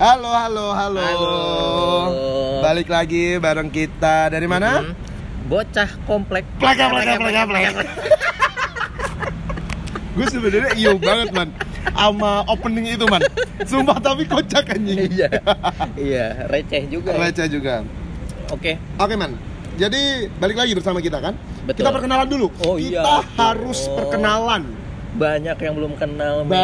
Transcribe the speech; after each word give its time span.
Halo, 0.00 0.32
halo, 0.32 0.72
halo. 0.72 0.96
Halo. 0.96 1.40
Balik 2.64 2.88
lagi 2.88 3.36
bareng 3.36 3.68
kita 3.68 4.32
dari 4.32 4.48
mana? 4.48 4.80
Mm-mm. 4.80 4.96
Bocah 5.44 5.92
komplek. 6.08 6.48
Plaka, 6.56 6.88
plaka, 6.88 7.20
plaka, 7.20 7.42
plaka. 7.44 7.70
Gue 10.16 10.24
sebenarnya 10.32 10.72
iyo 10.72 10.96
banget 10.96 11.28
man 11.36 11.52
sama 11.92 12.48
opening 12.48 12.96
itu 12.96 13.04
man. 13.12 13.20
Sumpah 13.68 14.00
tapi 14.00 14.24
kocak 14.24 14.72
anjing. 14.72 15.04
Iya. 15.04 15.28
Iya, 16.00 16.48
receh 16.48 16.88
juga. 16.88 17.12
ya. 17.12 17.20
Receh 17.20 17.46
juga. 17.52 17.84
Oke. 18.56 18.80
Oke 18.96 19.14
man. 19.20 19.36
Jadi 19.76 20.32
balik 20.40 20.64
lagi 20.64 20.72
bersama 20.72 21.04
kita 21.04 21.20
kan? 21.20 21.36
Betul. 21.68 21.84
Kita 21.84 21.92
perkenalan 21.92 22.24
dulu. 22.24 22.48
Oh, 22.64 22.80
kita 22.80 23.04
iya. 23.04 23.20
harus 23.36 23.84
Oh. 23.84 24.00
perkenalan. 24.00 24.79
Banyak 25.10 25.56
yang 25.56 25.74
belum 25.74 25.92
kenal, 25.94 26.42
men. 26.42 26.54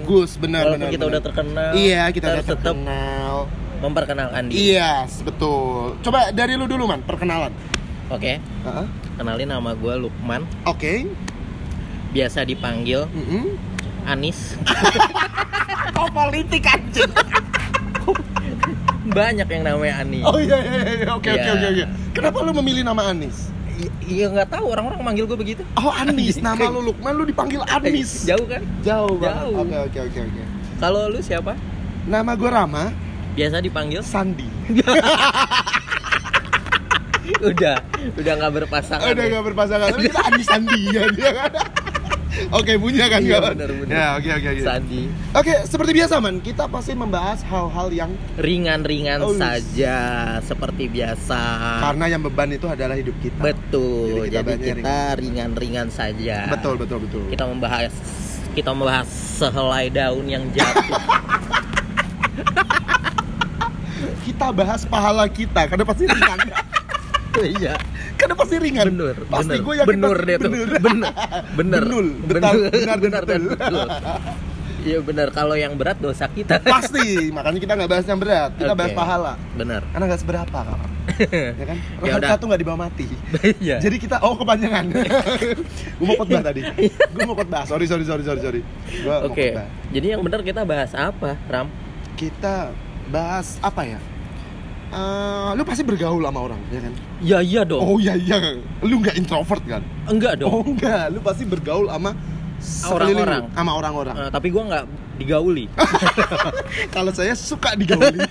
Bagus, 0.00 0.36
benar 0.36 0.68
Walaupun 0.68 0.76
benar. 0.78 0.92
kita 0.92 1.00
benar. 1.00 1.10
udah 1.10 1.22
terkenal. 1.22 1.70
Iya, 1.72 2.02
kita 2.08 2.24
udah 2.24 2.34
harus 2.34 2.46
tetap 2.46 2.60
terkenal. 2.62 3.34
memperkenalkan 3.76 4.42
diri. 4.48 4.56
Iya, 4.70 4.92
betul. 5.20 5.96
Coba 6.00 6.28
dari 6.30 6.52
lu 6.54 6.64
dulu 6.64 6.84
man, 6.84 7.00
perkenalan. 7.00 7.52
Oke. 8.06 8.40
Heeh. 8.40 8.86
Kenalin 9.14 9.46
nama 9.46 9.72
gue 9.72 9.94
Lukman. 9.98 10.44
Oke. 10.64 11.04
Biasa 12.10 12.42
dipanggil 12.42 13.04
Mm-mm. 13.06 13.56
Anis. 14.04 14.54
Oh 15.94 16.10
politik 16.10 16.66
anjing. 16.66 17.06
Banyak 19.06 19.46
yang 19.46 19.62
namanya 19.62 19.94
Anis. 20.00 20.24
Oh 20.24 20.36
iya 20.36 20.58
iya 20.58 20.80
iya 20.98 21.08
oke 21.12 21.22
oke 21.24 21.38
Iya. 21.38 21.52
oke 21.54 21.66
oke. 21.68 21.84
Kenapa 22.10 22.36
lu 22.40 22.52
memilih 22.56 22.82
nama 22.82 23.06
Anis? 23.06 23.53
Iya 24.04 24.26
nggak 24.30 24.48
tahu 24.52 24.64
orang-orang 24.70 25.00
manggil 25.02 25.24
gue 25.28 25.38
begitu. 25.38 25.62
Oh 25.80 25.90
Anis, 25.90 26.40
nama 26.44 26.68
lu 26.68 26.80
Lukman 26.92 27.12
lu 27.16 27.24
dipanggil 27.24 27.60
Anis. 27.66 28.24
Jauh 28.28 28.46
kan? 28.46 28.62
Jauh 28.84 29.16
banget. 29.18 29.54
Oke 29.54 29.76
oke 29.90 29.98
oke 30.10 30.20
oke. 30.20 30.42
Kalau 30.78 31.08
lu 31.08 31.20
siapa? 31.22 31.52
Nama 32.04 32.36
gue 32.36 32.50
Rama 32.50 32.92
Biasa 33.34 33.58
dipanggil 33.58 34.00
Sandi. 34.04 34.46
udah 37.40 37.76
udah 38.20 38.32
nggak 38.36 38.52
berpasangan 38.52 39.08
Udah 39.08 39.24
ya? 39.24 39.32
gak 39.32 39.44
berpasangan, 39.48 39.88
tapi 39.96 40.12
kita 40.12 40.20
Anis 40.28 40.44
Sandi 40.44 40.80
ya 40.92 41.02
Oke 42.50 42.74
punya 42.76 43.06
kan 43.06 43.18
Iya, 43.18 43.38
kawan? 43.38 43.54
benar, 43.54 43.70
benar. 43.76 43.90
Ya 43.90 44.06
oke 44.14 44.30
oke 44.32 44.48
oke. 44.50 44.62
Sandi 44.62 45.02
Oke 45.32 45.54
seperti 45.64 45.90
biasa 45.94 46.14
man, 46.18 46.36
kita 46.38 46.64
pasti 46.66 46.92
membahas 46.92 47.40
hal-hal 47.42 47.88
yang 47.90 48.10
ringan-ringan 48.36 49.20
Oh, 49.20 49.32
saja 49.32 49.96
seperti 50.40 50.86
biasa 50.86 51.40
karena 51.80 52.04
yang 52.08 52.20
beban 52.20 52.50
itu 52.50 52.66
adalah 52.66 52.94
hidup 52.94 53.14
kita. 53.18 53.38
betul 53.40 54.26
Jadi 54.26 54.52
kita 54.58 55.14
ringan-ringan 55.14 55.88
saja 55.88 56.50
Betul 56.50 56.74
betul 56.76 56.98
betul. 57.00 57.22
kita 57.28 57.44
membahas 57.44 57.92
kita 58.52 58.70
membahas 58.70 59.06
sehelai 59.10 59.86
daun 59.88 60.26
yang 60.26 60.42
jatuh 60.50 60.94
Kita 64.24 64.50
bahas 64.50 64.82
pahala 64.84 65.28
kita 65.28 65.68
karena 65.68 65.84
pasti 65.84 66.04
ringan. 66.04 66.38
iya 67.54 67.74
karena 68.14 68.34
pasti 68.34 68.54
ringan. 68.56 68.84
bener 68.88 69.16
Pasti 69.26 69.56
gue 69.56 69.74
yakin 69.76 69.88
bener 69.90 70.14
pasti 70.14 70.24
deh 70.24 70.36
tuh 70.36 70.50
bener. 70.50 70.68
bener 71.54 71.82
Benul, 71.84 72.06
benar, 72.24 72.52
benar, 72.70 72.96
benar 72.98 73.22
betul. 73.24 73.86
iya 74.80 74.98
benar 75.00 75.28
kalau 75.30 75.56
yang 75.56 75.72
berat 75.74 75.96
dosa 75.96 76.28
kita 76.28 76.60
Pasti, 76.60 77.30
makanya 77.30 77.56
kita 77.58 77.72
nggak 77.74 77.90
bahas 77.90 78.04
yang 78.04 78.20
berat, 78.20 78.50
kita 78.54 78.70
Oke. 78.70 78.78
bahas 78.78 78.92
pahala. 78.92 79.32
bener 79.54 79.80
Karena 79.88 80.04
nggak 80.06 80.20
seberapa 80.20 80.58
ya 81.60 81.64
kan? 81.64 81.78
Ya 81.78 82.00
Rahmat 82.00 82.18
udah. 82.18 82.30
satu 82.32 82.44
nggak 82.48 82.60
dibawa 82.60 82.78
mati. 82.88 83.06
iya 83.64 83.76
Jadi 83.76 83.96
kita, 83.98 84.16
oh 84.20 84.34
kepanjangan. 84.34 84.84
gue 85.98 86.04
mau 86.04 86.16
khotbah 86.16 86.42
tadi. 86.42 86.64
Gue 87.12 87.22
mau 87.22 87.36
khotbah. 87.36 87.68
Sorry, 87.68 87.84
sorry, 87.84 88.02
sorry, 88.02 88.24
sorry, 88.24 88.40
sorry. 88.40 88.60
Oke, 89.22 89.52
khotbah. 89.52 89.68
jadi 89.92 90.06
yang 90.16 90.24
benar 90.24 90.40
kita 90.40 90.64
bahas 90.64 90.90
apa, 90.92 91.36
Ram? 91.46 91.68
Kita 92.14 92.72
bahas 93.06 93.60
apa 93.60 93.84
ya? 93.84 94.00
Eh, 94.94 95.48
lu 95.52 95.62
pasti 95.62 95.82
bergaul 95.82 96.22
sama 96.22 96.40
orang, 96.40 96.60
ya 96.70 96.78
kan? 96.78 96.92
Ya 97.18 97.38
iya 97.42 97.62
dong. 97.62 97.82
Oh 97.82 97.98
iya 97.98 98.14
iya, 98.14 98.38
lu 98.78 99.02
nggak 99.02 99.18
introvert 99.18 99.62
kan? 99.66 99.82
Enggak 100.06 100.38
dong. 100.38 100.50
Oh 100.50 100.62
enggak, 100.62 101.10
lu 101.10 101.18
pasti 101.18 101.42
bergaul 101.42 101.90
sama 101.90 102.14
Orang-orang. 102.86 103.50
sama 103.50 103.72
orang-orang. 103.74 104.14
Eh, 104.16 104.30
tapi 104.30 104.48
gua 104.48 104.62
nggak 104.64 104.84
digauli. 105.18 105.66
Kalau 106.94 107.10
saya 107.10 107.34
suka 107.34 107.74
digauli. 107.74 108.22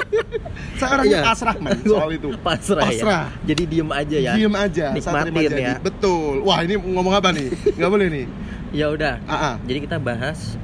saya 0.78 0.88
orangnya 0.94 1.18
Iya. 1.18 1.22
pasrah 1.26 1.56
man 1.58 1.76
soal 1.82 2.10
itu. 2.12 2.28
Pasrah, 2.38 2.84
Pasrah. 2.86 3.24
ya. 3.28 3.44
Jadi 3.44 3.62
diem 3.66 3.90
aja 3.90 4.16
ya. 4.16 4.32
Diem 4.32 4.54
aja, 4.54 4.86
Nikmatin 4.94 5.34
jadi. 5.34 5.60
ya. 5.60 5.74
Betul. 5.82 6.40
Wah 6.40 6.62
ini 6.62 6.78
ngomong 6.78 7.12
apa 7.12 7.34
nih? 7.34 7.50
Nggak 7.74 7.90
boleh 7.90 8.06
nih. 8.08 8.24
Ya 8.72 8.86
udah. 8.88 9.18
Ah, 9.26 9.34
ah. 9.34 9.54
Jadi 9.64 9.78
kita 9.84 9.98
bahas 9.98 10.54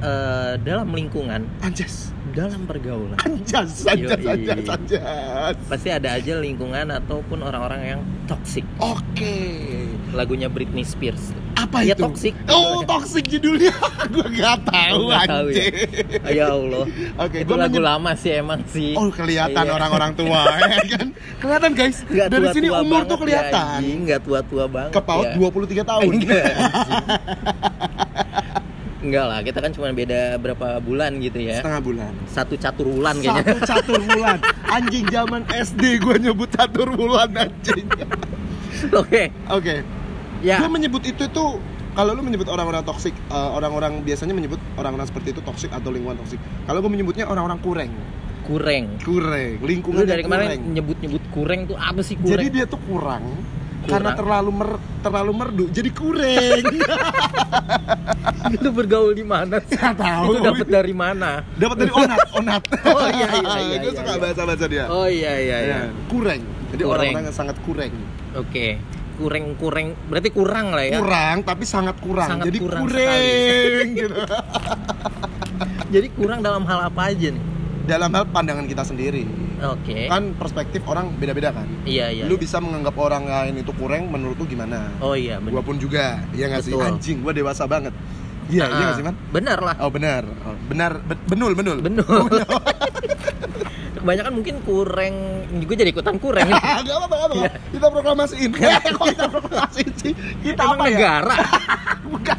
eh, 0.00 0.52
dalam 0.62 0.88
lingkungan, 0.88 1.44
Anjas, 1.60 2.14
dalam 2.30 2.62
pergaulan. 2.64 3.18
anjas, 3.22 3.84
anjas, 3.84 4.20
anjas, 4.20 4.66
anjas. 4.66 5.56
Pasti 5.66 5.88
ada 5.88 6.14
aja 6.14 6.34
lingkungan 6.36 6.86
ataupun 6.94 7.38
orang-orang 7.40 7.80
yang 7.86 8.00
toxic. 8.24 8.64
Oke. 8.76 9.36
Lagunya 10.10 10.46
Britney 10.46 10.82
Spears. 10.82 11.30
Apa 11.52 11.82
Ya, 11.82 11.92
itu? 11.92 12.02
toxic. 12.02 12.32
Oh, 12.48 12.80
toxic 12.82 13.28
judulnya. 13.28 13.70
Gua 14.14 14.26
nggak 14.26 14.56
tahu 14.64 15.02
Nggak 15.06 15.22
tahu 15.28 15.46
ya? 15.46 15.60
anjing. 15.60 15.74
Ya 16.30 16.46
Allah. 16.48 16.84
Oke, 17.20 17.36
Itu 17.42 17.52
gua 17.52 17.58
lagu 17.60 17.78
lama 17.78 18.10
sih 18.14 18.32
emang 18.32 18.60
sih. 18.66 18.94
Oh 18.94 19.06
kelihatan 19.08 19.60
Iya. 19.60 19.70
orang-orang 19.70 20.10
tua 20.14 20.40
ya 20.72 20.82
kan? 20.88 21.06
Kelihatan 21.38 21.70
guys. 21.74 21.96
Nggak 22.02 22.26
Dari 22.26 22.40
tua-tua 22.40 22.56
sini 22.56 22.68
umur 22.72 23.00
tuh 23.04 23.18
kelihatan. 23.20 23.78
Ya, 23.78 23.94
nggak 24.00 24.20
tua-tua 24.24 24.64
banget. 24.66 24.92
Ke 24.92 25.00
paut 25.00 25.26
ya. 25.26 25.36
23 25.36 25.84
tahun. 25.84 26.02
Enggak, 26.08 26.44
anjing. 26.48 27.02
Enggak 29.00 29.24
lah, 29.32 29.40
kita 29.40 29.58
kan 29.64 29.72
cuma 29.72 29.88
beda 29.96 30.36
berapa 30.36 30.76
bulan 30.84 31.16
gitu 31.24 31.40
ya. 31.40 31.64
Setengah 31.64 31.80
bulan. 31.80 32.12
Satu 32.28 32.54
catur 32.60 32.86
bulan 32.92 33.16
kayaknya. 33.16 33.44
Satu 33.56 33.64
catur 33.72 34.00
bulan. 34.04 34.38
Anjing 34.68 35.04
zaman 35.08 35.42
SD 35.48 36.04
gua 36.04 36.16
nyebut 36.20 36.48
catur 36.52 36.88
bulan 36.92 37.32
anjing. 37.32 37.88
Oke. 38.92 39.32
Oke. 39.48 39.74
Ya. 40.44 40.60
Gua 40.60 40.68
menyebut 40.68 41.00
itu 41.08 41.24
tuh 41.32 41.56
kalau 41.96 42.12
lu 42.12 42.22
menyebut 42.22 42.46
orang-orang 42.52 42.84
toksik, 42.84 43.16
eh, 43.16 43.50
orang-orang 43.56 44.04
biasanya 44.04 44.36
menyebut 44.36 44.60
orang-orang 44.76 45.08
seperti 45.08 45.32
itu 45.32 45.40
toksik 45.40 45.72
atau 45.72 45.88
lingkungan 45.88 46.20
toksik. 46.20 46.40
Kalau 46.68 46.84
gua 46.84 46.92
menyebutnya 46.92 47.24
orang-orang 47.24 47.56
kureng. 47.64 47.92
Kureng. 48.44 49.00
Kureng, 49.00 49.62
Lu 49.62 49.66
lingkungan 49.68 50.04
dari 50.04 50.26
kemarin 50.26 50.60
nyebut-nyebut 50.74 51.22
kureng 51.32 51.70
tuh 51.70 51.76
apa 51.80 52.04
sih 52.04 52.20
kureng? 52.20 52.36
Jadi 52.36 52.46
dia 52.52 52.64
tuh 52.68 52.80
kurang, 52.84 53.22
Kurang. 53.80 53.92
karena 53.96 54.10
terlalu 54.12 54.50
mer 54.52 54.70
terlalu 55.00 55.32
merdu 55.32 55.64
jadi 55.72 55.90
kureng. 55.96 56.64
lu 58.60 58.70
bergaul 58.76 59.12
di 59.16 59.24
mana? 59.24 59.56
Nggak 59.70 59.94
tahu. 59.96 60.24
Itu 60.36 60.38
dapat 60.44 60.68
dari 60.68 60.94
mana? 60.94 61.30
Dapat 61.56 61.76
dari 61.80 61.92
onat, 61.92 62.18
onat. 62.36 62.62
Oh, 62.90 63.08
iya, 63.08 63.28
iya, 63.32 63.56
iya, 63.64 63.76
Gue 63.80 63.92
iya, 63.92 63.96
suka 63.96 64.12
iya. 64.12 64.20
bahasa-bahasa 64.20 64.64
dia. 64.68 64.84
Oh 64.90 65.06
iya 65.08 65.32
iya 65.40 65.58
iya. 65.64 65.78
Ya, 65.88 65.92
kureng. 66.12 66.42
Jadi 66.76 66.82
orang-orang 66.84 67.24
yang 67.24 67.36
sangat 67.36 67.56
kureng. 67.64 67.92
Oke. 68.36 68.76
Kureng-kureng 69.20 69.88
berarti 70.08 70.30
kurang 70.32 70.72
lah 70.72 70.84
ya. 70.84 71.00
Kurang 71.00 71.36
tapi 71.44 71.64
sangat 71.64 71.96
kurang. 72.00 72.28
Sangat 72.36 72.46
Jadi 72.52 72.58
kurang 72.60 72.82
kureng 72.84 73.86
gitu. 73.96 74.16
Jadi 75.90 76.08
kurang 76.16 76.40
dalam 76.40 76.64
hal 76.64 76.88
apa 76.88 77.12
aja 77.12 77.28
nih? 77.32 77.44
Dalam 77.90 78.10
hal 78.14 78.24
pandangan 78.30 78.70
kita 78.70 78.86
sendiri. 78.86 79.26
Oke. 79.58 80.06
Kan 80.06 80.38
perspektif 80.38 80.86
orang 80.86 81.10
beda-beda 81.18 81.50
kan. 81.50 81.66
Iya 81.82 82.14
iya. 82.14 82.24
Lu 82.30 82.38
bisa 82.38 82.62
menganggap 82.62 82.94
orang 82.94 83.26
lain 83.26 83.66
itu 83.66 83.74
kurang 83.74 84.06
menurut 84.06 84.38
lu 84.38 84.46
gimana? 84.46 84.94
Oh 85.02 85.18
iya 85.18 85.42
benar. 85.42 85.58
Gua 85.58 85.62
pun 85.66 85.74
juga. 85.74 86.22
Iya 86.30 86.54
nggak 86.54 86.62
sih? 86.62 86.72
Anjing, 86.78 87.18
gua 87.26 87.34
dewasa 87.34 87.66
banget. 87.66 87.90
Iya, 88.50 88.66
iya 88.66 88.82
nggak 88.86 88.98
sih, 88.98 89.04
Man? 89.06 89.16
Benar 89.30 89.58
lah. 89.62 89.74
Oh, 89.78 89.90
benar. 89.90 90.22
Oh, 90.26 90.54
benar, 90.66 90.98
be- 91.06 91.22
benul, 91.26 91.54
benul. 91.54 91.78
Benul. 91.78 92.26
Kebanyakan 93.90 94.32
mungkin 94.32 94.54
kurang 94.62 95.14
gue 95.50 95.76
jadi 95.76 95.90
ikutan 95.90 96.14
kurang. 96.16 96.46
Gak 96.86 96.86
apa-apa, 96.86 96.86
gak 97.10 97.26
apa-apa. 97.26 97.34
Iya. 97.36 97.50
Kita 97.74 97.86
proklamasiin. 97.90 98.50
Kok 98.94 99.06
kita 99.10 99.26
proklamasiin 99.26 99.92
sih? 99.98 100.12
Kita 100.40 100.62
Emang 100.62 100.78
apa 100.78 100.84
ya? 100.86 100.90
negara. 100.94 101.34
Bukan. 102.10 102.38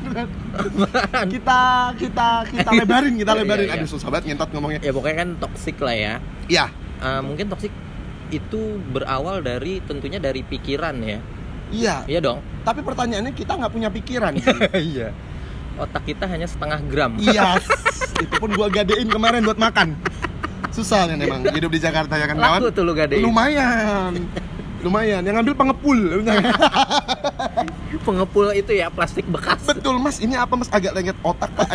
kita 1.31 1.59
kita 1.95 2.27
kita 2.47 2.69
lebarin, 2.75 3.13
kita 3.15 3.31
Iya, 3.33 3.39
lebarin. 3.43 3.65
iya, 3.67 3.75
iya. 3.75 3.83
Aduh, 3.83 3.89
susah 3.89 4.07
banget 4.11 4.31
ngentot 4.31 4.49
ngomongnya. 4.51 4.79
ya 4.83 4.91
pokoknya 4.91 5.17
kan 5.23 5.29
toksik 5.39 5.77
lah 5.79 5.95
ya. 5.95 6.13
Iya. 6.47 6.65
Eh, 7.01 7.21
mungkin 7.23 7.45
toksik 7.47 7.73
itu 8.31 8.61
berawal 8.91 9.43
dari 9.43 9.83
tentunya 9.83 10.19
dari 10.19 10.43
pikiran 10.43 10.95
ya. 11.03 11.19
Iya. 11.71 11.95
Iya 12.05 12.19
dong. 12.21 12.39
Tapi 12.63 12.79
pertanyaannya 12.79 13.31
kita 13.31 13.55
nggak 13.55 13.71
punya 13.71 13.89
pikiran. 13.89 14.35
Iya. 14.71 15.11
Otak 15.79 16.03
kita 16.03 16.27
hanya 16.27 16.45
setengah 16.45 16.79
gram. 16.85 17.15
Iya. 17.17 17.55
Itu 18.19 18.35
pun 18.37 18.51
gua 18.53 18.67
gadein 18.67 19.07
kemarin 19.07 19.43
buat 19.43 19.57
makan. 19.57 19.95
Susah 20.71 21.03
kan 21.05 21.15
emang 21.15 21.43
hidup 21.45 21.67
di 21.67 21.79
Jakarta 21.79 22.15
ya 22.15 22.25
kan 22.25 22.35
kawan? 22.35 22.59
Laku 22.59 22.71
tuh 22.71 22.83
lu 22.83 22.93
gadein. 22.93 23.21
Lumayan. 23.21 24.15
Lumayan. 24.81 25.21
Yang 25.21 25.35
ngambil 25.37 25.55
pengepul. 25.55 25.99
Pengepul 28.01 28.49
itu 28.55 28.71
ya 28.73 28.89
plastik 28.89 29.27
bekas. 29.27 29.61
Betul 29.61 30.01
mas, 30.01 30.17
ini 30.17 30.33
apa 30.33 30.57
mas? 30.57 30.71
Agak 30.73 30.97
lengket 30.97 31.13
otak 31.21 31.53
pak 31.53 31.69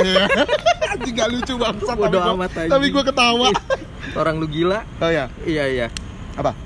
Anjing 0.96 1.14
gak 1.14 1.28
lucu 1.28 1.54
banget 1.54 1.86
tapi, 1.86 2.00
Bodo 2.00 2.18
gua- 2.18 2.34
amat, 2.34 2.50
anjing. 2.50 2.70
tapi 2.72 2.86
gue 2.88 3.02
ketawa 3.04 3.48
Orang 4.16 4.40
lu 4.40 4.48
gila. 4.48 4.82
Oh 4.98 5.06
ya, 5.06 5.30
Iya 5.44 5.64
iya. 5.68 5.86
apa? 6.34 6.56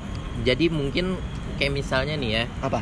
Jadi 0.41 0.71
mungkin 0.71 1.19
kayak 1.59 1.73
misalnya 1.75 2.17
nih 2.17 2.31
ya, 2.33 2.45
Apa? 2.63 2.81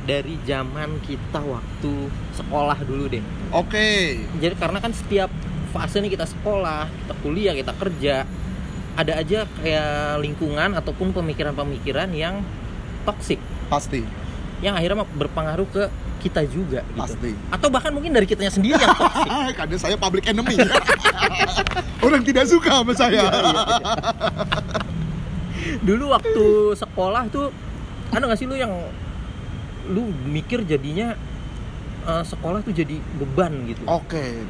dari 0.00 0.36
zaman 0.42 0.98
kita 1.00 1.40
waktu 1.40 1.92
sekolah 2.34 2.78
dulu 2.82 3.04
deh. 3.06 3.22
Oke 3.50 4.18
Jadi 4.36 4.54
karena 4.56 4.76
kan 4.76 4.90
setiap 4.90 5.28
fase 5.70 6.00
nih 6.00 6.10
kita 6.10 6.26
sekolah 6.26 6.84
kita 6.88 7.14
kuliah 7.20 7.54
kita 7.54 7.72
kerja 7.72 8.24
ada 9.00 9.16
aja 9.16 9.48
kayak 9.64 10.20
lingkungan 10.20 10.76
ataupun 10.76 11.16
pemikiran-pemikiran 11.16 12.12
yang 12.12 12.44
toksik 13.08 13.40
pasti. 13.72 14.04
Yang 14.60 14.74
akhirnya 14.76 15.08
berpengaruh 15.16 15.68
ke 15.72 15.88
kita 16.20 16.44
juga 16.44 16.84
gitu. 16.84 17.00
Pasti. 17.00 17.32
Atau 17.48 17.72
bahkan 17.72 17.96
mungkin 17.96 18.12
dari 18.12 18.28
kitanya 18.28 18.52
sendiri 18.52 18.76
yang 18.76 18.92
toksik 18.92 19.56
karena 19.58 19.76
saya 19.80 19.96
public 19.96 20.28
enemy. 20.28 20.52
Orang 22.04 22.20
tidak 22.28 22.44
suka 22.44 22.84
sama 22.84 22.92
saya. 22.92 23.24
Iya, 23.24 23.40
iya, 23.40 23.62
iya. 23.64 23.94
dulu 25.80 26.12
waktu 26.12 26.44
sekolah 26.76 27.28
tuh 27.32 27.52
ada 28.12 28.24
nggak 28.28 28.38
sih 28.40 28.48
lu 28.48 28.56
yang 28.56 28.72
lu 29.88 30.12
mikir 30.28 30.64
jadinya 30.68 31.16
eh, 32.04 32.24
sekolah 32.24 32.60
tuh 32.60 32.76
jadi 32.76 33.00
beban 33.16 33.64
gitu? 33.64 33.80
Oke 33.88 34.44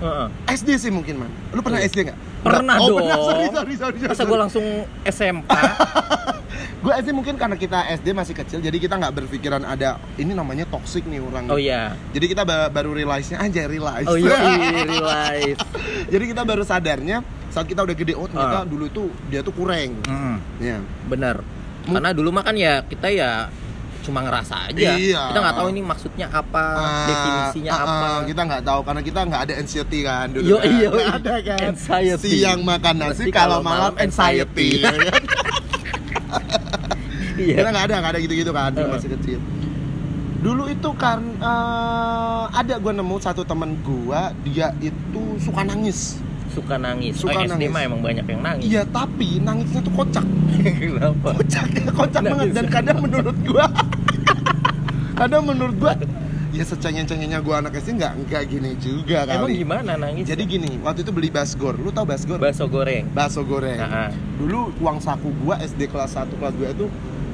Heeh. 0.00 0.26
SD 0.50 0.68
sih 0.78 0.90
mungkin 0.90 1.14
man. 1.18 1.30
Lu 1.50 1.60
pernah 1.60 1.76
Iya. 1.76 1.88
SD 1.88 1.98
nggak? 2.02 2.18
Pernah 2.40 2.76
oh, 2.76 2.86
dong. 2.86 2.96
pernah. 2.98 3.16
Sorry 3.28 3.46
sorry 3.46 3.74
sorry, 3.76 3.96
sorry. 3.98 4.10
masa 4.10 4.24
gue 4.24 4.38
langsung 4.38 4.66
SMP 5.04 5.48
gue 6.80 6.92
SD 6.94 7.12
mungkin 7.12 7.36
karena 7.36 7.54
kita 7.54 7.76
SD 7.94 8.08
masih 8.10 8.32
kecil 8.32 8.58
jadi 8.58 8.72
kita 8.74 8.96
nggak 8.96 9.12
berpikiran 9.14 9.60
ada 9.62 10.00
ini 10.16 10.32
namanya 10.32 10.64
toxic 10.66 11.04
nih 11.04 11.20
orang. 11.20 11.44
Oh 11.46 11.60
iya. 11.60 11.92
Jadi 12.10 12.26
kita 12.26 12.42
ba- 12.42 12.68
baru 12.68 12.92
realize 12.92 13.28
nya 13.28 13.38
aja 13.38 13.68
realize. 13.68 14.08
Oh 14.08 14.16
iya 14.16 14.36
realize. 14.88 15.60
Jadi 16.08 16.24
kita 16.26 16.42
baru 16.42 16.64
sadarnya 16.64 17.20
saat 17.48 17.66
kita 17.66 17.82
udah 17.82 17.92
gede 17.92 18.14
oh 18.14 18.24
ternyata 18.24 18.64
Ah. 18.64 18.64
dulu 18.64 18.84
itu 18.86 19.02
dia 19.28 19.40
tuh 19.40 19.52
kurang. 19.52 20.00
Ya 20.56 20.80
bener 21.04 21.44
Mu- 21.84 21.96
karena 21.96 22.10
dulu 22.12 22.28
mah 22.30 22.42
kan 22.42 22.56
ya 22.56 22.80
kita 22.82 23.08
ya 23.08 23.52
cuma 24.00 24.20
ngerasa 24.20 24.54
aja 24.66 24.90
Iya. 24.92 25.22
kita 25.28 25.38
nggak 25.38 25.56
tahu 25.56 25.68
ini 25.70 25.80
maksudnya 25.82 26.26
apa 26.26 26.64
Ah, 26.72 27.06
definisinya 27.06 27.70
ah, 27.70 27.80
apa 27.80 28.06
ah, 28.06 28.20
kita 28.24 28.40
nggak 28.42 28.62
tahu 28.62 28.80
karena 28.82 29.02
kita 29.02 29.20
nggak 29.22 29.42
ada 29.42 29.54
anxiety 29.56 29.98
kan 30.02 30.26
dulu 30.28 30.46
Yo, 30.46 30.56
kan. 30.56 30.66
iya, 30.66 30.88
iya. 30.90 31.06
ada 31.12 31.34
kan 31.40 31.60
Anxiety. 31.70 32.28
siang 32.34 32.60
makan 32.62 32.94
nasi 32.96 33.22
kalau 33.30 33.58
malam 33.60 33.92
anxiety, 33.94 34.80
anxiety. 34.80 35.08
iya 37.40 37.54
kita 37.56 37.68
nggak 37.68 37.84
ada 37.86 37.94
nggak 37.98 38.12
ada 38.12 38.20
gitu-gitu 38.20 38.50
kan 38.50 38.70
dulu 38.70 38.82
Heeh. 38.82 38.94
masih 38.94 39.10
kecil 39.14 39.40
dulu 40.40 40.64
itu 40.66 40.90
kan 40.94 41.20
eh, 41.36 42.44
ada 42.50 42.74
gue 42.76 42.92
nemu 42.94 43.16
satu 43.18 43.44
temen 43.44 43.76
gua 43.80 44.32
dia 44.40 44.72
itu 44.78 45.22
suka 45.36 45.60
nangis 45.62 46.16
suka 46.50 46.74
nangis. 46.76 47.14
Suka 47.16 47.38
oh, 47.38 47.46
SD 47.46 47.54
nangis. 47.54 47.70
mah 47.70 47.82
emang 47.86 48.00
banyak 48.02 48.26
yang 48.26 48.42
nangis. 48.42 48.66
Iya 48.66 48.82
tapi 48.90 49.38
nangisnya 49.40 49.80
tuh 49.86 49.94
kocak. 49.94 50.26
Kenapa? 50.82 51.30
Kocak 51.38 51.66
kocak 51.98 52.22
banget. 52.26 52.46
Dan 52.52 52.66
kadang 52.68 52.98
menurut 53.00 53.36
gua 53.46 53.66
kadang 55.20 55.42
menurut 55.46 55.76
gua 55.78 55.92
ya 56.50 56.66
secengeng-cengengnya 56.66 57.38
gua 57.40 57.62
anak 57.62 57.78
SD 57.78 58.02
nggak 58.02 58.12
nggak 58.26 58.42
gini 58.50 58.70
juga 58.82 59.24
kali. 59.24 59.38
Emang 59.38 59.50
gimana 59.54 59.92
nangis? 59.96 60.24
Jadi 60.26 60.42
gini 60.44 60.70
waktu 60.82 61.06
itu 61.06 61.12
beli 61.14 61.30
basgor. 61.30 61.78
Lu 61.78 61.94
tau 61.94 62.04
basgor? 62.04 62.42
Bakso 62.42 62.66
goreng. 62.66 63.06
Bakso 63.14 63.46
goreng. 63.46 63.78
Nah, 63.78 64.06
ah. 64.06 64.10
dulu 64.36 64.74
uang 64.82 64.98
saku 64.98 65.30
gua 65.46 65.56
SD 65.62 65.86
kelas 65.86 66.18
1 66.18 66.34
kelas 66.34 66.54
2 66.58 66.76
itu 66.76 66.86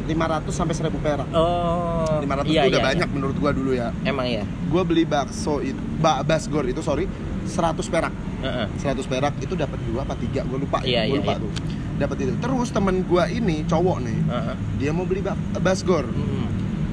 500 0.06 0.54
sampai 0.54 0.74
1000 0.78 1.02
perak. 1.02 1.28
Oh 1.34 2.22
500 2.22 2.46
iya, 2.46 2.62
itu 2.62 2.70
udah 2.76 2.82
iya, 2.82 2.88
banyak 2.94 3.08
menurut 3.10 3.36
gua 3.40 3.50
dulu 3.50 3.70
ya. 3.74 3.90
Iya. 3.90 4.10
emang 4.12 4.26
ya 4.30 4.44
gua 4.70 4.82
beli 4.86 5.02
bakso 5.02 5.58
itu 5.64 5.78
ba, 5.98 6.22
basgor 6.22 6.62
itu 6.68 6.78
sorry 6.84 7.10
100 7.46 7.80
perak 7.86 8.12
Heeh. 8.38 8.66
100 8.76 9.02
perak 9.04 9.34
itu 9.38 9.54
dapat 9.54 9.78
dua 9.82 10.02
apa 10.02 10.14
tiga 10.14 10.42
gua 10.42 10.58
lupa 10.58 10.78
Iya, 10.80 11.04
gua 11.04 11.08
iya, 11.08 11.18
lupa 11.18 11.32
iya. 11.32 11.40
tuh 11.40 11.50
dapat 11.96 12.16
itu 12.20 12.32
terus 12.36 12.68
temen 12.68 12.96
gua 13.02 13.24
ini 13.26 13.64
cowok 13.64 13.98
nih 14.00 14.18
Heeh. 14.22 14.54
dia 14.76 14.90
mau 14.90 15.02
beli 15.02 15.20
ba- 15.20 15.32
basgor 15.56 16.04
Hmm. 16.04 16.46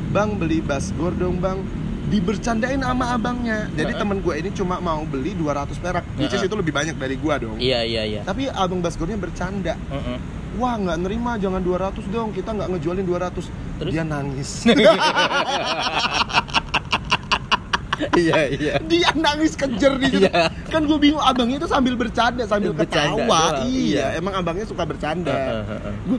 bang 0.10 0.30
beli 0.34 0.60
basgor 0.60 1.12
dong 1.12 1.38
bang 1.38 1.60
dibercandain 2.06 2.78
sama 2.78 3.12
abangnya 3.12 3.68
jadi 3.72 3.90
Heeh. 3.90 4.00
temen 4.00 4.18
gua 4.20 4.34
ini 4.36 4.50
cuma 4.50 4.78
mau 4.78 5.02
beli 5.04 5.34
200 5.34 5.76
perak 5.76 6.06
which 6.16 6.30
is 6.30 6.40
itu 6.40 6.54
lebih 6.54 6.72
banyak 6.72 6.94
dari 6.94 7.16
gua 7.16 7.36
dong 7.36 7.58
iya 7.58 7.82
iya 7.82 8.04
iya 8.04 8.22
tapi 8.22 8.48
abang 8.48 8.80
basgornya 8.80 9.16
bercanda 9.16 9.74
Heeh. 9.90 10.18
wah 10.54 10.76
nggak 10.76 10.98
nerima 11.00 11.36
jangan 11.36 11.60
200 11.60 12.00
dong 12.08 12.30
kita 12.30 12.54
nggak 12.54 12.70
ngejualin 12.70 13.04
200 13.04 13.50
Terus? 13.74 13.90
dia 13.90 14.04
nangis 14.04 14.50
iya 18.16 18.40
iya. 18.50 18.74
Dia 18.82 19.10
nangis 19.14 19.54
kejer 19.54 19.96
di 19.98 20.08
situ. 20.10 20.26
Iya. 20.26 20.50
kan 20.68 20.84
gue 20.84 20.98
bingung 20.98 21.22
abangnya 21.22 21.58
itu 21.58 21.68
sambil 21.68 21.94
bercanda 21.94 22.44
sambil 22.44 22.74
Bercanda 22.74 23.14
ketawa. 23.20 23.40
doang, 23.60 23.68
iya 23.68 24.06
iya. 24.14 24.20
emang 24.20 24.34
abangnya 24.34 24.66
suka 24.66 24.84
bercanda. 24.84 25.64
Gue 26.04 26.18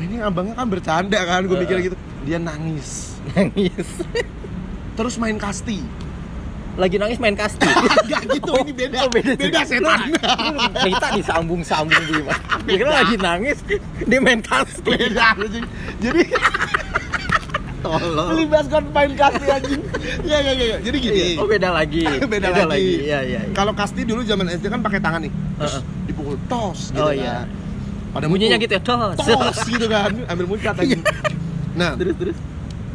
ini 0.00 0.18
abangnya 0.18 0.54
kan 0.54 0.66
bercanda 0.66 1.18
kan 1.22 1.40
gue 1.44 1.56
mikir 1.56 1.76
gitu. 1.86 1.96
Dia 2.22 2.38
nangis. 2.38 3.18
Nangis. 3.32 3.88
Terus 4.92 5.14
main 5.16 5.38
kasti. 5.38 5.78
Lagi 6.72 6.96
nangis 6.96 7.20
main 7.20 7.36
kasti? 7.36 7.68
Gak 8.10 8.32
gitu 8.32 8.52
ini 8.64 8.72
beda. 8.72 9.04
Oh, 9.04 9.10
beda, 9.12 9.36
beda 9.36 9.60
setan. 9.62 10.08
Cerita 10.80 11.06
disambung-sambung 11.12 12.00
gimana 12.08 12.40
dia 12.66 12.76
kira 12.78 12.92
lagi 12.96 13.16
nangis 13.20 13.58
dia 14.00 14.18
main 14.18 14.40
kasti. 14.40 14.88
Beda 14.88 15.36
jadi 16.00 16.22
tolong. 17.82 18.28
Beli 18.30 18.44
basket 18.46 18.84
main 18.88 19.12
kasti 19.12 19.46
anjing. 19.46 19.82
Ya 20.22 20.38
ya 20.38 20.52
ya 20.54 20.64
ya. 20.64 20.76
jadi 20.80 20.96
gini. 20.98 21.24
Oh 21.36 21.46
beda 21.46 21.68
lagi. 21.70 22.06
Beda, 22.32 22.48
lagi, 22.64 23.04
iya 23.04 23.20
iya 23.22 23.40
iya. 23.44 23.52
kalau 23.52 23.74
kasti 23.74 24.02
dulu 24.02 24.22
zaman 24.22 24.46
SD 24.48 24.66
kan 24.66 24.80
pakai 24.80 24.98
tangan 24.98 25.20
nih. 25.22 25.32
Terus 25.58 25.74
dipukul 26.06 26.36
tos 26.46 26.90
gitu 26.90 27.02
Oh, 27.02 27.10
kan. 27.10 27.18
iya. 27.18 27.36
pada 28.12 28.26
bunyinya 28.28 28.56
gitu 28.56 28.72
ya 28.72 28.82
tos. 28.82 29.16
tos 29.18 29.58
gitu 29.66 29.86
kan. 29.86 30.12
Ambil 30.28 30.46
muncat 30.46 30.76
aja 30.78 30.96
nah. 31.72 31.92
Terus 31.96 32.14
terus. 32.16 32.36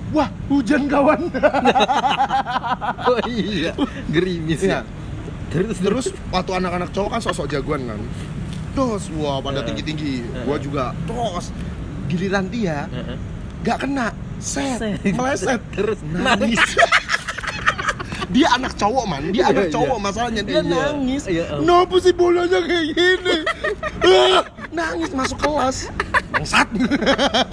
Wah 0.09 0.29
hujan 0.47 0.87
kawan. 0.87 1.19
Oh 3.07 3.19
iya. 3.25 3.71
Gerimis 4.11 4.59
Iya. 4.61 4.81
ya 4.83 4.87
terus. 5.47 5.77
Terus 5.79 6.05
waktu 6.29 6.51
anak-anak 6.53 6.89
cowok 6.91 7.09
kan 7.13 7.21
sosok 7.21 7.47
jagoan 7.47 7.87
kan. 7.87 7.99
Tos 8.75 9.09
wah 9.15 9.39
pada 9.39 9.63
Heeh. 9.63 9.67
tinggi 9.73 9.83
tinggi 9.83 10.13
Heeh. 10.21 10.43
gua 10.43 10.57
juga 10.59 10.83
tos. 11.07 11.51
Giliran 12.07 12.47
dia 12.47 12.87
gak 13.57 13.83
kena 13.83 14.13
set, 14.39 14.77
Set. 14.79 14.97
meleset. 15.13 15.61
Terus 15.73 15.99
nangis. 16.03 16.59
dia 18.33 18.47
anak 18.53 18.75
cowok 18.75 19.05
man. 19.07 19.23
Dia 19.31 19.47
Iya, 19.47 19.51
anak 19.51 19.65
iya. 19.67 19.73
cowok 19.73 19.97
masalahnya. 19.97 20.41
Dia 20.43 20.59
Iya. 20.59 20.67
nangis. 20.67 21.23
Oh. 21.27 21.59
kenapa 21.63 21.95
sih 21.99 22.13
bolanya 22.13 22.59
kayak 22.61 22.85
gini? 22.93 23.37
Ah, 24.07 24.39
nangis 24.71 25.11
masuk 25.11 25.35
kelas 25.41 25.91
bangsat. 26.37 26.67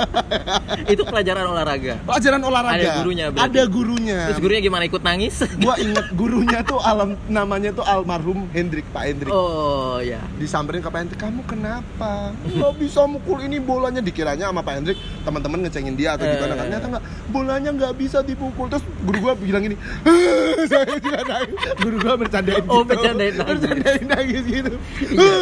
Itu 0.92 1.02
pelajaran 1.02 1.44
olahraga. 1.46 1.94
Pelajaran 2.04 2.40
olahraga. 2.40 2.76
Ada 2.76 2.90
gurunya 3.00 3.24
berarti? 3.30 3.48
ada 3.48 3.62
gurunya. 3.66 4.18
Terus 4.28 4.38
gurunya 4.38 4.60
gimana 4.60 4.84
ikut 4.84 5.02
nangis? 5.02 5.34
Gua 5.64 5.74
inget 5.76 6.06
gurunya 6.12 6.60
tuh 6.60 6.76
alam 6.78 7.16
namanya 7.26 7.72
tuh 7.72 7.82
almarhum 7.82 8.44
Hendrik 8.50 8.84
Pak 8.90 9.02
Hendrik. 9.06 9.32
Oh 9.32 9.96
ya 9.98 10.20
disamperin 10.36 10.78
ke 10.78 10.88
Pak 10.88 11.00
Hendrik 11.00 11.18
kamu 11.18 11.40
kenapa? 11.44 12.36
Nggak 12.44 12.72
bisa 12.76 13.00
mukul 13.04 13.40
ini 13.40 13.56
bolanya. 13.56 13.98
Dikiranya 13.98 14.50
sama 14.50 14.60
Pak 14.60 14.74
Hendrik 14.76 14.96
teman-teman 15.24 15.64
ngecengin 15.64 15.94
dia 15.94 16.14
atau 16.14 16.26
gimana 16.26 16.52
kan 16.52 16.60
Eh. 16.60 16.68
ternyata 16.68 16.86
nggak. 16.90 17.04
Bolanya 17.30 17.70
nggak 17.72 17.92
bisa 17.96 18.18
dipukul. 18.20 18.68
Terus 18.68 18.84
guru 19.00 19.18
gua 19.20 19.32
bilang 19.34 19.62
gini 19.62 19.76
"Ah, 20.04 20.60
saya 20.70 20.84
juga 20.98 21.20
nangis. 21.22 21.56
Guru 21.78 21.96
gua 21.98 22.14
bercandain 22.14 22.64
Oh, 22.66 22.82
gitu. 22.82 22.90
bercandain 22.90 23.32
nangis. 23.32 23.48
bercandain 23.48 24.04
nangis 24.04 24.42
gitu. 24.44 24.72
Iya. 25.06 25.36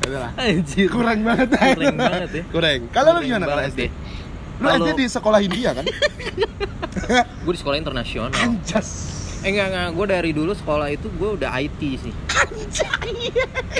Adalah. 0.00 0.30
anjir. 0.40 0.88
Kurang 0.88 1.20
banget. 1.22 1.48
Kurang 1.52 1.96
banget 1.96 2.30
ya. 2.32 2.42
kurang. 2.48 2.80
Kalau 2.90 3.10
lu 3.16 3.20
gimana 3.24 3.44
kalau 3.46 3.62
SD 3.68 3.80
deh. 3.86 3.90
lu 4.60 4.68
SD 4.84 4.90
di 4.96 5.06
sekolah 5.08 5.38
India 5.44 5.70
kan? 5.76 5.84
Gue 7.44 7.52
di 7.54 7.60
sekolah 7.60 7.76
internasional. 7.80 8.36
Anjas. 8.36 8.88
Eh 9.40 9.56
enggak 9.56 9.72
enggak 9.72 9.88
gue 9.96 10.06
dari 10.12 10.30
dulu 10.36 10.52
sekolah 10.52 10.92
itu 10.92 11.08
gue 11.08 11.30
udah 11.40 11.50
IT 11.56 11.80
sih. 11.96 12.12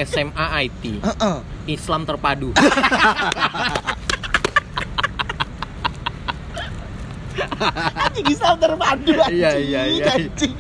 SMA 0.09 0.47
IT 0.65 0.85
Heeh. 1.05 1.39
Islam 1.69 2.09
terpadu. 2.09 2.57
Anjing 8.01 8.27
Islam 8.35 8.57
terpadu 8.57 9.13
anjing. 9.21 9.37
Iya, 9.37 9.53
iya, 9.61 9.81
iya. 9.85 10.05
anjing. 10.17 10.55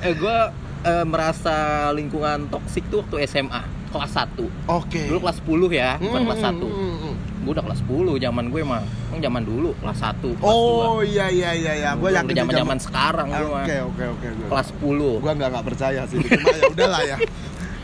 eh 0.00 0.12
gue 0.16 0.38
eh, 0.86 1.04
merasa 1.04 1.88
lingkungan 1.92 2.48
toksik 2.48 2.88
tuh 2.88 3.04
waktu 3.04 3.28
SMA 3.28 3.75
kelas 3.96 4.12
1 4.12 4.68
oke 4.68 5.02
dulu 5.08 5.18
kelas 5.24 5.38
10 5.40 5.72
ya 5.72 5.90
bukan 5.96 6.20
Hmm, 6.20 6.28
kelas 6.28 6.40
1 6.44 6.52
hmm, 6.52 6.60
hmm, 6.60 6.96
hmm. 7.00 7.14
gue 7.46 7.52
udah 7.54 7.64
kelas 7.64 7.80
10 7.86 8.24
zaman 8.24 8.44
gue 8.50 8.62
mah 8.62 8.82
Emang 9.06 9.20
zaman 9.22 9.42
dulu 9.42 9.70
kelas 9.80 9.98
1 10.02 10.38
kelas 10.38 10.44
Oh 10.44 11.00
iya 11.00 11.26
iya 11.32 11.50
iya 11.56 11.72
ya, 11.78 11.90
gue 11.96 12.10
yakin 12.12 12.34
zaman 12.36 12.52
zaman 12.52 12.78
sekarang 12.78 13.26
gue 13.32 13.48
mah 13.48 13.64
Oke 13.64 13.76
oke 13.86 14.04
oke. 14.12 14.26
kelas 14.50 14.68
10 14.76 15.22
Gua 15.24 15.32
nggak 15.32 15.48
nggak 15.54 15.66
percaya 15.66 16.00
sih, 16.04 16.18
cuma 16.20 16.52
ya 16.52 16.64
udahlah 16.74 17.02
ya. 17.06 17.16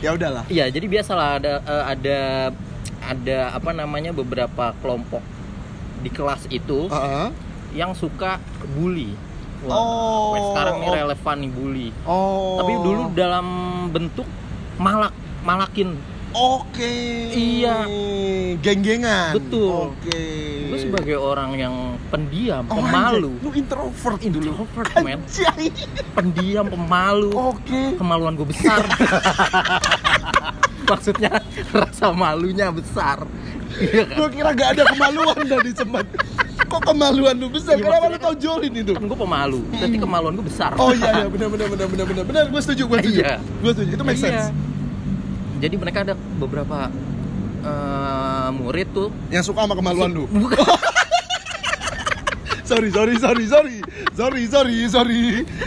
Ya 0.02 0.10
udahlah. 0.18 0.42
Iya, 0.50 0.66
jadi 0.66 0.86
biasalah 0.90 1.38
ada 1.38 1.52
eh, 1.62 1.84
ada 1.94 2.18
ada 3.06 3.38
apa 3.54 3.70
namanya 3.70 4.10
beberapa 4.10 4.74
kelompok 4.82 5.22
di 6.02 6.10
kelas 6.10 6.50
itu 6.50 6.90
Heeh. 6.90 7.30
yang 7.78 7.94
suka 7.94 8.42
bully. 8.74 9.14
Oh, 9.62 10.34
sampai 10.34 10.42
sekarang 10.50 10.74
nih 10.82 10.88
oh. 10.90 10.94
relevan 10.98 11.36
nih 11.38 11.50
bully. 11.54 11.88
Oh. 12.02 12.58
Tapi 12.58 12.72
dulu 12.82 13.02
dalam 13.14 13.46
bentuk 13.94 14.26
malak 14.74 15.14
malakin. 15.42 15.98
Oke. 16.32 16.88
Iya. 17.28 17.84
Geng-gengan. 18.58 19.36
Betul. 19.36 19.92
Oke. 19.92 20.20
gue 20.72 20.80
sebagai 20.80 21.12
orang 21.14 21.52
yang 21.54 21.74
pendiam, 22.08 22.64
Oh, 22.66 22.80
pemalu, 22.80 23.28
anjay. 23.30 23.44
Lu 23.44 23.50
introvert 23.52 24.16
dulu. 24.22 24.50
introvert 24.56 24.88
men, 24.98 25.20
Anjay. 25.20 25.68
pendiam, 26.16 26.64
pemalu, 26.64 27.28
Oke. 27.36 27.82
kemaluan 27.94 28.32
gue 28.32 28.48
besar. 28.48 28.80
Maksudnya 30.82 31.40
rasa 31.70 32.10
malunya 32.10 32.68
besar. 32.68 33.24
Iya 33.74 34.04
kan? 34.04 34.16
Gue 34.16 34.28
kira 34.32 34.50
gak 34.52 34.68
ada 34.72 34.82
kemaluan 34.88 35.36
dari 35.42 35.70
cemat. 35.72 36.06
Kok 36.62 36.80
kemaluan 36.86 37.34
lu 37.34 37.48
besar? 37.48 37.76
Iya, 37.76 37.84
Kenapa 37.84 38.06
lu 38.06 38.08
maksudnya 38.08 38.20
tau 38.22 38.34
jolin 38.34 38.72
itu? 38.74 38.92
Kan 38.92 39.04
gue 39.04 39.18
pemalu, 39.18 39.60
tapi 39.70 39.96
kemaluan 39.96 40.32
gue 40.34 40.46
besar. 40.46 40.70
Oh 40.76 40.92
iya 40.92 41.12
iya 41.14 41.26
benar 41.28 41.48
benar 41.48 41.68
benar 41.68 41.86
benar 41.86 42.06
benar 42.06 42.24
benar 42.24 42.44
gue 42.48 42.60
setuju 42.60 42.82
gue 42.86 42.98
setuju 43.00 43.20
Iya. 43.20 43.34
gue 43.40 43.70
setuju 43.70 43.90
itu 43.92 44.02
make 44.02 44.16
Iya. 44.18 44.48
Jadi 45.62 45.74
mereka 45.78 46.02
ada 46.02 46.14
beberapa 46.36 46.90
eh, 47.62 48.48
murid 48.52 48.88
tuh 48.90 49.08
yang 49.30 49.40
suka 49.40 49.62
sama 49.62 49.72
kemaluan 49.72 50.10
lu 50.10 50.24
Bukan. 50.26 50.58
sorry 52.64 52.88
sorry 52.88 53.14
sorry 53.16 53.44
sorry 53.46 53.76
sorry 54.12 54.42
sorry 54.46 54.76
sorry 54.88 55.22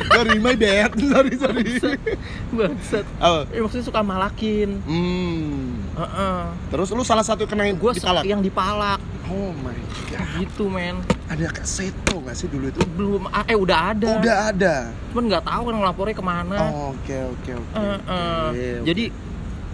sorry 0.09 0.35
my 0.37 0.51
bad 0.53 0.89
sorry 1.11 1.35
sorry 1.37 1.99
Bangsat. 2.49 3.05
oh. 3.19 3.45
Eh, 3.47 3.59
maksudnya 3.59 3.85
suka 3.85 4.01
malakin. 4.01 4.79
hmm. 4.81 5.95
Heeh. 5.95 6.39
terus 6.67 6.91
lu 6.91 7.03
salah 7.03 7.23
satu 7.23 7.47
kena 7.47 7.63
yang 7.63 7.77
Gue 7.77 7.95
dipalak 7.95 8.23
yang 8.25 8.41
dipalak 8.43 8.99
oh 9.27 9.55
my 9.63 9.75
god 10.11 10.27
gitu 10.35 10.67
men. 10.67 10.99
ada 11.25 11.47
kak 11.47 11.63
seto 11.63 12.19
nggak 12.19 12.35
sih 12.35 12.47
dulu 12.47 12.67
itu 12.67 12.79
Belum 12.93 13.23
ah, 13.27 13.43
eh 13.45 13.55
udah 13.55 13.95
ada. 13.95 14.09
udah 14.17 14.37
ada 14.49 14.75
Cuman 15.11 15.23
nggak 15.29 15.43
tahu 15.45 15.61
kan 15.63 15.75
ngelapornya 15.77 16.11
ke 16.11 16.25
mana. 16.25 16.57
Oh, 16.67 16.91
oke. 16.91 17.17
Oke, 17.39 17.51
oke. 17.55 17.79
Jadi 18.83 19.03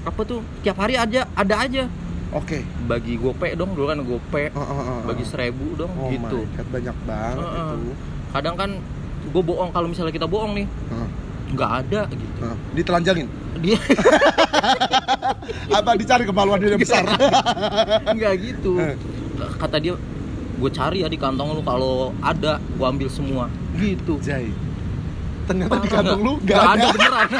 apa 0.01 0.21
tuh? 0.25 0.41
Tiap 0.65 0.77
hari 0.81 0.97
aja 0.97 1.27
ada 1.37 1.55
aja. 1.61 1.83
Oke. 2.31 2.63
Bagi 2.87 3.19
gope 3.19 3.47
dong 3.53 3.75
dulu 3.75 3.85
kan 3.91 3.99
gope. 4.01 4.43
Oh, 4.55 4.61
oh, 4.61 4.71
oh, 4.71 4.81
oh. 4.81 4.99
bagi 5.05 5.23
seribu 5.27 5.75
dong 5.75 5.91
oh 5.99 6.09
gitu. 6.09 6.39
my 6.41 6.55
god 6.57 6.67
banyak 6.71 6.97
banget 7.05 7.45
Heeh. 7.45 7.69
itu. 7.75 7.91
Kadang 8.31 8.55
kan 8.55 8.69
gue 9.21 9.43
bohong 9.43 9.69
kalau 9.69 9.87
misalnya 9.91 10.09
kita 10.09 10.25
bohong 10.25 10.57
nih 10.57 10.65
Heeh, 10.65 11.07
nggak 11.53 11.71
ada 11.85 12.01
gitu. 12.09 12.39
Heeh. 12.41 12.57
ditelanjangin? 12.73 13.27
Dia 13.59 13.77
apa 15.77 15.89
dicari 15.99 16.23
kemaluan 16.23 16.57
dia 16.63 16.71
yang 16.73 16.81
besar? 16.81 17.03
Nggak 18.15 18.33
gitu. 18.39 18.79
Kata 19.59 19.75
dia 19.77 19.99
gue 20.61 20.71
cari 20.71 21.03
ya 21.03 21.11
di 21.11 21.19
kantong 21.19 21.59
lu 21.59 21.61
kalau 21.61 22.15
ada 22.23 22.57
gue 22.57 22.85
ambil 22.87 23.09
semua. 23.11 23.51
Gitu. 23.75 24.17
Jai 24.23 24.70
ternyata 25.43 25.75
di 25.75 25.87
kantong 25.87 26.21
lu 26.21 26.33
gak, 26.39 26.55
Nggak 26.55 26.63
ada, 26.71 26.85
beneran. 26.89 27.29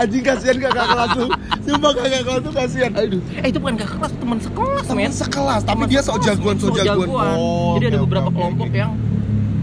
Anjing 0.00 0.24
kasihan 0.24 0.56
kakak 0.58 0.86
kelas 0.86 1.10
lu. 1.12 1.26
Sumpah 1.60 1.92
kakak 1.92 2.22
kelas 2.24 2.40
tuh 2.40 2.52
kasihan. 2.54 2.90
Aduh. 2.94 3.20
Eh 3.36 3.48
itu 3.48 3.58
bukan 3.60 3.76
kakak 3.76 3.96
kelas 4.00 4.12
teman 4.16 4.38
sekelas 4.40 4.84
teman 4.86 4.96
men. 4.98 5.12
sekelas 5.12 5.60
tapi 5.60 5.76
Teman 5.76 5.88
dia 5.88 6.00
sok 6.00 6.18
jagoan 6.20 6.56
sok 6.56 6.72
jagoan. 6.74 7.08
Oh, 7.12 7.76
jadi 7.76 7.84
ada 7.86 7.98
oke, 7.98 8.04
beberapa 8.08 8.28
oke, 8.28 8.34
kelompok 8.34 8.66
oke. 8.66 8.78
yang 8.78 8.92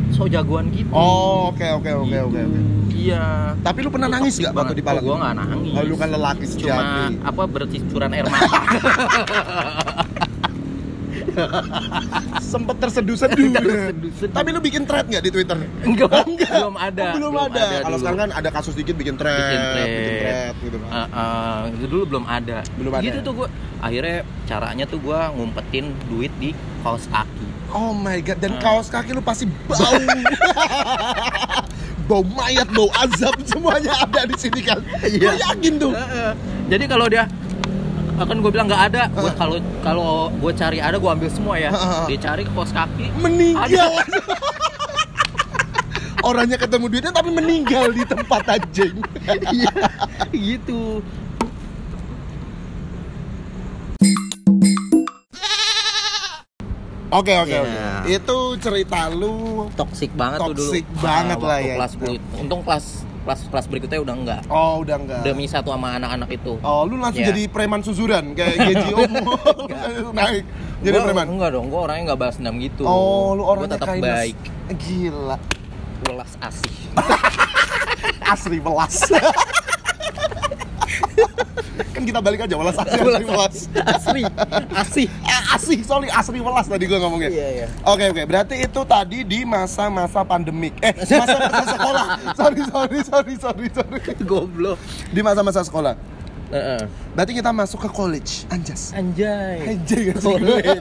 sok 0.07 0.27
jagoan 0.29 0.65
gitu. 0.69 0.91
Oh 0.93 1.49
oke 1.49 1.65
oke 1.73 1.89
oke 1.91 2.05
Gitu. 2.07 2.21
oke 2.23 2.39
oke. 2.43 2.59
Iya. 2.93 3.25
Tapi 3.57 3.77
lu 3.81 3.89
pernah 3.89 4.09
nangis 4.09 4.37
gak 4.37 4.53
waktu 4.53 4.73
dipalak 4.75 5.01
Oh, 5.01 5.05
gua 5.07 5.15
nggak 5.19 5.35
nangis. 5.37 5.73
Oh, 5.73 5.83
lu 5.83 5.95
kan 5.95 6.09
lelaki 6.11 6.45
cuma 6.45 6.53
sejati 6.53 7.03
apa 7.23 7.41
bercucuran 7.45 8.09
air 8.11 8.25
mata 8.25 8.59
sempet 12.43 12.75
terseduh-seduh 12.77 13.35
Terseduh-seduh. 13.57 14.31
tapi 14.31 14.47
lu 14.49 14.59
bikin 14.59 14.83
thread 14.83 15.05
nggak 15.05 15.21
di 15.21 15.31
twitter 15.31 15.57
Enggak, 15.81 16.23
Enggak. 16.23 16.51
belum 16.53 16.75
ada. 16.75 17.03
Oh, 17.03 17.13
belum, 17.13 17.31
Belum 17.31 17.47
ada, 17.47 17.61
ada 17.61 17.77
kalau 17.81 17.97
sekarang 17.97 18.19
kan 18.19 18.31
ada 18.33 18.49
kasus 18.49 18.73
dikit 18.73 18.95
bikin 18.95 19.15
thread 19.15 19.35
Bikin 19.37 19.61
thread. 19.67 19.87
bikin 19.89 20.15
thread 20.17 20.53
gitu 20.59 20.77
kan 20.79 20.89
ah, 21.09 21.59
itu 21.67 21.85
dulu 21.85 22.03
belum 22.07 22.25
ada. 22.25 22.57
Belum 22.75 22.91
ada. 22.91 23.03
Gitu 23.03 23.19
tuh 23.21 23.33
gue. 23.35 23.47
Akhirnya 23.77 24.17
caranya 24.45 24.85
tuh 24.85 24.99
gue 24.99 25.19
ngumpetin 25.31 25.85
duit 26.07 26.33
di 26.35 26.49
kaos 26.81 27.05
kaki. 27.05 27.45
Oh 27.69 27.91
my 27.91 28.17
god, 28.19 28.39
dan 28.39 28.55
Hmm. 28.55 28.63
kaos 28.63 28.87
kaki 28.87 29.11
lu 29.11 29.21
pasti 29.21 29.45
bau. 29.67 29.77
bau 32.07 32.23
mayat, 32.23 32.67
bau 32.71 32.87
azab 32.95 33.35
semuanya 33.43 33.91
ada 33.97 34.23
di 34.23 34.37
sini 34.39 34.61
kan. 34.61 34.79
Iya. 35.03 35.19
Gue 35.19 35.35
yakin 35.37 35.73
tuh. 35.77 35.91
Heeh. 35.91 36.31
Jadi 36.67 36.83
kalau 36.85 37.05
dia 37.07 37.27
akan 38.17 38.41
gue 38.41 38.49
bilang 38.49 38.65
nggak 38.65 38.83
ada, 38.89 39.01
gue 39.07 39.31
kalau 39.33 39.55
kalau 39.79 40.09
gue 40.33 40.51
cari 40.51 40.81
ada 40.81 40.97
gue 40.97 41.05
ambil 41.07 41.29
semua 41.29 41.55
ya. 41.55 41.69
Heeh. 41.69 42.03
Dia 42.09 42.19
cari 42.25 42.41
ke 42.41 42.51
kaos 42.51 42.71
kaki. 42.71 43.13
Meninggal. 43.17 43.93
Orangnya 46.25 46.57
ketemu 46.57 46.85
duitnya 46.89 47.13
tapi 47.13 47.29
meninggal 47.29 47.93
di 47.93 48.03
tempat 48.03 48.43
anjing. 48.49 48.97
Iya, 49.53 49.71
gitu. 50.33 50.99
Oke 57.07 57.31
oke 57.33 57.47
Iya. 57.47 57.63
oke. 57.63 58.11
Itu 58.11 58.37
cerita 58.59 59.07
lu. 59.07 59.67
Toxic 59.73 60.11
banget 60.11 60.43
tuh 60.43 60.51
dulu. 60.51 60.71
Toxic 60.75 60.85
banget 60.99 61.39
Ah, 61.39 61.47
lah 61.47 61.59
ya. 61.63 61.75
Kelas 61.79 61.91
10. 61.95 62.19
Untung 62.35 62.61
kelas 62.67 63.06
kelas 63.27 63.43
kelas 63.45 63.65
berikutnya 63.67 63.99
udah 63.99 64.15
enggak. 64.15 64.41
Oh 64.47 64.79
udah 64.79 64.95
enggak. 64.95 65.21
Demi 65.21 65.45
satu 65.45 65.69
sama 65.69 65.93
anak-anak 65.93 66.31
itu. 66.31 66.55
Oh 66.57 66.87
lu 66.87 66.95
langsung 66.95 67.19
Iya. 67.19 67.29
jadi 67.29 67.43
preman 67.47 67.83
suzuran 67.83 68.31
kayak 68.31 68.55
Geji 68.65 68.91
Omo 68.95 69.35
naik 70.17 70.47
jadi 70.79 70.95
Gua- 70.95 71.05
preman. 71.05 71.27
Enggak 71.29 71.49
dong, 71.51 71.67
gue 71.67 71.75
orangnya 71.77 72.03
nggak 72.07 72.19
balas 72.19 72.35
dendam 72.37 72.55
gitu. 72.57 72.81
Oh 72.81 73.35
lu 73.35 73.43
Gua 73.43 73.51
orangnya 73.53 73.75
tetap 73.75 73.87
kindness. 73.89 74.15
baik, 74.15 74.37
Gila. 74.79 75.37
welas 75.99 76.31
asih. 76.39 76.75
Asri 78.31 78.57
welas. 78.57 78.95
kan 81.93 82.01
kita 82.05 82.19
balik 82.21 82.45
aja 82.45 82.55
welas 82.57 82.77
asri 82.77 82.99
asri 83.01 83.25
welas. 83.25 83.55
asri, 83.73 84.23
asih. 84.73 85.07
Eh, 85.09 85.41
asri, 85.53 85.77
sorry 85.85 86.07
asri 86.09 86.39
welas 86.41 86.65
tadi 86.69 86.83
gua 86.85 86.99
ngomongnya. 87.05 87.29
Iya 87.29 87.47
iya. 87.53 87.67
Oke 87.85 88.09
oke, 88.09 88.21
berarti 88.25 88.55
itu 88.65 88.81
tadi 88.85 89.21
di 89.25 89.45
masa-masa 89.45 90.21
pandemik. 90.25 90.77
Eh, 90.81 90.93
masa-masa 90.93 91.63
sekolah. 91.73 92.05
Sorry 92.39 92.61
sorry 92.69 92.99
sorry 93.03 93.33
sorry 93.39 93.67
sorry. 93.73 93.99
Goblok. 94.25 94.77
Di 95.09 95.21
masa-masa 95.25 95.61
sekolah. 95.65 96.16
Heeh. 96.47 96.79
Berarti 97.11 97.33
kita 97.33 97.51
masuk 97.51 97.79
ke 97.83 97.89
college, 97.89 98.47
anjas. 98.47 98.95
Anjay. 98.95 99.75
Anjay? 99.75 100.15
College. 100.15 100.79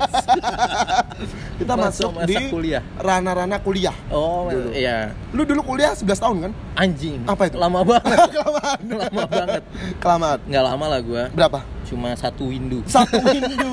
kita 1.60 1.74
masuk 1.74 2.10
Masa-masa 2.14 2.28
di 2.28 2.36
kuliah. 2.46 2.82
rana-rana 2.96 3.56
kuliah. 3.58 3.96
Oh, 4.08 4.46
Dulu. 4.46 4.70
iya. 4.70 5.10
Lu 5.34 5.42
dulu 5.42 5.66
kuliah 5.66 5.90
11 5.90 6.06
tahun 6.16 6.36
kan? 6.46 6.52
Anjing. 6.76 7.18
Apa 7.26 7.50
itu? 7.50 7.56
Lama 7.58 7.82
banget. 7.82 8.18
Kelamaan. 8.36 8.78
Lama 8.86 9.22
banget. 9.26 9.62
Kelamaan. 9.98 10.38
Nggak 10.46 10.64
lama 10.64 10.84
lah 10.86 11.00
gua. 11.02 11.22
Berapa? 11.34 11.60
Cuma 11.86 12.14
satu 12.14 12.46
windu. 12.46 12.82
Satu 12.86 13.18
minggu. 13.18 13.70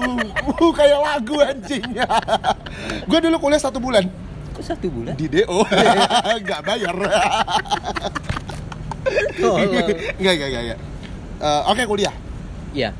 Uh, 0.49 0.71
kayak 0.73 0.97
lagu 0.97 1.35
anjing. 1.41 1.85
gue 3.09 3.19
dulu 3.21 3.37
kuliah 3.39 3.61
satu 3.61 3.77
bulan 3.77 4.05
Kok 4.53 4.61
satu 4.61 4.85
bulan? 4.89 5.13
di 5.17 5.25
DO. 5.29 5.61
Nggak 6.41 6.61
bayar. 6.61 6.95
Tolol. 9.37 9.65
Nggak, 10.21 10.33
nggak, 10.39 10.77
Eh, 11.43 11.61
Oke 11.67 11.83
kuliah. 11.83 12.15
Iya. 12.71 12.95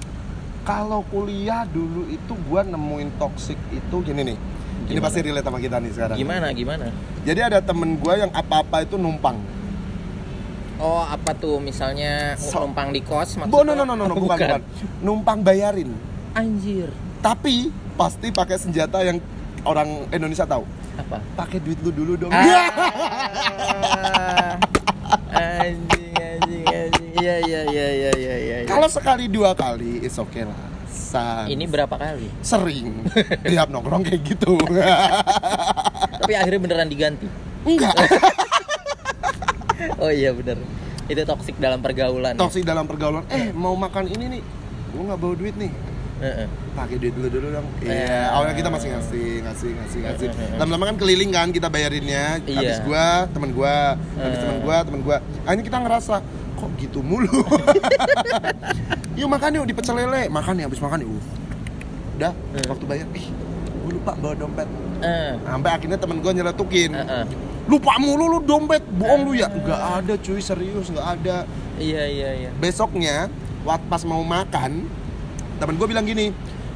Kalau 0.64 1.04
kuliah 1.08 1.64
dulu 1.64 2.08
itu 2.08 2.34
gua 2.48 2.64
nemuin 2.64 3.16
toxic 3.16 3.56
itu 3.72 3.96
gini 4.04 4.36
nih. 4.36 4.38
Ini 4.84 5.00
Gimana? 5.00 5.04
pasti 5.08 5.20
relate 5.24 5.48
sama 5.48 5.60
kita 5.64 5.80
nih 5.80 5.92
sekarang. 5.96 6.18
Gimana 6.20 6.48
gimana? 6.52 6.86
Jadi 7.24 7.40
ada 7.40 7.60
temen 7.64 7.96
gua 7.96 8.20
yang 8.20 8.32
apa-apa 8.36 8.84
itu 8.84 9.00
numpang. 9.00 9.40
Oh, 10.76 11.00
apa 11.00 11.32
tuh 11.32 11.64
misalnya 11.64 12.36
So- 12.36 12.60
numpang 12.60 12.92
di 12.92 13.00
kos 13.00 13.40
maksudnya? 13.40 13.64
No, 13.64 13.72
no, 13.76 13.84
no, 13.88 13.96
no, 13.96 14.04
no, 14.04 14.16
bukan, 14.20 14.36
bukan. 14.36 14.62
Numpang 15.00 15.40
bayarin. 15.40 15.96
Anjir. 16.36 16.92
Tapi 17.24 17.72
pasti 17.96 18.28
pakai 18.28 18.60
senjata 18.60 19.00
yang 19.00 19.24
orang 19.64 20.12
Indonesia 20.12 20.44
tahu. 20.44 20.68
Apa? 21.00 21.24
Pakai 21.40 21.64
duit 21.64 21.80
lu 21.80 21.96
dulu 21.96 22.14
dong. 22.20 22.32
Ah, 22.36 22.68
anjing. 25.64 26.03
Iya, 27.24 27.36
iya, 27.40 27.62
iya, 27.66 27.88
iya, 27.90 28.12
iya, 28.14 28.36
iya. 28.38 28.56
Kalau 28.68 28.92
sekali 28.92 29.32
dua 29.32 29.56
kali, 29.56 30.04
it's 30.04 30.20
okay 30.20 30.44
lah. 30.44 30.60
Sans. 30.94 31.48
ini 31.48 31.64
berapa 31.64 31.94
kali? 31.94 32.26
sering 32.42 32.90
tiap 33.48 33.70
nongkrong 33.70 34.04
kayak 34.04 34.22
gitu. 34.28 34.58
Tapi 36.22 36.34
akhirnya 36.36 36.60
beneran 36.60 36.90
diganti. 36.92 37.28
Enggak. 37.64 37.96
Oh 40.00 40.08
iya 40.08 40.32
bener. 40.32 40.56
Itu 41.08 41.22
toksik 41.24 41.60
dalam 41.60 41.80
pergaulan. 41.80 42.36
ya? 42.36 42.40
Toksik 42.40 42.64
dalam 42.64 42.88
pergaulan. 42.88 43.24
Eh, 43.28 43.52
mau 43.52 43.76
makan 43.76 44.08
ini 44.08 44.40
nih. 44.40 44.42
Gua 44.92 45.12
nggak 45.12 45.20
bawa 45.20 45.34
duit 45.36 45.56
nih. 45.56 45.72
Heeh. 46.24 46.48
pakai 46.74 46.96
duit 46.98 47.12
dulu 47.12 47.28
dulu 47.28 47.48
dong. 47.52 47.68
Iya, 47.84 48.32
awalnya 48.32 48.56
kita 48.56 48.70
masih 48.72 48.90
ngasih, 48.90 49.28
ngasih, 49.44 49.70
ngasih, 49.76 50.00
ngasih. 50.08 50.28
Eh. 50.32 50.56
Lama-lama 50.56 50.88
kan 50.90 50.98
keliling 50.98 51.32
kan 51.36 51.52
kita 51.52 51.68
bayarinnya. 51.68 52.40
Iya. 52.48 52.58
Habis 52.58 52.80
gua, 52.88 53.08
temen 53.28 53.50
gua, 53.52 54.00
habis 54.00 54.38
Eh. 54.40 54.42
temen 54.42 54.58
gua, 54.64 54.78
temen 54.82 55.00
gua. 55.04 55.18
Akhirnya 55.44 55.66
kita 55.68 55.78
ngerasa 55.84 56.16
kok 56.64 56.72
gitu 56.80 57.00
mulu. 57.04 57.28
yuk 59.20 59.28
makan 59.28 59.60
yuk 59.60 59.66
di 59.68 59.76
pecel 59.76 59.96
lele, 59.96 60.32
makan 60.32 60.56
ya 60.56 60.66
habis 60.66 60.80
makan 60.80 61.04
yuk. 61.04 61.20
Udah, 62.14 62.32
Eh. 62.56 62.66
waktu 62.66 62.86
bayar, 62.86 63.08
ih, 63.12 63.28
gua 63.84 63.92
lupa 63.92 64.12
bawa 64.16 64.34
dompet. 64.34 64.68
Eh, 65.04 65.32
Sampai 65.36 65.72
akhirnya 65.74 65.98
temen 66.00 66.24
gua 66.24 66.32
nyeletukin. 66.32 66.96
eh, 66.96 67.04
eh. 67.04 67.26
Lupa 67.64 67.96
mulu 67.98 68.28
lu 68.28 68.40
dompet, 68.40 68.84
bohong 68.90 69.28
lu 69.28 69.32
ya. 69.36 69.48
Enggak 69.48 69.82
ada 70.00 70.14
cuy, 70.16 70.40
serius 70.40 70.88
enggak 70.88 71.08
ada. 71.20 71.38
Iya 71.76 72.04
iya 72.06 72.30
iya. 72.38 72.50
Besoknya, 72.56 73.28
waktu 73.64 73.86
pas 73.88 74.04
mau 74.04 74.22
makan, 74.22 74.88
temen 75.58 75.76
gua 75.76 75.88
bilang 75.90 76.06
gini, 76.06 76.32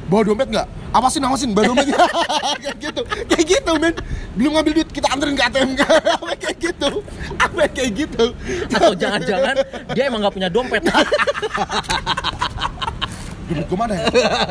bawa 0.08 0.22
dompet 0.24 0.48
nggak 0.48 0.66
awasin 0.90 1.22
awasin 1.22 1.50
bawa 1.52 1.64
dompet 1.68 1.86
kayak 2.64 2.76
gitu 2.80 3.00
kayak 3.28 3.44
gitu 3.46 3.72
men 3.76 3.94
belum 4.34 4.50
ngambil 4.54 4.72
duit 4.74 4.88
kita 4.88 5.08
anterin 5.08 5.34
ke 5.34 5.44
ATM 5.44 5.70
apa 6.16 6.32
kayak 6.34 6.56
gitu 6.58 6.90
apa 7.36 7.62
kayak 7.68 7.90
gitu 7.94 8.24
Atau 8.68 8.92
jangan-jangan 8.94 9.54
dia 9.92 10.02
emang 10.06 10.20
nggak 10.22 10.32
punya 10.32 10.48
dompet. 10.48 10.82
dompet 13.48 13.64
gue 13.64 13.78
mana 13.78 13.94
ya? 13.94 14.04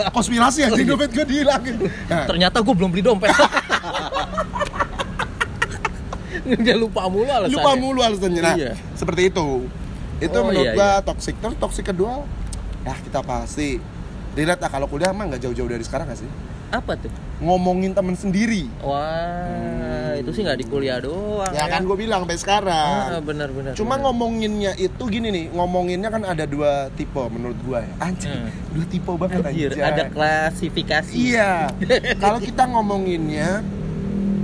konspirasi 0.09 0.59
aja 0.63 0.77
dompet 0.77 1.09
gue 1.11 1.25
dihilangin 1.25 1.75
nah, 2.07 2.25
Ternyata 2.25 2.61
gue 2.61 2.73
belum 2.73 2.89
beli 2.89 3.01
dompet. 3.01 3.29
dia 6.47 6.75
lupa 6.75 7.05
mulu 7.05 7.27
alasannya. 7.27 7.53
lupa 7.53 7.71
mulu 7.75 7.99
alasannya 7.99 8.41
nah 8.41 8.55
Iya. 8.55 8.73
seperti 8.93 9.29
itu 9.29 9.67
itu 10.17 10.33
Oh, 10.33 10.43
menurut 10.47 10.65
iya, 10.65 10.73
gua 10.73 10.89
iya. 10.95 11.03
toxic 11.03 11.35
terus 11.37 11.57
toxic 11.59 11.85
kedua 11.85 12.23
ya 12.81 12.95
kita 12.97 13.19
pasti 13.21 13.77
dilihat 14.37 14.59
lah 14.59 14.69
kalau 14.69 14.85
kuliah 14.85 15.09
mah 15.09 15.25
nggak 15.25 15.41
jauh-jauh 15.41 15.65
dari 15.67 15.81
sekarang 15.81 16.05
gak 16.05 16.21
sih 16.21 16.29
Apa 16.67 16.93
tuh? 16.95 17.09
ngomongin 17.39 17.91
temen 17.91 18.13
sendiri 18.13 18.69
Wah, 18.79 20.13
itu 20.13 20.29
sih 20.29 20.41
nggak 20.41 20.57
di 20.57 20.65
kuliah 20.65 20.99
doang. 20.99 21.49
ya 21.49 21.65
kan 21.65 21.81
gue 21.81 21.95
bilang 21.95 22.21
sampai 22.21 22.37
sekarang 22.37 22.95
Ah, 23.07 23.19
benar-benar. 23.19 23.71
Cuma 23.71 23.95
ngomonginnya 23.95 24.73
itu 24.75 25.03
gini 25.07 25.27
nih, 25.27 25.45
ngomonginnya 25.49 26.09
kan 26.09 26.21
ada 26.23 26.43
dua 26.43 26.89
tipe 26.91 27.17
menurut 27.27 27.55
gua 27.63 27.81
ya. 27.81 27.93
Anjir, 28.03 28.29
Hmm. 28.31 28.49
dua 28.71 28.85
tipe 28.85 29.11
banget 29.11 29.41
Anjir, 29.43 29.69
anjir. 29.71 29.83
ada 29.83 30.03
klasifikasi. 30.07 31.13
Iya. 31.13 31.51
Kalau 32.19 32.37
kita 32.39 32.65
ngomonginnya 32.65 33.61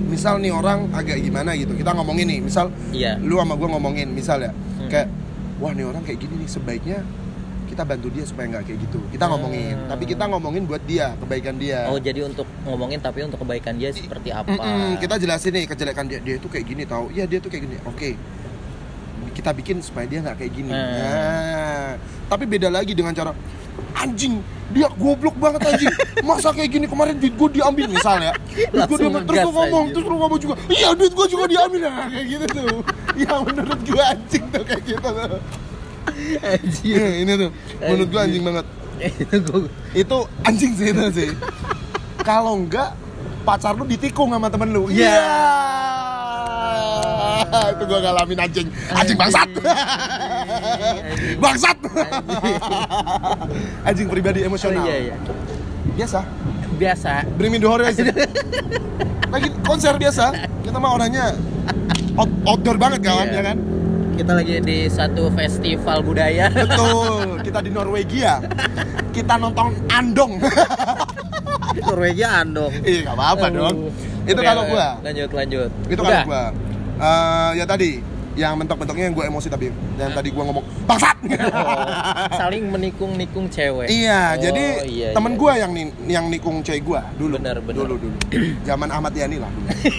misal 0.06 0.38
nih 0.38 0.50
orang 0.50 0.90
agak 0.92 1.18
gimana 1.18 1.54
gitu. 1.54 1.74
Kita 1.74 1.92
ngomongin 1.92 2.30
nih, 2.30 2.40
misal 2.42 2.70
Iya. 2.90 3.18
lu 3.18 3.36
sama 3.36 3.54
gua 3.54 3.74
ngomongin 3.74 4.10
misal 4.10 4.38
ya. 4.40 4.52
Hmm. 4.54 4.88
Kayak 4.88 5.10
wah 5.58 5.72
nih 5.72 5.84
orang 5.84 6.02
kayak 6.02 6.20
gini 6.20 6.40
nih 6.40 6.48
sebaiknya 6.48 7.00
kita 7.74 7.84
bantu 7.84 8.08
dia 8.14 8.24
supaya 8.24 8.46
nggak 8.54 8.64
kayak 8.70 8.80
gitu. 8.86 9.00
Kita 9.10 9.26
ngomongin, 9.26 9.74
Hmm. 9.74 9.90
tapi 9.90 10.04
kita 10.06 10.24
ngomongin 10.30 10.64
buat 10.70 10.84
dia, 10.86 11.18
kebaikan 11.18 11.58
dia. 11.58 11.90
Oh, 11.90 11.98
jadi 11.98 12.22
untuk 12.24 12.46
ngomongin 12.64 13.02
tapi 13.02 13.26
untuk 13.26 13.42
kebaikan 13.42 13.74
dia 13.82 13.90
seperti 13.90 14.30
apa? 14.30 14.54
Mm-mm, 14.54 15.02
kita 15.02 15.18
jelasin 15.18 15.52
nih 15.58 15.66
kejelekan 15.66 16.06
dia 16.06 16.22
dia 16.22 16.38
itu 16.38 16.46
kayak 16.46 16.66
gini 16.70 16.86
tahu 16.86 17.10
iya 17.10 17.26
dia 17.26 17.42
tuh 17.42 17.50
kayak 17.50 17.66
gini. 17.66 17.78
Oke. 17.90 18.14
Kita 19.34 19.50
bikin 19.50 19.82
supaya 19.82 20.06
dia 20.06 20.22
nggak 20.22 20.38
kayak 20.38 20.54
gini. 20.54 20.70
Hmm. 20.70 20.94
nah, 20.94 21.90
tapi 22.30 22.46
beda 22.46 22.70
lagi 22.70 22.94
dengan 22.94 23.18
cara 23.18 23.34
anjing 23.98 24.38
dia 24.70 24.86
goblok 24.94 25.34
banget 25.42 25.66
anjing. 25.66 25.90
Masa 26.22 26.54
kayak 26.54 26.70
gini 26.70 26.86
kemarin 26.86 27.18
duit 27.18 27.34
gue 27.34 27.50
diambil? 27.58 27.90
Misal 27.90 28.22
ya 28.22 28.34
duit 28.70 28.86
gue 28.86 28.98
diambil 29.02 29.22
terus 29.26 29.42
lu 29.42 29.52
ngomong 29.58 29.86
terus 29.90 30.06
lu 30.06 30.16
ngomong 30.22 30.40
juga 30.40 30.56
iya 30.70 30.94
duit 30.94 31.10
gue 31.10 31.26
juga 31.26 31.46
diambil. 31.50 31.90
Nah, 31.90 32.06
kayak 32.06 32.26
gitu 32.30 32.46
tuh. 32.54 32.78
Ya 33.18 33.34
menurut 33.42 33.80
gue 33.82 34.02
anjing 34.02 34.46
tuh 34.54 34.62
kayak 34.62 34.84
gitu 34.86 35.10
tuh 35.10 35.42
Anjir. 36.42 36.96
Eh, 36.96 37.14
ini 37.22 37.32
tuh 37.38 37.50
menurut 37.80 38.08
gue 38.08 38.22
anjing 38.22 38.44
banget. 38.44 38.66
Itu 40.02 40.18
anjing 40.42 40.72
sih 40.74 40.88
itu 40.90 41.04
sih. 41.12 41.30
Kalau 42.20 42.56
enggak 42.56 42.96
pacar 43.44 43.74
lu 43.74 43.84
ditikung 43.84 44.32
sama 44.32 44.48
temen 44.48 44.72
lu. 44.72 44.88
Iya. 44.88 45.20
itu 47.54 47.84
gua 47.86 48.00
ngalamin 48.02 48.40
anjing. 48.40 48.68
Anjing. 48.90 49.18
Bangsat. 49.18 49.50
Bangsat. 51.38 51.78
Anjing. 53.84 54.08
Pribadi 54.08 54.42
Oh, 54.42 54.48
emosional 54.48 54.84
iya 54.84 55.12
iya. 55.12 55.16
biasa. 55.94 56.20
Biasa. 56.74 57.12
bring 57.36 57.52
me 57.52 57.60
the 57.60 57.70
horizon 57.70 58.10
lagi 59.30 59.50
konser 59.62 59.94
biasa. 59.96 60.34
Kita 60.62 60.78
mah 60.78 60.92
orangnya 60.94 61.34
out- 62.16 62.38
outdoor 62.48 62.78
banget 62.78 63.02
kawan 63.02 63.28
Iya. 63.28 63.36
ya 63.36 63.42
kan 63.44 63.58
Kita 64.14 64.32
lagi 64.32 64.62
di 64.62 64.86
satu 64.88 65.28
festival 65.32 66.02
budaya. 66.02 66.48
betul 66.50 67.42
kita 67.42 67.60
di 67.60 67.70
Norwegia 67.70 68.40
kita 69.10 69.36
nonton 69.36 69.74
Andong 69.90 70.38
Norwegia 71.86 72.42
andong. 72.42 72.72
iya 72.82 73.06
nggak 73.06 73.16
apa-apa 73.16 73.46
dong 73.50 73.78
itu 74.24 74.40
kalau 74.40 74.64
gua 74.66 74.88
Lanjut 75.02 75.30
lanjut. 75.30 75.70
itu 75.86 75.98
Udah. 75.98 76.24
kalau 76.24 76.30
gua 76.30 76.44
Eh, 76.94 77.50
ya 77.58 77.66
tadi 77.66 78.00
yang 78.36 78.54
mentok-mentoknya 78.56 79.04
yang 79.04 79.14
gue 79.14 79.26
emosi 79.26 79.48
tapi 79.48 79.70
yang 79.96 80.12
tadi 80.12 80.30
gua 80.30 80.44
ngomong 80.46 80.66
bangsat 80.84 81.18
Oh, 81.24 81.88
saling 82.36 82.68
menikung-nikung 82.68 83.48
cewek. 83.48 83.88
iya 83.88 84.36
Oh, 84.36 84.42
jadi 84.42 84.66
iya, 84.84 85.10
temen 85.16 85.32
iya. 85.32 85.40
gua 85.40 85.52
yang 85.56 85.72
ni- 85.72 85.94
yang 86.06 86.26
nikung 86.28 86.60
cewek 86.60 86.84
gua 86.84 87.08
dulu 87.14 87.38
Bener, 87.38 87.58
bener. 87.58 87.80
dulu 87.80 87.96
dulu 87.98 88.18
zaman 88.68 88.90
Ahmad 88.90 89.14
Yani 89.14 89.38
lah 89.38 89.48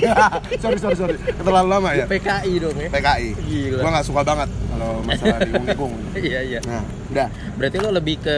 sorry 0.63 0.77
sorry 0.77 0.95
sorry 0.95 1.17
terlalu 1.17 1.69
lama 1.71 1.91
ya 1.91 2.05
PKI 2.05 2.53
dong 2.59 2.77
ya. 2.77 2.89
PKI 2.89 3.29
Gila. 3.41 3.81
gua 3.81 3.91
nggak 3.95 4.07
suka 4.07 4.21
banget 4.23 4.49
kalau 4.69 4.91
masalah 5.01 5.39
nikung 5.41 5.65
nikung 5.65 5.93
Iya 6.21 6.41
iya. 6.45 6.61
nah 6.63 6.83
udah 7.09 7.29
Berarti 7.55 7.77
lo 7.79 7.91
lebih 7.91 8.17
ke 8.19 8.37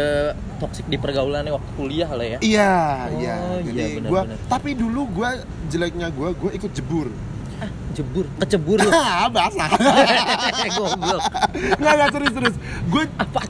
toksik 0.56 0.86
di 0.86 0.96
pergaulannya 0.96 1.50
waktu 1.50 1.70
kuliah 1.74 2.08
lah 2.08 2.26
ya? 2.28 2.38
iya 2.40 2.72
Oh, 3.08 3.18
iya 3.18 3.34
iya, 3.62 3.62
jadi 3.66 4.04
gua 4.04 4.20
bener. 4.24 4.38
tapi 4.46 4.70
dulu 4.72 5.00
gua 5.10 5.34
jeleknya 5.66 6.08
gua 6.10 6.30
gua 6.32 6.50
ikut 6.50 6.70
jebur 6.70 7.10
Jebur, 7.96 8.28
kecebur 8.36 8.76
lo. 8.76 8.92
ah 8.94 9.24
basah 9.26 9.72
Goblok. 10.76 11.22
nggak 11.80 11.92
nggak 11.96 12.08
serius 12.12 12.32
serius 12.34 12.56
gue 12.86 13.02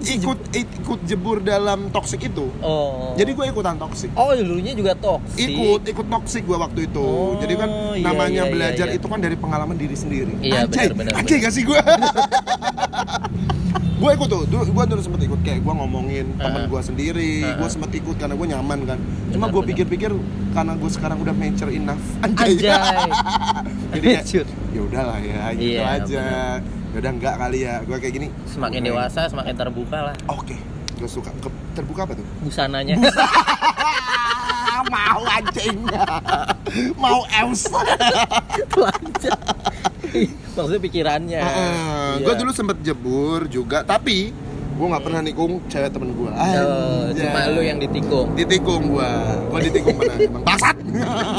ikut 0.09 0.39
ikut 0.55 1.01
jebur 1.03 1.43
dalam 1.43 1.91
toxic 1.91 2.23
itu 2.23 2.47
Oh. 2.59 3.11
jadi 3.15 3.35
gue 3.35 3.45
ikutan 3.45 3.75
toxic 3.75 4.15
Oh, 4.15 4.31
dulunya 4.31 4.71
juga 4.71 4.95
toksik. 4.95 5.43
ikut 5.43 5.83
ikut 5.85 6.07
toxic 6.07 6.43
gue 6.43 6.55
waktu 6.55 6.87
itu 6.87 7.03
Oh, 7.03 7.35
jadi 7.37 7.55
kan 7.57 7.71
iya, 7.93 8.07
namanya 8.07 8.31
iya, 8.31 8.45
iya, 8.45 8.53
belajar 8.55 8.87
iya. 8.87 8.97
itu 8.97 9.07
kan 9.07 9.19
dari 9.19 9.35
pengalaman 9.35 9.75
diri 9.75 9.93
sendiri 9.93 10.31
Iya, 10.39 10.65
anjay 10.65 10.87
benar, 10.89 11.11
benar, 11.11 11.13
anjay 11.19 11.37
gak 11.43 11.51
sih 11.51 11.63
gue 11.63 11.79
gue 13.97 14.11
ikut 14.13 14.29
tuh 14.29 14.45
dulu 14.45 14.63
gue 14.67 14.85
dulu 14.87 15.01
sempet 15.01 15.25
ikut 15.25 15.41
kayak 15.41 15.65
gue 15.65 15.73
ngomongin 15.73 16.27
temen 16.37 16.63
Uh-uh. 16.63 16.69
gue 16.69 16.81
sendiri 16.85 17.33
gue 17.49 17.65
sempet 17.67 17.97
ikut 17.97 18.17
karena 18.17 18.35
gue 18.35 18.47
nyaman 18.47 18.79
kan. 18.85 18.99
Cuma 19.31 19.49
gue 19.49 19.63
pikir-pikir 19.65 20.13
karena 20.53 20.73
gue 20.77 20.91
sekarang 20.91 21.19
udah 21.19 21.33
mature 21.33 21.73
enough 21.73 22.01
anjay, 22.25 22.61
Anjay. 22.61 23.09
jadi 23.97 24.07
kayak, 24.21 24.47
ya 24.71 24.81
udahlah 24.83 25.19
ya 25.19 25.43
gitu 25.53 25.73
Iya, 25.75 25.85
aja. 25.97 26.25
ya 26.93 27.01
udah 27.01 27.11
enggak 27.13 27.35
kali 27.37 27.59
ya. 27.63 27.75
Gue 27.83 27.97
kayak 27.97 28.15
gini. 28.15 28.29
Semakin 28.47 28.81
Oke. 28.81 28.89
dewasa, 28.89 29.21
semakin 29.29 29.55
terbuka 29.55 29.99
lah. 30.13 30.17
Oke. 30.29 30.57
Gue 30.97 31.09
suka. 31.09 31.29
Ke- 31.41 31.61
terbuka 31.73 32.05
apa 32.05 32.13
tuh? 32.17 32.27
Busananya. 32.41 32.97
mau 34.87 35.23
anjing 35.27 35.79
mau 36.95 37.25
Telanjang. 38.69 39.41
Maksudnya 40.57 40.81
pikirannya. 40.81 41.41
Iya. 41.41 42.23
gue 42.23 42.35
dulu 42.37 42.51
sempet 42.51 42.77
jebur 42.81 43.45
juga 43.47 43.81
tapi 43.81 44.33
gue 44.73 44.87
nggak 44.87 45.03
pernah 45.03 45.21
nikung 45.21 45.65
cewek 45.67 45.89
temen 45.89 46.13
gue 46.13 46.29
Oh, 46.29 47.09
cuma 47.11 47.41
lu 47.49 47.61
yang 47.61 47.77
ditikung. 47.77 48.29
ditikung 48.33 48.83
gue 48.91 49.11
gue 49.49 49.61
ditikung 49.65 49.95
mana 49.95 50.15
emang 50.23 50.43
bangsat 50.43 50.77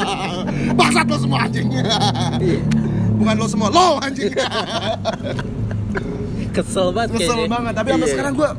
bangsat 0.78 1.06
lo 1.06 1.16
semua 1.16 1.38
anjing 1.44 1.66
bukan 3.14 3.34
lo 3.34 3.46
semua 3.46 3.68
lo 3.68 3.88
anjing 4.00 4.30
Kesel 6.50 6.90
banget 6.90 7.08
kesel 7.14 7.36
kayaknya. 7.36 7.48
banget 7.48 7.72
tapi 7.74 7.88
sampai 7.88 8.02
Iya. 8.02 8.14
sekarang 8.14 8.32
gue 8.34 8.50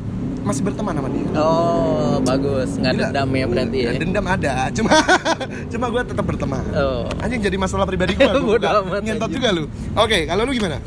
masih 0.50 0.64
berteman 0.64 0.92
sama 0.92 1.08
dia 1.08 1.30
Oh, 1.36 2.18
bagus. 2.20 2.70
Nggak 2.76 2.92
Gila. 2.92 3.04
dendam 3.06 3.30
ya 3.32 3.46
berarti 3.46 3.78
ya. 3.80 3.92
dendam 3.96 4.26
ada 4.26 4.54
cuma 4.72 4.92
cuma 5.72 5.86
gue 5.88 6.02
tetap 6.04 6.26
berteman 6.26 6.64
Oh. 6.74 7.06
anjing 7.20 7.38
jadi 7.40 7.56
masalah 7.56 7.86
pribadi 7.86 8.18
gue 8.18 8.26
ngentot 9.06 9.30
juga 9.30 9.50
lu 9.52 9.70
oke 9.94 10.18
kalau 10.26 10.44
lu 10.44 10.52
gimana 10.52 10.82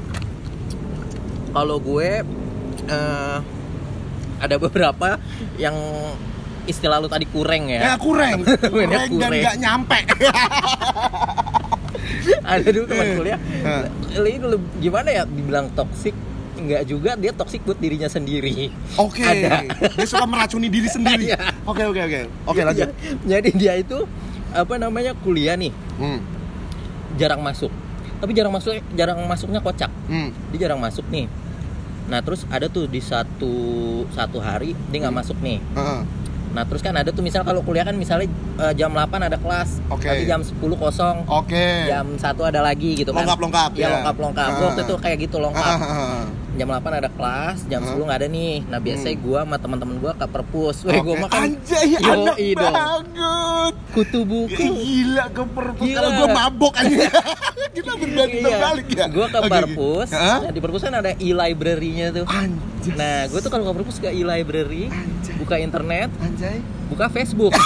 Kalau 1.48 1.76
gue 1.78 2.10
eh, 2.84 3.36
ada 4.38 4.56
beberapa 4.56 5.20
yang 5.54 5.76
istilah 6.62 6.96
lu 6.96 7.06
tadi 7.06 7.24
kurang 7.24 7.68
ya 7.68 7.78
ya. 7.84 7.94
kurang 7.96 8.42
Mainnya 8.74 9.06
kurang 9.06 9.10
dan 9.10 9.10
kurang. 9.10 9.38
nggak 9.38 9.56
nyampe 9.58 9.98
ada 12.44 12.68
dulu 12.68 12.86
teman 12.86 13.06
kuliah. 13.14 13.38
Hah. 13.62 13.84
Ini 14.14 14.38
gimana 14.78 15.08
ya 15.10 15.22
dibilang 15.24 15.70
toksik? 15.72 16.12
Enggak 16.62 16.82
juga 16.86 17.10
dia 17.14 17.30
toksik 17.30 17.62
buat 17.62 17.76
dirinya 17.76 18.06
sendiri. 18.06 18.70
Oke, 18.94 19.20
Ada. 19.20 19.66
dia 19.92 20.06
suka 20.06 20.24
meracuni 20.24 20.66
diri 20.66 20.86
sendiri. 20.86 21.28
Iya. 21.28 21.38
Oke, 21.62 21.82
oke, 21.82 22.00
oke. 22.00 22.20
Oke, 22.46 22.60
lanjut. 22.62 22.88
Jadi 23.22 23.50
dia 23.52 23.74
itu 23.74 24.06
apa 24.52 24.76
namanya 24.76 25.16
kuliah 25.16 25.56
nih 25.56 25.72
Hmm, 25.96 26.20
jarang 27.16 27.40
masuk. 27.40 27.72
Tapi 28.18 28.30
jarang 28.32 28.52
masuk 28.52 28.78
jarang 28.94 29.18
masuknya 29.26 29.58
kocak. 29.58 29.90
hmm, 30.06 30.54
Dia 30.54 30.68
jarang 30.68 30.78
masuk 30.78 31.02
nih. 31.08 31.26
Nah 32.02 32.20
terus 32.20 32.46
ada 32.46 32.66
tuh 32.66 32.86
di 32.86 32.98
satu 32.98 33.52
satu 34.10 34.38
hari 34.38 34.78
dia 34.88 35.02
nggak 35.02 35.16
masuk 35.16 35.38
nih. 35.38 35.58
heeh. 35.58 36.00
Nah 36.52 36.68
terus 36.68 36.84
kan 36.84 36.92
ada 36.92 37.08
tuh 37.08 37.24
misal 37.24 37.40
kalau 37.42 37.64
kuliah 37.64 37.80
kan 37.80 37.96
misalnya 37.96 38.28
eh, 38.60 38.72
jam 38.76 38.92
8 38.92 39.08
ada 39.16 39.40
kelas, 39.40 39.80
Oke. 39.88 40.04
nanti 40.04 40.28
jam 40.28 40.44
10 40.44 40.52
kosong, 40.76 41.24
Oke. 41.24 41.88
jam 41.88 42.04
1 42.12 42.20
ada 42.44 42.60
lagi 42.60 42.92
gitu 42.92 43.08
kan. 43.10 43.24
Lengkap-lengkap, 43.24 43.70
ya. 43.72 43.80
ya. 43.80 43.88
lengkap-lengkap. 43.96 44.50
Ah. 44.52 44.60
Waktu 44.68 44.80
itu 44.84 44.94
kayak 45.00 45.16
gitu 45.18 45.36
lengkap. 45.40 45.64
Ah. 45.80 46.22
Jam 46.52 46.68
8 46.68 46.84
ada 46.94 47.08
kelas, 47.08 47.64
jam 47.64 47.80
Hah? 47.80 47.92
10 47.92 48.04
nggak 48.04 48.18
ada 48.18 48.28
nih. 48.28 48.54
Nah, 48.66 48.78
biasanya 48.78 49.14
Hmm. 49.14 49.24
gua 49.24 49.40
sama 49.42 49.56
teman-teman 49.56 49.96
gua 49.96 50.12
ke 50.12 50.26
perpus. 50.26 50.76
Weh, 50.82 50.98
gua 50.98 51.14
Oke. 51.14 51.22
makan 51.24 51.40
Anjay, 51.42 51.86
Yoi 51.90 52.04
anak 52.04 52.36
dong. 52.36 52.72
banget. 52.72 53.72
kutu 53.92 54.20
buku. 54.22 54.56
Gila 54.56 55.24
ke 55.28 55.42
perpus 55.46 55.84
Gila. 55.84 55.96
kalau 55.98 56.10
gue 56.14 56.28
mabok 56.30 56.74
aja. 56.74 57.06
Kita 57.76 57.92
berbalik 57.94 58.40
terbalik 58.42 58.86
ya. 58.86 58.96
Iya. 58.98 59.06
Gua 59.08 59.26
ke 59.26 59.38
oke. 59.38 59.48
perpus. 59.48 60.08
Hah? 60.10 60.38
Nah, 60.40 60.50
di 60.50 60.60
perpus 60.60 60.80
kan 60.82 60.94
ada 60.94 61.12
e-library-nya 61.14 62.06
tuh. 62.10 62.24
Anjay. 62.24 62.92
Nah, 62.92 63.18
gue 63.26 63.38
tuh 63.38 63.48
kalau 63.48 63.64
ke 63.64 63.72
perpus 63.78 63.96
ke 63.98 64.08
e-library, 64.08 64.88
Anjay. 64.88 65.34
buka 65.36 65.56
internet, 65.56 66.08
Anjay. 66.18 66.58
buka 66.88 67.06
Facebook. 67.08 67.52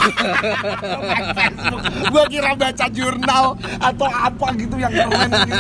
Gua 2.07 2.25
kira 2.27 2.55
baca 2.55 2.87
jurnal 2.89 3.45
atau 3.79 4.09
apa 4.09 4.47
gitu 4.57 4.77
yang 4.77 4.93
keren 4.93 5.31
gitu. 5.43 5.59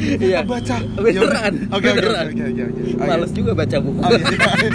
Iya. 0.00 0.40
baca. 0.42 0.76
Beneran. 0.94 1.52
Oke, 1.68 1.76
oke, 1.82 1.88
beneran. 1.94 2.26
oke, 2.26 2.42
oke. 2.42 2.82
Males 2.98 3.30
juga 3.30 3.52
baca 3.52 3.76
buku. 3.78 3.98
Oh, 3.98 4.10
iya, 4.10 4.26
iya. 4.26 4.70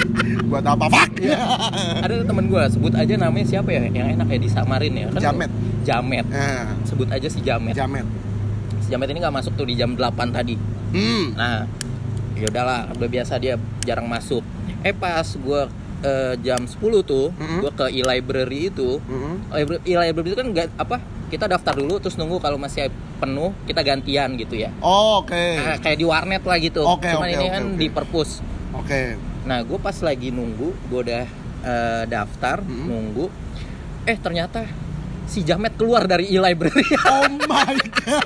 Buat 0.50 0.66
apa, 0.68 0.86
Pak? 0.88 1.08
ada 1.98 2.22
temen 2.22 2.46
gue 2.46 2.64
sebut 2.68 2.94
aja 2.94 3.14
namanya 3.16 3.46
siapa 3.48 3.70
ya 3.70 3.82
yang 3.84 4.14
enak 4.14 4.28
ya 4.28 4.40
disamarin 4.40 4.94
ya 4.94 5.06
kan 5.10 5.22
Jamet. 5.24 5.52
Jamet 5.82 6.26
Nah, 6.28 6.78
sebut 6.84 7.08
aja 7.08 7.26
si 7.26 7.40
Jamet 7.40 7.74
jamet. 7.74 8.06
si 8.80 8.88
Jamet 8.88 9.08
ini 9.08 9.20
nggak 9.20 9.34
masuk 9.34 9.54
tuh 9.54 9.66
di 9.66 9.74
jam 9.74 9.94
8 9.94 10.06
tadi 10.30 10.54
Hmm. 10.88 11.34
nah 11.34 11.66
ya 12.34 12.46
udahlah 12.46 12.88
udah 12.92 13.10
biasa 13.10 13.36
dia 13.36 13.58
jarang 13.82 14.06
masuk 14.06 14.46
eh 14.80 14.94
pas 14.94 15.26
gue 15.26 15.62
jam 16.40 16.62
10 16.62 16.78
tuh 17.02 17.34
Mm-mm. 17.34 17.60
gue 17.60 17.72
ke 17.74 17.86
e-library 17.92 18.70
itu 18.70 19.02
Mm-mm. 19.02 19.50
Libra- 19.52 19.82
e-library 19.84 20.30
itu 20.30 20.38
kan 20.38 20.48
nggak 20.48 20.68
apa 20.76 21.02
kita 21.28 21.46
daftar 21.48 21.74
dulu 21.74 21.98
terus 21.98 22.16
nunggu 22.16 22.38
kalau 22.38 22.56
masih 22.56 22.88
penuh 23.16 23.56
kita 23.64 23.80
gantian 23.80 24.36
gitu 24.36 24.56
ya 24.56 24.70
Oh, 24.80 25.22
Oke. 25.22 25.56
Nah, 25.58 25.78
kayak 25.78 25.98
di 25.98 26.06
warnet 26.06 26.42
lah 26.42 26.58
gitu 26.58 26.82
Oke, 26.82 27.08
cuman 27.08 27.26
oke, 27.26 27.34
ini 27.34 27.46
oke, 27.46 27.54
kan 27.54 27.64
oke. 27.66 27.78
di 27.78 27.88
perpus 27.88 28.30
Oke. 28.76 29.02
Nah, 29.46 29.62
gue 29.62 29.78
pas 29.78 29.96
lagi 29.96 30.30
nunggu, 30.30 30.70
gue 30.86 31.00
udah 31.02 31.24
eh, 31.62 32.04
daftar, 32.06 32.60
Hmm. 32.60 32.86
nunggu. 32.86 33.26
Eh, 34.04 34.18
ternyata 34.18 34.68
si 35.26 35.42
Jamet 35.42 35.74
keluar 35.74 36.06
dari 36.06 36.28
e-library. 36.28 36.84
Oh 37.02 37.26
my 37.42 37.74
god. 37.74 38.22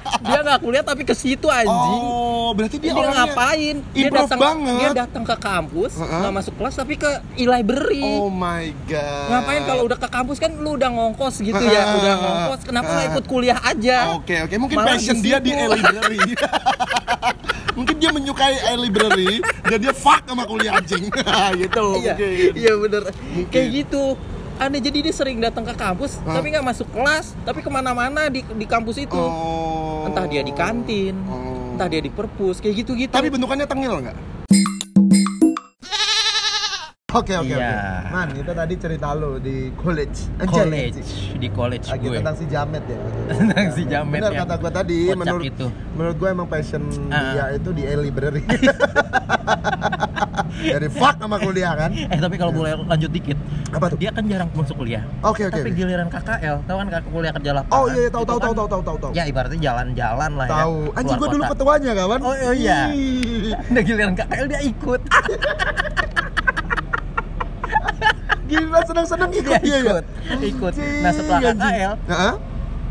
dia 0.20 0.38
nggak 0.40 0.60
kuliah 0.60 0.84
tapi 0.84 1.02
ke 1.02 1.12
situ 1.12 1.46
anjing. 1.46 2.00
Oh, 2.02 2.52
berarti 2.52 2.76
dia, 2.76 2.92
dia 2.92 3.08
ngapain? 3.08 3.76
Dia 3.90 4.08
datang 4.08 4.38
banget. 4.38 4.76
dia 4.76 4.90
datang 4.92 5.24
ke 5.24 5.36
kampus, 5.36 5.92
nggak 5.96 6.32
masuk 6.34 6.54
kelas 6.54 6.74
tapi 6.74 6.94
ke 6.94 7.10
e-library. 7.34 8.04
Oh 8.04 8.28
my 8.28 8.68
god. 8.84 9.28
Ngapain 9.30 9.62
kalau 9.64 9.82
udah 9.84 9.98
ke 9.98 10.08
kampus 10.08 10.36
kan 10.36 10.52
lu 10.52 10.76
udah 10.76 10.88
ngongkos 10.88 11.40
gitu 11.40 11.56
ya, 11.58 11.82
Heeh. 11.82 11.96
udah 11.96 12.14
ngongkos, 12.16 12.60
kenapa 12.62 12.88
nggak 12.88 13.00
Heeh. 13.00 13.12
ikut 13.16 13.24
kuliah 13.24 13.58
aja? 13.58 13.96
Oke 14.12 14.36
oke 14.44 14.54
mungkin 14.56 14.76
Malah 14.76 14.94
passion 14.94 15.16
di 15.16 15.22
dia 15.24 15.38
di 15.40 15.50
e-library. 15.50 16.18
mungkin 17.78 17.96
dia 17.96 18.10
menyukai 18.12 18.56
e-library 18.66 19.40
dan 19.64 19.78
dia 19.80 19.94
fuck 19.94 20.20
sama 20.26 20.44
kuliah 20.44 20.76
anjing. 20.76 21.08
gitu 21.62 21.86
Iya, 21.96 22.12
mungkin. 22.12 22.50
iya 22.52 22.72
bener. 22.76 23.02
Mungkin. 23.08 23.48
Kayak 23.48 23.68
gitu. 23.72 24.04
Aneh 24.60 24.76
jadi 24.76 25.00
dia 25.00 25.14
sering 25.16 25.40
datang 25.40 25.64
ke 25.64 25.72
kampus, 25.72 26.20
Hah? 26.20 26.36
tapi 26.36 26.52
nggak 26.52 26.60
masuk 26.60 26.84
kelas, 26.92 27.32
tapi 27.48 27.64
ke 27.64 27.70
mana-mana 27.72 28.28
di 28.28 28.44
di 28.44 28.66
kampus 28.68 29.00
itu. 29.00 29.16
Oh. 29.16 29.79
Entah 30.06 30.24
dia 30.30 30.40
di 30.40 30.52
kantin, 30.54 31.14
Oh. 31.26 31.74
entah 31.76 31.88
dia 31.90 32.00
di 32.00 32.10
perpus, 32.12 32.60
kayak 32.62 32.84
gitu-gitu. 32.84 33.12
Tapi 33.12 33.28
bentukannya 33.28 33.66
tengil 33.66 34.00
nggak? 34.04 34.16
Oke 37.10 37.32
oke 37.34 37.48
Iya. 37.48 37.58
oke. 37.58 37.74
Man, 38.08 38.28
itu 38.34 38.50
tadi 38.52 38.74
cerita 38.76 39.06
lo 39.12 39.36
di 39.36 39.68
college. 39.74 40.16
College, 40.40 40.98
di 41.34 41.48
college 41.50 41.84
Lagi 41.84 42.04
gue. 42.04 42.16
tentang 42.16 42.34
si 42.34 42.44
Jamet 42.46 42.82
ya. 42.84 42.96
Tentang 43.34 43.66
si 43.70 43.82
Jamet 43.84 44.16
Benar 44.16 44.30
yang 44.30 44.40
kata 44.44 44.54
gue 44.56 44.70
tadi, 44.72 44.96
kocak 45.04 45.18
menurut 45.18 45.44
itu. 45.44 45.66
menurut 45.92 46.14
gue 46.16 46.28
emang 46.30 46.46
passion 46.46 46.82
Ah. 47.08 47.32
dia 47.32 47.44
itu 47.52 47.68
di 47.72 47.82
e-library. 47.84 48.42
Jadi 50.60 50.86
fuck 50.88 51.16
sama 51.16 51.36
kuliah 51.36 51.72
kan? 51.74 51.90
Eh 51.90 52.16
tapi 52.16 52.34
kalau 52.36 52.52
boleh 52.52 52.72
lanjut 52.80 53.08
dikit, 53.08 53.36
Apa 53.70 53.88
tuh? 53.88 53.96
dia 53.96 54.08
kan 54.10 54.24
jarang 54.24 54.48
masuk 54.52 54.76
kuliah. 54.76 55.02
Oke 55.20 55.44
oke. 55.44 55.56
Tapi 55.56 55.68
oke. 55.68 55.76
giliran 55.76 56.06
KKL, 56.08 56.56
tahu 56.62 56.76
kan 56.76 56.86
kakak 56.90 57.08
kuliah 57.08 57.32
kerja 57.32 57.50
lapangan? 57.54 57.76
Oh 57.76 57.84
iya 57.86 58.00
iya, 58.00 58.08
tahu 58.08 58.22
tahu 58.24 58.38
kan 58.38 58.48
tahu 58.52 58.66
tahu 58.68 58.82
tahu 58.82 58.96
tahu. 59.00 59.10
Ya 59.12 59.22
ibaratnya 59.24 59.58
jalan-jalan 59.58 60.30
lah 60.36 60.46
ya. 60.46 60.52
Tahu. 60.60 60.74
Anjing 60.92 61.16
gue 61.16 61.28
dulu 61.30 61.42
ketuanya 61.48 61.90
kawan. 61.96 62.18
Oh, 62.20 62.34
oh 62.34 62.54
iya. 62.54 62.78
Udah 63.66 63.82
giliran 63.82 64.12
KKL 64.14 64.46
dia 64.46 64.60
ikut. 64.62 65.00
Gila 68.44 68.82
seneng-seneng 68.82 69.30
ikut 69.30 69.60
dia 69.60 69.70
ya. 69.70 69.78
ikut, 69.78 70.04
ikut. 70.42 70.72
Nah, 70.74 71.12
setelah. 71.14 71.40
KKL, 71.54 71.94
Heeh. 72.02 72.34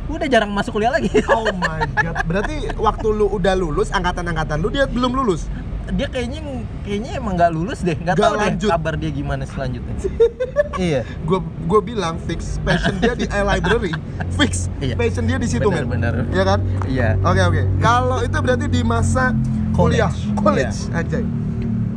udah 0.09 0.27
jarang 0.27 0.49
masuk 0.49 0.71
kuliah 0.73 0.89
lagi. 0.89 1.11
Oh 1.29 1.45
my 1.51 1.83
god. 1.95 2.15
Berarti 2.23 2.55
waktu 2.73 3.07
lu 3.09 3.27
udah 3.29 3.53
lulus, 3.53 3.91
angkatan-angkatan 3.91 4.57
lu 4.57 4.69
dia 4.69 4.85
belum 4.85 5.13
lulus. 5.13 5.51
dia 5.89 6.05
kayaknya 6.05 6.45
kayaknya 6.85 7.17
emang 7.17 7.33
nggak 7.33 7.49
lulus 7.49 7.81
deh, 7.81 7.97
nggak 7.97 8.13
Nggak 8.13 8.29
tahu 8.29 8.37
lanjut. 8.37 8.61
deh 8.61 8.71
kabar 8.71 8.93
dia 8.93 9.09
gimana 9.09 9.43
selanjutnya. 9.43 9.95
iya. 10.79 11.01
Gue 11.25 11.41
gue 11.41 11.81
bilang 11.83 12.21
fix 12.23 12.61
passion 12.61 12.93
dia 12.97 13.17
di 13.17 13.25
e-library. 13.25 13.89
Fix. 14.37 14.69
Iya. 14.77 14.93
Passion 14.93 15.25
dia 15.25 15.35
di 15.35 15.49
situ, 15.49 15.65
men. 15.65 15.89
Bener-bener. 15.89 16.29
Iya 16.29 16.43
kan? 16.45 16.59
Iya. 16.85 17.09
Oke 17.19 17.41
oke. 17.41 17.61
Kalau 17.79 18.21
itu 18.21 18.37
berarti 18.37 18.65
di 18.69 18.81
masa 18.81 19.33
kuliah, 19.73 20.13
College. 20.37 20.37
college 20.37 20.93
aja. 20.93 21.19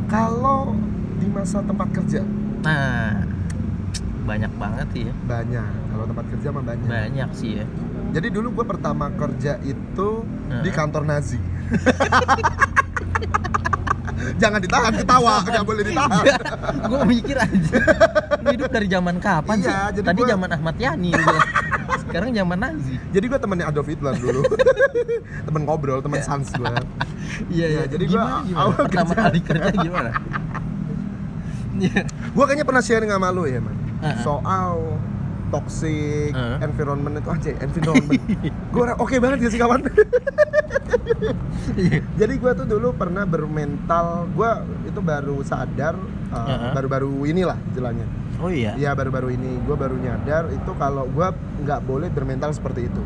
Kalau 0.05 0.73
di 1.15 1.27
masa 1.29 1.61
tempat 1.61 1.87
kerja 1.93 2.21
Nah, 2.63 3.11
banyak 4.23 4.51
banget 4.55 4.87
sih 4.89 5.03
ya. 5.03 5.13
banyak. 5.21 5.67
Kalau 5.85 6.05
tempat 6.05 6.25
kerja 6.29 6.47
mah 6.49 6.63
banyak. 6.63 6.87
Banyak 6.87 7.29
sih 7.33 7.51
ya. 7.59 7.65
Jadi 8.13 8.27
dulu 8.29 8.47
gue 8.53 8.65
pertama 8.65 9.11
kerja 9.11 9.59
itu 9.61 10.09
di 10.53 10.63
Heeh. 10.63 10.71
kantor 10.71 11.03
Nazi. 11.03 11.39
Jangan 14.33 14.59
ditahan 14.59 14.93
ketawa, 14.95 15.43
nggak 15.43 15.65
boleh 15.65 15.83
ditahan. 15.83 16.25
gue 16.85 16.99
mikir 17.05 17.35
aja. 17.35 17.77
Hidup 18.45 18.69
dari 18.69 18.87
zaman 18.87 19.15
kapan 19.17 19.55
Iya, 19.57 19.65
sih? 19.65 19.75
jadi 19.93 20.07
Tadi 20.07 20.21
gua- 20.21 20.31
zaman 20.31 20.49
Ahmad 20.49 20.75
Yani. 20.77 21.11
Sekarang 21.99 22.29
zaman 22.31 22.57
Nazi. 22.57 22.95
Jadi 23.09 23.25
gue 23.25 23.39
temennya 23.41 23.65
Adolf 23.67 23.87
Hitler 23.89 24.15
dulu. 24.15 24.41
temen 25.43 25.61
ngobrol, 25.63 25.99
temen 25.99 26.21
sans 26.21 26.47
gue. 26.47 26.73
Iya, 27.49 27.67
iya. 27.67 27.83
Jadi 27.85 28.03
gua 28.05 28.39
Gimana, 28.39 28.61
awal 28.61 28.73
pertama 28.79 29.11
kerja- 29.11 29.23
kali 29.25 29.39
kerja 29.41 29.69
gimana? 29.75 30.11
Iya. 31.75 32.01
Gue 32.33 32.43
kayaknya 32.49 32.65
pernah 32.65 32.83
sharing 32.83 33.11
sama 33.13 33.29
lu 33.29 33.45
ya, 33.45 33.61
man. 33.61 33.77
Heeh. 34.01 34.21
Soal 34.25 34.97
toxic 35.53 36.33
Heeh. 36.33 36.57
environment 36.65 37.21
itu 37.21 37.29
aja, 37.29 37.49
environment. 37.61 38.21
gue 38.73 38.83
oke 38.97 39.15
banget 39.21 39.37
gak 39.45 39.51
sih 39.53 39.61
kawan? 39.61 39.81
Iya. 41.77 42.01
Jadi 42.19 42.33
gue 42.41 42.51
tuh 42.57 42.65
dulu 42.67 42.97
pernah 42.97 43.23
bermental, 43.23 44.27
gue 44.33 44.51
itu 44.89 44.99
baru 44.99 45.45
sadar 45.45 45.95
uh, 46.33 46.37
Heeh. 46.49 46.71
baru-baru 46.73 47.29
inilah 47.29 47.57
istilahnya. 47.71 48.05
Oh 48.41 48.49
iya. 48.49 48.73
Iya 48.75 48.91
baru-baru 48.97 49.37
ini 49.37 49.61
gue 49.63 49.75
baru 49.77 49.95
nyadar 49.95 50.49
itu 50.51 50.71
kalau 50.75 51.07
gue 51.07 51.27
nggak 51.63 51.79
boleh 51.85 52.09
bermental 52.09 52.51
seperti 52.51 52.89
itu. 52.89 53.01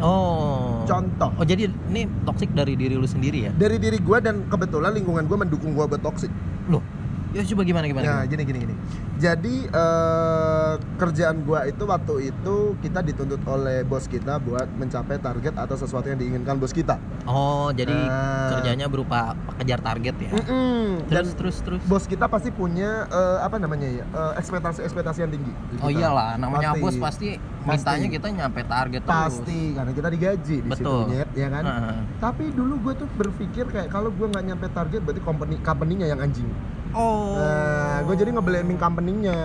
Oh. 0.00 0.82
Contoh. 0.88 1.30
Oh 1.36 1.44
jadi 1.44 1.68
ini 1.92 2.08
toxic 2.24 2.50
dari 2.56 2.74
diri 2.74 2.96
lu 2.96 3.06
sendiri 3.06 3.46
ya? 3.46 3.50
Dari 3.54 3.76
diri 3.76 4.00
gue 4.00 4.18
dan 4.18 4.48
kebetulan 4.48 4.96
lingkungan 4.96 5.28
gue 5.28 5.36
mendukung 5.36 5.76
gue 5.76 5.84
buat 5.84 6.02
toxic. 6.02 6.32
Loh. 6.72 6.82
Ya 7.30 7.46
coba 7.46 7.62
gimana 7.62 7.86
gimana? 7.86 8.02
Nah, 8.02 8.10
gimana? 8.20 8.26
gini 8.26 8.42
gini 8.44 8.58
gini. 8.60 8.74
Jadi 9.16 9.56
eh, 9.64 10.72
kerjaan 10.96 11.36
gua 11.40 11.62
itu 11.62 11.84
waktu 11.84 12.14
itu 12.26 12.54
kita 12.78 13.00
dituntut 13.00 13.38
oleh 13.44 13.84
bos 13.84 14.04
kita 14.04 14.38
buat 14.38 14.66
mencapai 14.72 15.14
target 15.16 15.54
atau 15.54 15.76
sesuatu 15.76 16.06
yang 16.06 16.16
diinginkan 16.16 16.56
bos 16.56 16.72
kita. 16.72 16.98
Oh, 17.24 17.70
jadi 17.70 17.92
Nah. 17.92 18.50
kerjanya 18.50 18.86
berupa 18.86 19.36
kejar 19.56 19.78
target 19.78 20.16
ya. 20.18 20.30
Mm-mm. 20.32 21.06
Dan 21.06 21.22
Terus 21.22 21.34
terus 21.36 21.56
terus. 21.60 21.80
bos 21.84 22.02
kita 22.04 22.26
pasti 22.26 22.50
punya 22.50 23.06
eh, 23.06 23.38
apa 23.38 23.56
namanya 23.56 23.86
ya 23.86 24.04
eh, 24.04 24.32
ekspektasi-ekspektasi 24.36 25.18
yang 25.20 25.30
tinggi. 25.30 25.52
di 25.52 25.76
Oh 25.78 25.86
kita. 25.86 26.00
iyalah, 26.02 26.34
namanya 26.34 26.72
Pasti. 26.72 26.82
bos 26.82 26.96
pasti 26.98 27.28
mintanya 27.62 28.08
kita 28.08 28.26
nyampe 28.28 28.60
target 28.64 29.02
terus. 29.02 29.22
Pasti 29.36 29.60
karena 29.70 29.92
kita 29.92 30.08
digaji 30.08 30.56
di 30.58 30.68
situ 30.68 30.82
Betul. 30.82 31.02
Nyet, 31.08 31.28
ya 31.36 31.48
kan. 31.48 31.62
Heeh. 31.62 31.96
Tapi 32.18 32.44
dulu 32.50 32.74
gue 32.80 32.94
tuh 32.96 33.08
berpikir 33.12 33.64
kayak 33.66 33.86
kalau 33.86 34.10
gue 34.10 34.26
nggak 34.26 34.44
nyampe 34.44 34.66
target 34.72 34.98
berarti 34.98 35.20
company 35.20 35.54
company-nya 35.60 36.08
yang 36.08 36.18
anjing. 36.18 36.48
Oh. 36.94 37.38
Nah, 37.38 38.02
gue 38.02 38.14
jadi 38.18 38.30
ngeblaming 38.34 38.78
company-nya. 38.78 39.38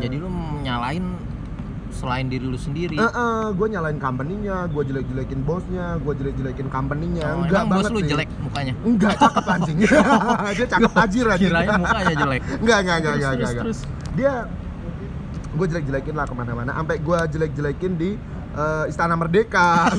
Jadi 0.00 0.16
lu 0.20 0.28
nyalain 0.60 1.04
selain 1.90 2.26
diri 2.32 2.46
lu 2.46 2.56
sendiri. 2.56 2.96
gue 3.52 3.66
nyalain 3.68 3.98
company-nya, 4.00 4.70
gue 4.72 4.82
jelek-jelekin 4.88 5.40
bosnya, 5.44 6.00
gue 6.00 6.12
jelek-jelekin 6.16 6.68
company-nya. 6.72 7.26
Oh, 7.36 7.44
Enggak 7.44 7.62
emang 7.66 7.68
bos 7.68 7.84
banget 7.84 7.92
lu 7.92 8.00
sih. 8.00 8.08
jelek 8.14 8.28
mukanya. 8.40 8.74
Enggak, 8.86 9.14
cakep 9.20 9.46
anjing. 9.48 9.78
Dia 10.56 10.66
cakep 10.70 10.92
tajir 10.96 11.26
anjing. 11.28 11.50
Kirain 11.52 11.68
mukanya 11.76 12.14
jelek. 12.16 12.40
Enggak, 12.62 12.78
enggak, 12.80 12.96
enggak, 12.96 13.14
enggak, 13.14 13.30
terus, 13.30 13.50
enggak. 13.50 13.64
terus. 13.64 13.78
Dia 14.16 14.32
gue 15.50 15.66
jelek-jelekin 15.66 16.14
lah 16.16 16.24
ke 16.24 16.34
mana-mana. 16.36 16.70
Sampai 16.72 16.96
gue 17.02 17.18
jelek-jelekin 17.36 17.92
di 17.98 18.10
eh, 18.56 18.84
Istana 18.88 19.14
Merdeka. 19.18 19.92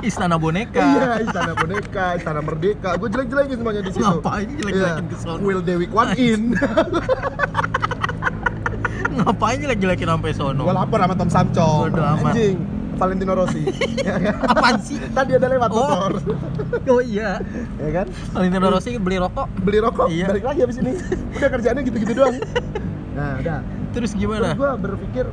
Istana 0.00 0.36
boneka. 0.36 0.80
iya, 0.80 1.20
Istana 1.20 1.52
Boneka, 1.52 2.06
Istana 2.16 2.40
Merdeka. 2.40 2.96
Gue 2.96 3.08
jelek-jelekin 3.08 3.56
semuanya 3.56 3.82
di 3.82 3.90
situ. 3.90 4.00
Ngapain 4.02 4.48
jelek-jelekin 4.50 5.04
Iya. 5.04 5.12
ke 5.12 5.16
sono? 5.16 5.40
Will 5.40 5.60
Dewi 5.60 5.86
Kwan 5.86 6.16
In. 6.16 6.42
Ngapain 9.20 9.58
jelek-jelekin 9.60 10.08
sampai 10.08 10.32
sono? 10.32 10.62
gue 10.64 10.74
lapor 10.74 10.98
sama 10.98 11.14
Tom 11.14 11.28
amat. 11.28 12.32
Anjing. 12.32 12.56
Valentino 13.00 13.32
Rossi 13.32 13.64
ya 14.04 14.20
kan? 14.20 14.34
Apaan 14.44 14.76
sih? 14.76 15.00
tadi 15.00 15.32
ada 15.32 15.48
lewat 15.48 15.72
Oh. 15.72 15.80
motor 15.80 16.12
Oh 16.92 17.00
iya. 17.00 17.40
ya 17.80 17.90
kan 17.96 18.06
Valentino 18.36 18.68
Rossi 18.68 19.00
beli 19.00 19.16
rokok. 19.16 19.48
beli 19.64 19.80
rokok 19.80 20.12
Iya. 20.12 20.28
balik 20.28 20.44
lagi 20.44 20.60
habis 20.60 20.76
ini 20.76 20.92
udah 21.32 21.48
kerjaannya 21.48 21.82
gitu-gitu 21.82 22.12
doang 22.12 22.36
nah 23.10 23.40
udah 23.40 23.58
Terus 23.90 24.12
terus 24.12 24.20
gimana? 24.20 24.52
gue 24.52 24.70
berpikir 24.78 25.24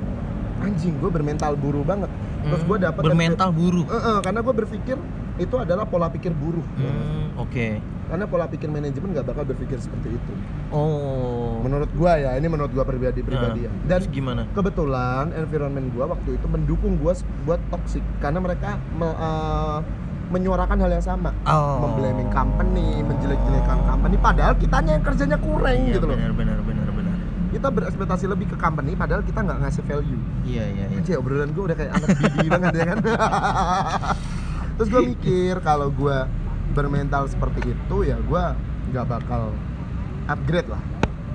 anjing 0.59 0.93
gue 0.95 1.09
bermental 1.09 1.53
buruh 1.53 1.81
banget 1.81 2.09
terus 2.39 2.59
Hmm, 2.59 2.69
gue 2.69 2.77
dapat 2.81 3.01
bermental 3.03 3.49
buruh. 3.51 3.83
Eh, 3.83 3.93
eh, 3.93 4.19
karena 4.21 4.39
gue 4.39 4.53
berpikir 4.55 4.97
itu 5.37 5.55
adalah 5.55 5.83
pola 5.83 6.07
pikir 6.07 6.31
buruh 6.31 6.63
Hmm, 6.75 7.35
oke. 7.35 7.67
karena 8.07 8.23
pola 8.23 8.45
pikir 8.45 8.65
manajemen 8.67 9.11
nggak 9.11 9.25
bakal 9.25 9.43
berpikir 9.43 9.77
seperti 9.77 10.09
itu 10.11 10.33
Oh. 10.69 11.59
menurut 11.59 11.89
gue 11.89 12.11
ya 12.17 12.33
ini 12.33 12.47
menurut 12.47 12.69
gue 12.69 12.81
pribadi 12.81 13.19
pribadi 13.21 13.63
ya 13.63 13.71
dan 13.85 13.99
gimana? 14.07 14.47
kebetulan 14.51 15.31
environment 15.33 15.91
gue 15.91 16.05
waktu 16.05 16.29
itu 16.33 16.45
mendukung 16.45 16.95
gue 16.97 17.13
buat 17.43 17.59
toxic 17.67 18.01
karena 18.17 18.39
mereka 18.39 18.79
me- 18.91 19.11
eh, 19.13 19.79
menyuarakan 20.27 20.77
hal 20.77 20.91
yang 20.91 21.05
sama 21.05 21.31
Oh. 21.43 21.79
memblaming 21.81 22.27
company 22.29 22.99
menjelek-jelekan 23.01 23.79
company 23.85 24.15
padahal 24.17 24.53
kitanya 24.55 24.91
yang 24.93 25.03
kerjanya 25.03 25.37
kurang 25.37 25.75
Iya, 25.77 25.93
gitu 25.93 26.05
loh 26.05 26.15
benar 26.15 26.31
benar. 26.33 26.57
Kita 27.57 27.67
berekspektasi 27.67 28.25
lebih 28.25 28.47
ke 28.47 28.55
company 28.55 28.93
padahal 28.93 29.21
kita 29.21 29.41
nggak 29.41 29.59
ngasih 29.59 29.83
value 29.83 30.21
Iya 30.43 30.63
iya 30.67 30.85
iya. 30.85 30.95
Anjir 30.95 31.17
obrolan 31.17 31.49
gue 31.49 31.63
udah 31.65 31.75
kayak 31.75 31.91
anak 31.91 32.09
bibi 32.15 32.45
banget 32.53 32.73
ya 32.73 32.85
kan 32.85 32.97
Terus 34.77 34.87
gue 34.87 35.01
mikir 35.07 35.53
kalau 35.59 35.89
gue 35.89 36.17
bermental 36.69 37.25
seperti 37.25 37.73
itu 37.73 37.97
ya 38.03 38.15
gue 38.15 38.43
nggak 38.87 39.05
bakal 39.07 39.51
upgrade 40.27 40.67
lah 40.67 40.83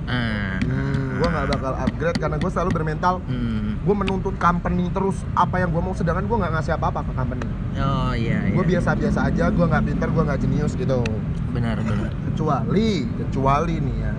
Ah. 0.03 0.59
hmm, 0.59 1.15
Gue 1.15 1.27
nggak 1.29 1.47
bakal 1.49 1.73
upgrade 1.77 2.17
karena 2.17 2.35
gue 2.35 2.49
selalu 2.49 2.71
bermental 2.73 3.23
Hmm. 3.23 3.79
Gue 3.79 3.95
menuntut 3.97 4.35
company 4.37 4.87
terus 4.89 5.15
apa 5.33 5.59
yang 5.59 5.71
gue 5.71 5.79
mau 5.79 5.91
sedangkan 5.91 6.23
gue 6.23 6.37
nggak 6.37 6.53
ngasih 6.53 6.73
apa-apa 6.75 7.03
ke 7.03 7.11
company 7.13 7.47
Oh 7.73 8.11
iya 8.11 8.43
iya. 8.43 8.51
Gue 8.51 8.63
biasa-biasa 8.65 9.19
aja, 9.25 9.47
gue 9.47 9.63
nggak 9.63 9.83
pinter, 9.85 10.07
gue 10.07 10.23
nggak 10.23 10.39
jenius 10.39 10.75
gitu 10.75 10.99
Benar 11.51 11.79
benar. 11.79 12.11
Kecuali, 12.27 12.89
kecuali 13.17 13.75
nih 13.77 13.95
ya 13.97 14.13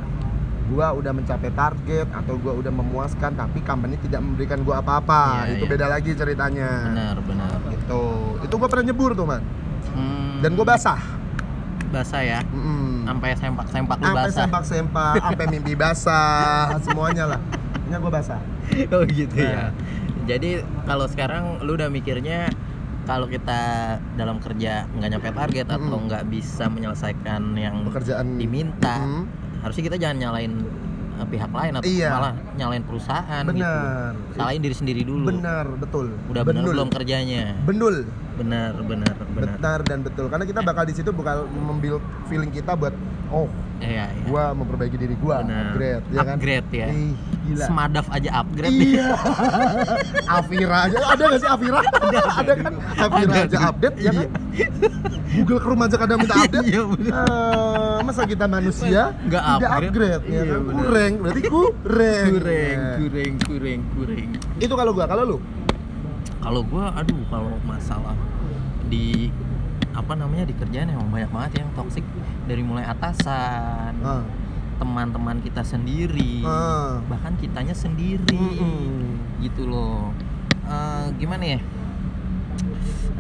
gue 0.64 0.86
udah 0.96 1.12
mencapai 1.12 1.50
target 1.50 2.08
atau 2.08 2.34
gue 2.34 2.52
udah 2.54 2.72
memuaskan 2.72 3.32
tapi 3.32 3.60
company 3.60 4.00
tidak 4.00 4.18
memberikan 4.18 4.60
gue 4.60 4.72
apa-apa 4.72 5.44
Iya, 5.44 5.52
itu 5.54 5.64
iya. 5.64 5.70
beda 5.70 5.86
lagi 5.86 6.10
ceritanya 6.10 6.70
Benar 6.88 7.16
benar. 7.20 7.58
gitu 7.68 8.02
itu 8.40 8.54
gue 8.54 8.68
pernah 8.68 8.84
nyebur 8.86 9.10
tuh 9.12 9.26
man 9.26 9.42
Hmm. 9.86 10.40
dan 10.40 10.50
gue 10.52 10.64
basah 10.64 10.98
basah 11.86 12.18
ya. 12.20 12.40
Mm-mm. 12.44 13.06
Sampai 13.06 13.30
sempak-sempak 13.32 13.96
lu 13.96 14.04
sampai 14.04 14.24
basah. 14.24 14.38
sempak 14.42 14.64
sempak 14.64 15.14
sampai 15.20 15.44
mimpi 15.52 15.74
basah 15.74 16.74
semuanya 16.80 17.24
lah 17.28 17.40
ini 17.84 17.94
gue 17.94 18.10
basah 18.10 18.40
oh 18.90 19.02
gitu 19.06 19.36
ya. 19.36 19.68
Nah. 19.68 19.70
Jadi 20.24 20.58
kalau 20.82 21.06
sekarang 21.06 21.60
lu 21.60 21.76
udah 21.76 21.86
mikirnya 21.86 22.48
kalau 23.04 23.28
kita 23.28 23.60
dalam 24.16 24.40
kerja 24.40 24.88
nggak 24.88 25.08
nyampe 25.10 25.28
target 25.30 25.66
atau 25.68 25.96
nggak 26.00 26.24
bisa 26.26 26.66
menyelesaikan 26.66 27.52
yang 27.52 27.84
pekerjaan 27.84 28.34
diminta, 28.34 28.98
Mm, 28.98 29.24
harusnya 29.64 29.82
kita 29.82 29.96
jangan 29.96 30.16
nyalain 30.20 30.52
eh, 31.14 31.26
pihak 31.26 31.48
lain 31.48 31.72
atau 31.74 31.86
Iya. 31.86 32.08
malah 32.10 32.32
nyalain 32.54 32.82
perusahaan 32.82 33.42
gitu. 33.44 33.54
benar 33.56 34.12
Salahin 34.34 34.60
diri 34.60 34.76
sendiri 34.76 35.00
dulu. 35.02 35.26
benar 35.26 35.66
betul 35.74 36.06
Udah 36.28 36.42
bener 36.42 36.60
Benul. 36.60 36.72
belum 36.74 36.88
kerjanya? 36.90 37.56
bendul 37.64 38.04
Benar, 38.34 38.74
benar, 38.82 39.14
benar. 39.30 39.54
benar 39.54 39.78
dan 39.80 40.02
betul 40.02 40.26
karena 40.26 40.42
kita 40.42 40.58
bakal 40.60 40.82
di 40.82 40.90
situ 40.90 41.10
bakal 41.10 41.46
membuild 41.48 42.02
feeling 42.26 42.50
kita 42.50 42.74
buat 42.74 42.90
oh 43.34 43.48
Iya, 43.76 44.06
iya. 44.06 44.24
gua 44.24 44.54
memperbaiki 44.54 44.96
diri 44.96 45.12
gua 45.18 45.42
Benar. 45.42 45.74
upgrade 45.74 46.04
ya 46.08 46.22
kan 46.22 46.36
Upgrade 46.38 46.68
ya. 46.72 46.86
Ih, 46.88 47.12
gila 47.44 47.64
Semadaf 47.66 48.06
aja 48.08 48.30
upgrade 48.32 48.72
Iya. 48.72 49.06
Afira 50.24 50.78
aja 50.86 50.96
ada 51.04 51.22
nggak 51.26 51.40
sih 51.42 51.50
Afira? 51.50 51.80
ada, 52.40 52.52
kan? 52.54 52.72
Afira 52.96 53.28
Ada, 53.28 53.40
aja 53.42 53.56
ada. 53.56 53.68
update 53.68 53.96
ya 53.98 54.10
kan? 54.10 54.28
Google 55.34 55.58
Chrome 55.58 55.82
aja 55.82 55.96
kadang 55.98 56.18
minta 56.18 56.36
update. 56.40 56.64
Iya. 56.64 56.82
Eh, 56.86 57.98
masa 58.00 58.22
kita 58.24 58.46
manusia 58.46 59.02
Nggak 59.20 59.42
tidak 59.42 59.68
upgrade? 59.68 59.90
upgrade, 59.90 60.22
ya 60.24 60.32
Iya, 60.32 60.42
kan? 60.46 60.60
Kurang, 60.70 61.12
berarti. 61.18 61.40
Kureng, 61.44 62.30
Ya. 62.40 62.92
kureng, 62.96 63.32
kureng, 63.42 63.80
kureng. 63.92 64.28
Itu 64.56 64.74
kalau 64.74 64.92
gua, 64.92 65.04
kalau 65.04 65.24
lu? 65.26 65.38
Kalau 66.38 66.60
gua, 66.62 66.84
aduh, 66.94 67.20
kalau 67.26 67.52
masalah 67.60 68.16
di 68.86 69.28
apa 69.90 70.12
namanya 70.12 70.44
di 70.44 70.54
kerjaan 70.54 70.88
emang 70.88 71.06
banyak 71.08 71.30
banget 71.30 71.50
yang 71.60 71.68
toksik 71.72 72.02
dari 72.44 72.62
mulai 72.62 72.84
atasan, 72.84 73.94
Ah. 74.00 74.22
teman-teman 74.76 75.40
kita 75.40 75.62
sendiri, 75.62 76.42
Ah. 76.42 77.00
bahkan 77.06 77.34
kitanya 77.36 77.72
sendiri, 77.72 78.36
Mm-mm. 78.36 79.40
gitu 79.40 79.64
loh. 79.64 80.10
Eh, 80.64 81.06
gimana 81.16 81.44
ya? 81.44 81.60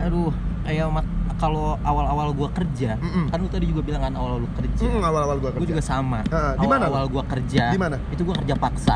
Aduh, 0.00 0.32
ayo 0.64 0.90
mak 0.90 1.06
kalau 1.34 1.76
awal-awal 1.80 2.30
gua 2.30 2.48
kerja, 2.50 2.94
Mm-mm. 2.96 3.26
kan 3.28 3.38
lu 3.38 3.48
tadi 3.48 3.66
juga 3.66 3.82
bilang 3.82 4.02
kan 4.02 4.14
awal 4.14 4.38
lu 4.38 4.48
kerja. 4.54 4.84
Mm, 4.84 5.02
awal-awal 5.02 5.36
gua 5.38 5.50
Gue 5.50 5.58
kerja. 5.60 5.70
juga 5.70 5.82
sama. 5.82 6.20
Ah, 6.28 6.54
di 6.54 6.66
mana 6.66 6.84
Awal-awal 6.86 7.06
gua 7.10 7.24
kerja. 7.26 7.62
Di 7.68 7.78
mana? 7.78 7.96
Itu 8.08 8.22
gua 8.22 8.36
kerja 8.38 8.54
paksa. 8.54 8.94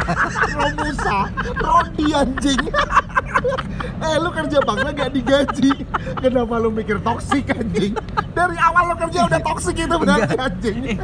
Romusa, 0.58 1.18
Rodi 1.54 2.06
anjing. 2.10 2.62
eh 3.98 4.16
lu 4.16 4.30
kerja 4.30 4.58
paksa 4.60 4.88
gak 4.90 5.10
digaji 5.10 5.70
Kenapa 6.18 6.54
lu 6.56 6.70
mikir 6.70 6.98
toksik 6.98 7.50
anjing 7.50 7.94
Dari 8.30 8.56
awal 8.56 8.90
lu 8.90 8.96
kerja 8.96 9.26
udah 9.26 9.40
toksik 9.40 9.76
itu 9.76 9.90
berarti 9.90 10.34
Enggak. 10.34 10.46
anjing 10.48 10.76
eh, 10.88 10.98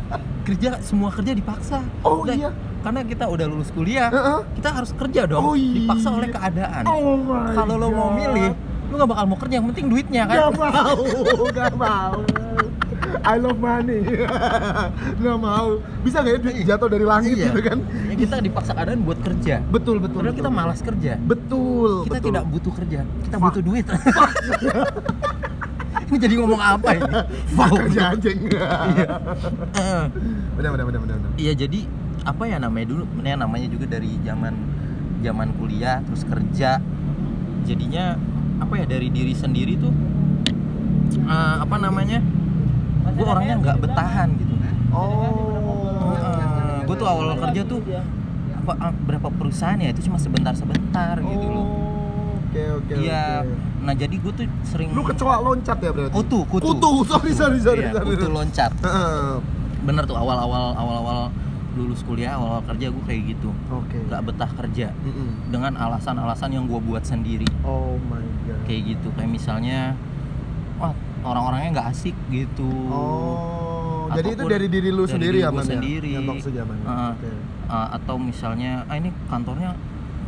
kerja 0.44 0.76
semua 0.78 1.08
kerja 1.08 1.32
dipaksa. 1.32 1.80
Oh, 2.04 2.20
Udah, 2.20 2.36
iya. 2.36 2.50
Karena 2.84 3.00
kita 3.00 3.24
udah 3.24 3.48
lulus 3.48 3.72
kuliah, 3.72 4.12
Heeh. 4.12 4.40
kita 4.60 4.76
harus 4.76 4.92
kerja 4.92 5.24
dong. 5.24 5.40
Oh, 5.40 5.56
iya. 5.56 5.88
Dipaksa 5.88 6.08
oleh 6.12 6.28
keadaan. 6.28 6.84
Oh 6.84 7.16
Kalau 7.48 7.80
lo 7.80 7.88
mau 7.88 8.10
milih, 8.12 8.52
lu 8.94 9.00
gak 9.00 9.10
bakal 9.10 9.24
mau 9.26 9.34
kerja, 9.36 9.54
yang 9.58 9.66
penting 9.68 9.86
duitnya 9.88 10.22
kan. 10.24 10.36
Gak 10.38 10.52
mau, 10.54 10.96
gak 11.50 11.74
mau 11.74 12.14
I 13.24 13.36
love 13.36 13.56
money 13.56 14.04
Gak 15.16 15.38
mau 15.38 15.78
Bisa 16.02 16.20
gak 16.20 16.30
ya 16.30 16.38
duit 16.38 16.56
jatuh 16.62 16.86
dari 16.86 17.02
langit 17.02 17.34
Iya. 17.34 17.46
gitu 17.48 17.60
kan 17.62 17.78
Ya, 18.04 18.14
kita 18.16 18.34
dipaksa 18.38 18.70
keadaan 18.70 19.00
buat 19.02 19.18
kerja. 19.18 19.58
Betul, 19.64 19.98
betul 19.98 20.20
Padahal 20.20 20.30
betul. 20.30 20.40
kita 20.40 20.50
malas 20.52 20.80
kerja. 20.80 21.12
Betul, 21.18 21.90
Kita 22.04 22.14
betul 22.14 22.28
tidak 22.28 22.44
butuh 22.46 22.72
kerja, 22.74 23.00
kita 23.20 23.36
Fuck. 23.36 23.44
butuh 23.48 23.62
duit. 23.64 23.84
ini 26.04 26.18
jadi 26.20 26.34
ngomong 26.36 26.60
apa 26.60 26.88
ini? 26.92 27.10
Fuck 27.50 27.66
Wow. 27.66 27.78
kerja 27.82 28.00
anjing 28.12 28.38
Iya. 28.50 28.68
Bener, 30.54 30.70
bener, 30.76 31.00
bener. 31.00 31.16
Iya 31.34 31.52
jadi 31.56 31.80
apa 32.22 32.44
ya 32.44 32.56
namanya 32.56 32.86
dulu, 32.88 33.02
ya 33.20 33.34
namanya 33.34 33.66
juga 33.66 33.86
dari 33.88 34.16
zaman 34.20 34.54
zaman 35.20 35.48
kuliah 35.56 36.04
terus 36.04 36.22
kerja, 36.22 36.78
jadinya 37.64 38.14
apa 38.64 38.74
ya 38.74 38.86
dari 38.88 39.08
diri 39.08 39.32
sendiri 39.32 39.76
tuh 39.76 39.92
eh, 41.20 41.56
apa 41.60 41.76
namanya, 41.76 42.18
gue 43.06 43.26
orangnya 43.26 43.54
nggak 43.60 43.76
bertahan 43.78 44.28
gitu. 44.34 44.54
Oh 44.90 45.36
gue 46.84 46.96
tuh 46.96 47.08
awal 47.08 47.32
kerja 47.40 47.62
tuh 47.64 47.80
apa 48.54 48.72
ah, 48.78 48.92
berapa 48.94 49.28
perusahaan 49.30 49.76
ya 49.76 49.88
itu 49.88 50.08
cuma 50.08 50.16
sebentar 50.16 50.52
sebentar 50.54 51.16
gitu 51.18 51.46
loh. 51.46 51.64
Oh, 51.64 51.72
Oke, 52.44 52.62
oke, 52.78 52.92
Iya. 52.96 53.42
oke 53.42 53.54
Nah 53.82 53.92
jadi 53.92 54.14
gue 54.14 54.32
tuh 54.32 54.46
sering 54.62 54.94
Lu 54.94 55.02
kecoa 55.02 55.36
loncat 55.38 55.74
ya 55.76 55.90
berarti? 55.90 56.14
kutu 56.14 56.38
kutu. 56.46 56.64
Kutu, 56.70 56.90
sorry, 57.04 57.32
sorry, 57.34 57.58
sorry, 57.58 57.82
Iya, 57.82 57.92
sorry. 57.92 58.14
kutu 58.14 58.28
loncat. 58.30 58.70
Bener 59.82 60.02
tuh 60.06 60.16
awal 60.16 60.38
awal 60.38 60.72
awal 60.72 60.96
awal 61.02 61.18
lulus 61.74 62.00
kuliah 62.06 62.38
awal, 62.38 62.58
-awal 62.58 62.62
kerja 62.70 62.86
gue 62.88 63.04
kayak 63.04 63.22
gitu 63.34 63.50
Oke 63.70 63.98
nggak 64.06 64.22
betah 64.30 64.50
kerja 64.54 64.86
Mm-mm. 64.94 65.50
dengan 65.50 65.74
alasan-alasan 65.74 66.54
yang 66.54 66.64
gue 66.70 66.78
buat 66.78 67.02
sendiri 67.02 67.46
Oh 67.66 67.98
my 68.06 68.22
god 68.46 68.62
kayak 68.64 68.82
gitu 68.94 69.08
kayak 69.18 69.30
misalnya 69.30 69.98
wah 70.78 70.94
orang-orangnya 71.22 71.70
nggak 71.80 71.88
asik 71.90 72.16
gitu 72.30 72.70
Oh, 72.90 74.12
jadi 74.12 74.36
itu 74.36 74.44
Ataupun 74.44 74.52
dari 74.52 74.66
diri 74.68 74.90
lu 74.92 75.04
dari 75.04 75.12
sendiri 75.16 75.38
diri 75.40 75.44
ya, 75.44 75.50
Man, 75.50 75.64
ya? 75.64 75.70
sendiri. 75.72 76.10
Yang 76.12 76.24
toxic 76.28 76.52
ya, 76.52 76.64
Man? 76.68 76.76
Heeh. 76.84 77.12
Oke. 77.16 77.30
Uh, 77.64 77.88
atau 77.96 78.14
misalnya 78.20 78.84
ah 78.84 78.96
ini 79.00 79.08
kantornya 79.32 79.72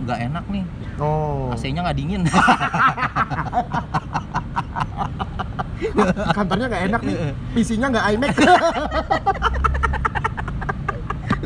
nggak 0.09 0.19
enak 0.33 0.45
nih 0.49 0.65
Oh, 0.97 1.53
AC-nya 1.53 1.85
nggak 1.85 1.97
dingin 2.01 2.25
kantornya 6.37 6.67
nggak 6.69 6.85
enak 6.93 7.01
nih. 7.05 7.17
PC-nya 7.53 7.87
nggak 7.93 8.07
iMac. 8.17 8.35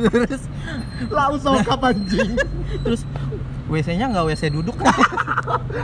terus 0.03 0.43
Lau 1.07 1.35
sokap 1.35 1.81
anjing. 1.83 2.37
terus 2.81 3.03
WC-nya 3.67 4.09
nggak 4.09 4.25
WC 4.27 4.51
duduk 4.51 4.75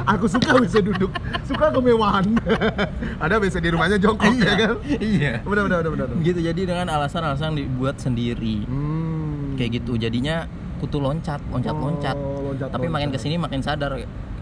Aku 0.08 0.26
suka 0.26 0.54
WC 0.54 0.82
duduk. 0.82 1.10
Suka 1.42 1.70
kemewahan. 1.70 2.26
Ada 3.22 3.38
WC 3.38 3.58
di 3.60 3.70
rumahnya 3.70 3.96
jongkok 3.96 4.34
ya 4.34 4.54
kan? 4.56 4.70
iya 4.98 5.38
Benar, 5.40 5.62
benar, 5.64 5.78
benar, 5.84 6.06
benar. 6.06 6.18
gitu 6.20 6.40
jadi 6.40 6.60
dengan 6.62 6.86
alasan-alasan 6.88 7.54
dibuat 7.54 7.96
sendiri 7.96 8.66
Hmm. 8.66 9.54
kayak 9.54 9.80
gitu 9.80 9.96
jadinya 9.96 10.44
kutu 10.76 10.98
loncat 10.98 11.40
loncat 11.46 11.72
loncat 11.72 12.12
Oh, 12.14 12.50
loncat, 12.50 12.68
tapi 12.68 12.86
makin 12.86 13.08
loncat. 13.08 13.16
ke 13.16 13.24
sini 13.24 13.36
makin 13.36 13.60
sadar 13.60 13.96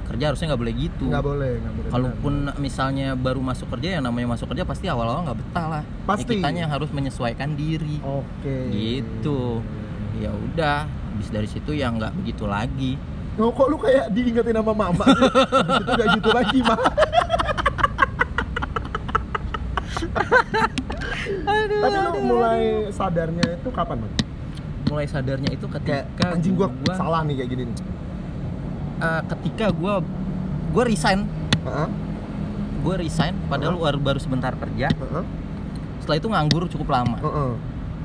kerja 0.04 0.24
harusnya 0.28 0.46
nggak 0.48 0.60
boleh 0.60 0.74
gitu 0.74 1.04
Nggak 1.04 1.24
boleh, 1.24 1.52
nggak 1.56 1.74
boleh. 1.74 1.90
kalaupun 1.90 2.32
misalnya 2.56 3.08
baru 3.14 3.40
masuk 3.40 3.66
kerja 3.70 3.88
yang 3.94 4.02
namanya 4.02 4.28
masuk 4.30 4.46
kerja 4.46 4.62
pasti 4.62 4.86
awal-awal 4.86 5.24
nggak 5.24 5.38
betah 5.40 5.66
lah 5.70 5.82
Ya, 5.82 6.06
Pasti. 6.06 6.32
kitanya 6.34 6.60
yang 6.62 6.72
harus 6.72 6.90
menyesuaikan 6.90 7.52
diri 7.52 7.98
Oke. 8.00 8.56
gitu 8.70 9.64
ya 10.14 10.30
udah 10.30 10.84
habis 10.86 11.28
dari 11.28 11.46
situ 11.46 11.72
ya 11.72 11.88
nggak 11.88 12.12
begitu 12.14 12.44
lagi 12.44 12.94
Oh, 13.34 13.50
kok 13.50 13.66
lu 13.66 13.74
kayak 13.74 14.14
diingetin 14.14 14.54
sama 14.54 14.70
mama? 14.70 15.02
Habis 15.10 15.82
itu 15.82 15.90
gak 15.92 16.08
gitu 16.14 16.30
lagi, 16.30 16.58
Ma. 16.62 16.76
Tapi 21.42 21.96
lu 21.96 22.12
mulai 22.24 22.62
sadarnya 22.90 23.44
itu 23.52 23.68
kapan, 23.70 23.96
Man? 23.98 24.12
mulai 24.84 25.06
sadarnya 25.08 25.50
itu 25.50 25.66
Kayak 25.66 25.82
ketika 26.06 26.26
anjing 26.30 26.54
gua, 26.54 26.68
gua- 26.70 26.94
salah 26.94 27.24
nih 27.24 27.34
kayak 27.36 27.50
gini 27.50 27.62
nih. 27.66 27.76
Eh, 29.04 29.22
ketika 29.28 29.66
gua 29.70 30.00
gua 30.70 30.84
resign 30.84 31.28
Heeh. 31.62 31.88
gua 32.80 32.94
resign 32.96 33.36
padahal 33.46 33.76
baru 33.76 33.98
baru 33.98 34.18
sebentar 34.18 34.52
kerja 34.54 34.88
Heeh. 34.90 35.24
setelah 35.98 36.16
itu 36.16 36.28
nganggur 36.28 36.62
cukup 36.66 36.88
lama. 36.90 37.16
Lu 37.20 37.32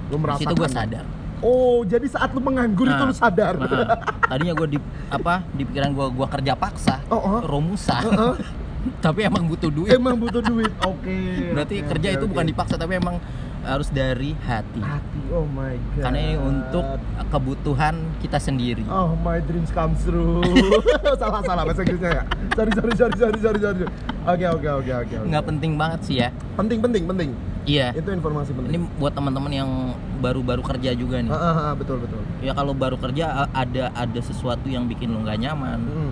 di 0.09 0.15
merasakan. 0.17 0.41
situ 0.43 0.53
gua 0.55 0.69
sadar 0.69 1.05
Oh, 1.39 1.87
jadi 1.87 2.03
saat 2.03 2.35
lu 2.35 2.43
menganggur 2.43 2.83
itu 2.83 2.91
Nah, 2.93 3.07
lu 3.07 3.15
sadar. 3.15 3.55
Nah, 3.55 3.95
tadinya 4.27 4.51
gua 4.51 4.67
di 4.67 4.75
apa 5.07 5.39
di 5.49 5.63
pikiran 5.63 5.91
gua 5.91 6.07
gua 6.09 6.27
kerja 6.27 6.51
paksa 6.53 6.99
Oh, 7.07 7.15
oh. 7.15 7.39
romusa 7.41 7.95
Heeh. 8.01 8.35
tapi 9.05 9.23
emang 9.23 9.43
butuh 9.45 9.67
duit 9.67 9.91
Emang 9.91 10.15
butuh 10.15 10.39
duit. 10.41 10.67
Oke. 10.81 11.51
berarti 11.51 11.79
oke, 11.79 11.87
kerja 11.89 12.07
oke, 12.09 12.15
itu 12.15 12.25
oke. 12.25 12.31
bukan 12.31 12.45
dipaksa 12.45 12.75
tapi 12.75 12.95
emang 12.95 13.15
harus 13.61 13.87
dari 13.87 14.31
hati 14.39 14.79
hati. 14.79 15.19
Oh 15.29 15.43
my 15.45 15.75
god. 15.93 16.01
karena 16.01 16.19
ini 16.21 16.35
untuk 16.37 16.85
kebutuhan 17.27 17.93
kita 18.17 18.37
sendiri 18.37 18.81
Oh 18.85 19.13
my 19.15 19.37
dreams 19.39 19.67
come 19.69 19.93
true. 19.95 20.39
salah 21.21 21.43
salah 21.43 21.63
bahasa 21.63 21.81
Inggrisnya 21.81 22.11
ya. 22.13 22.23
Sorry 22.51 22.71
sorry 22.71 22.93
sorry 22.95 23.15
sorry 23.15 23.37
sorry 23.37 23.59
sorry. 23.59 23.85
Oke 24.25 24.45
oke 24.47 24.69
oke 24.69 24.91
oke. 24.95 25.13
oke. 25.13 25.27
nggak 25.27 25.43
penting 25.45 25.71
banget 25.75 25.99
sih 26.01 26.15
ya 26.17 26.29
penting 26.55 26.79
penting 26.79 27.03
penting. 27.05 27.29
iya 27.65 27.91
Itu 27.91 28.09
informasi 28.09 28.51
ini 28.51 28.57
penting. 28.79 28.81
buat 28.95 29.11
teman-teman 29.11 29.51
yang 29.51 29.69
baru-baru 30.17 30.61
kerja 30.61 30.91
juga 30.91 31.19
nih 31.19 31.29
Ah, 31.29 31.37
ah, 31.37 31.55
ah, 31.61 31.73
betul 31.73 31.99
betul. 31.99 32.23
ya 32.39 32.51
kalau 32.51 32.71
baru 32.71 32.95
kerja 32.95 33.25
ada 33.49 33.91
ada 33.91 34.19
sesuatu 34.19 34.65
yang 34.65 34.85
bikin 34.85 35.09
lo 35.09 35.21
nggak 35.21 35.37
nyaman 35.37 35.79
Mm. 35.79 36.11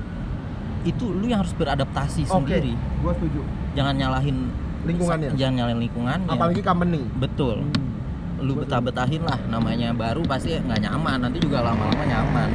itu 0.86 1.06
lu 1.06 1.26
yang 1.26 1.42
harus 1.42 1.52
beradaptasi 1.54 2.24
Oke. 2.24 2.32
sendiri 2.48 2.76
Gua 3.00 3.12
setuju. 3.14 3.42
jangan 3.74 3.94
nyalahin 3.94 4.52
Lingkungannya. 4.84 5.30
jangan 5.34 5.54
nyalahin 5.56 5.80
lingkungannya 5.82 6.30
Apalagi 6.30 6.62
company. 6.62 7.02
betul 7.14 7.58
Hmm. 7.60 7.96
lu 8.38 8.54
Betul. 8.54 8.62
betah-betahin 8.64 9.24
lah 9.24 9.40
namanya 9.48 9.90
baru 9.92 10.22
pasti 10.24 10.54
nggak 10.54 10.80
nyaman 10.80 11.18
nanti 11.20 11.38
juga 11.40 11.64
lama-lama 11.64 12.04
nyaman 12.04 12.50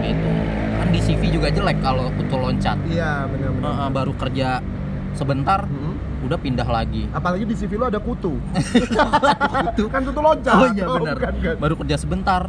gitu 0.00 0.30
kan 0.72 0.86
di 0.88 1.00
CV 1.00 1.22
juga 1.30 1.48
jelek 1.48 1.78
kalau 1.78 2.08
butuh 2.12 2.38
loncat 2.40 2.78
Iya 2.84 3.26
benar 3.26 3.50
benar. 3.50 3.66
Heeh, 3.68 3.88
baru 3.90 4.12
kerja 4.14 4.48
sebentar 5.12 5.60
Mm. 5.62 5.94
udah 6.22 6.38
pindah 6.38 6.64
lagi 6.64 7.10
Apalagi 7.10 7.42
di 7.42 7.54
CV 7.54 7.74
lu 7.74 7.84
ada 7.84 7.98
kutu. 7.98 8.38
kutu 9.66 9.84
kan 9.88 10.00
kutu 10.00 10.20
loncat. 10.20 10.54
oh 10.54 10.68
iya 10.70 10.86
benar 10.86 11.16
bukan, 11.16 11.34
kan? 11.34 11.54
baru 11.58 11.74
kerja 11.76 11.96
sebentar 11.96 12.42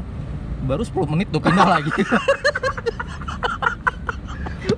baru 0.61 0.83
10 0.83 1.09
menit 1.09 1.27
tuh 1.27 1.41
pindah 1.41 1.65
lagi 1.67 1.89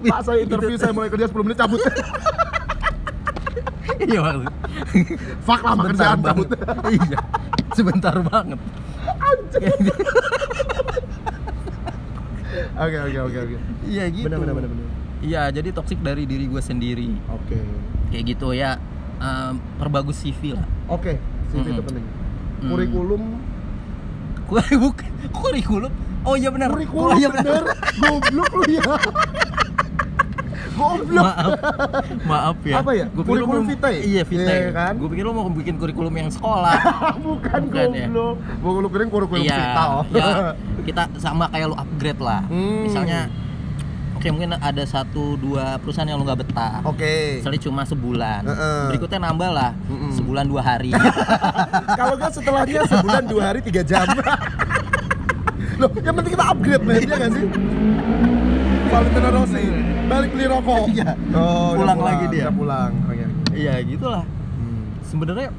Pak 0.03 0.19
saya 0.21 0.39
interview 0.41 0.75
saya 0.75 0.91
mulai 0.91 1.07
kerja 1.07 1.27
10 1.27 1.43
menit 1.43 1.57
cabut. 1.57 1.79
iya 4.05 4.19
maksud 4.21 4.43
Fuck 5.41 5.61
sebentar 5.61 5.85
kerjaan 5.87 6.19
cabut. 6.19 6.47
banget 6.47 6.59
iya 6.97 7.19
sebentar 7.71 8.15
banget 8.21 8.59
Oke 12.75 12.97
oke 12.99 13.19
oke 13.23 13.37
oke. 13.39 13.55
iya 13.83 14.03
gitu 14.07 14.25
Benar 14.25 14.39
benar 14.39 14.53
benar 14.55 14.69
benar. 14.69 14.87
iya 15.19 15.41
jadi 15.49 15.69
toksik 15.71 15.99
dari 15.99 16.23
diri 16.23 16.45
gue 16.45 16.59
sendiri 16.59 17.17
Oke. 17.29 17.57
kayak 18.09 18.23
gitu 18.27 18.53
ya 18.53 18.77
em, 19.17 19.57
perbagus 19.75 20.19
CV 20.19 20.53
lah 20.53 20.65
Oke, 20.87 21.17
CV 21.49 21.63
itu 21.63 21.73
Mm-mm. 21.73 21.87
penting. 21.87 22.05
Mm. 22.59 22.69
Kurikulum 22.69 23.23
kurikulum 25.33 25.91
oh 26.23 26.35
iya 26.35 26.49
benar 26.49 26.69
kurikulum 26.69 27.09
oh, 27.09 27.17
iya 27.17 27.29
bener. 27.31 27.61
Goblok 28.01 28.51
lu 28.53 28.63
ya. 28.69 28.83
Goblok. 30.73 31.21
maaf 31.21 31.51
maaf 32.23 32.57
ya 32.61 32.75
Apa 32.79 32.91
ya? 32.91 33.05
Gua 33.07 33.23
Kurikulum 33.23 33.65
vitae? 33.65 33.97
iya 34.01 34.21
vitae 34.21 34.57
Iya 34.59 34.71
kan? 34.71 34.93
gue 34.95 35.07
pikir 35.07 35.23
lu 35.23 35.31
mau 35.31 35.45
bikin 35.47 35.75
kurikulum 35.75 36.11
yang 36.11 36.27
sekolah 36.27 36.73
Bukan, 37.25 37.59
Bukan 37.67 37.87
ya? 37.91 38.07
goblok. 38.07 38.35
Gua 38.57 38.71
lu 38.75 38.87
kirain 38.87 39.09
kurikulum 39.09 39.41
iya 39.41 39.55
vital. 39.55 39.91
ya 40.15 40.25
kita 40.81 41.03
sama 41.15 41.47
kayak 41.47 41.67
lu 41.67 41.75
upgrade 41.75 42.19
lah 42.19 42.41
Hmm. 42.43 42.83
misalnya 42.83 43.31
oke 44.13 44.27
mungkin 44.29 44.51
ada 44.53 44.83
satu 44.83 45.35
dua 45.35 45.75
perusahaan 45.77 46.03
yang 46.03 46.15
lu 46.15 46.23
nggak 46.23 46.41
betah 46.41 46.79
Oke. 46.83 47.39
misalnya 47.39 47.61
cuma 47.61 47.81
sebulan 47.83 48.41
Heeh. 48.41 48.83
berikutnya 48.87 49.19
nambah 49.21 49.49
lah 49.49 49.71
Mm-mm. 49.85 50.11
sebulan 50.13 50.45
dua 50.45 50.61
hari 50.61 50.91
Kalau 51.99 52.15
gak 52.15 52.31
setelahnya 52.31 52.81
sebulan 52.85 53.23
dua 53.25 53.41
hari 53.45 53.59
tiga 53.61 53.81
jam. 53.81 54.07
Loh, 55.75 55.89
yang 55.97 56.13
penting 56.13 56.33
kita 56.33 56.45
upgrade 56.45 56.83
men, 56.83 57.01
ya 57.01 57.15
gak 57.17 57.31
sih? 57.31 57.45
Valentino 58.85 59.29
Rossi, 59.31 59.63
balik 60.05 60.29
beli 60.31 60.45
rokok. 60.45 60.83
Iya. 60.93 61.11
Oh, 61.31 61.73
udah 61.73 61.77
Pulang 61.77 61.99
lagi 61.99 62.25
dia. 62.29 62.43
udah 62.43 62.55
pulang. 62.55 62.91
Oke. 63.05 63.25
iya 63.53 63.73
gitulah 63.79 64.25
Hmm. 64.53 64.83
sebenarnya 65.03 65.49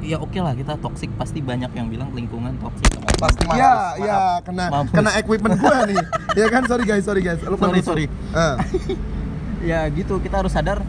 ya 0.00 0.16
oke 0.16 0.36
lah 0.36 0.54
kita 0.54 0.78
toksik 0.78 1.10
pasti 1.12 1.40
banyak 1.40 1.66
yang 1.72 1.88
bilang 1.88 2.12
lingkungan 2.12 2.54
toksik 2.56 2.94
Pasti 3.16 3.42
ya, 3.48 3.96
ya 3.96 4.16
kena 4.40 4.68
Mampus. 4.68 4.92
kena 4.92 5.10
equipment 5.16 5.56
gua 5.56 5.82
nih. 5.84 5.96
Ya 6.36 6.46
kan, 6.46 6.62
sorry 6.64 6.84
guys, 6.84 7.00
sorry 7.02 7.24
guys. 7.24 7.40
Lu 7.40 7.56
Sorry, 7.56 7.80
sorry. 7.80 8.04
Ah. 8.30 8.60
ya 9.64 9.88
gitu 9.88 10.20
kita 10.20 10.38
harus 10.38 10.52
sadar 10.52 10.84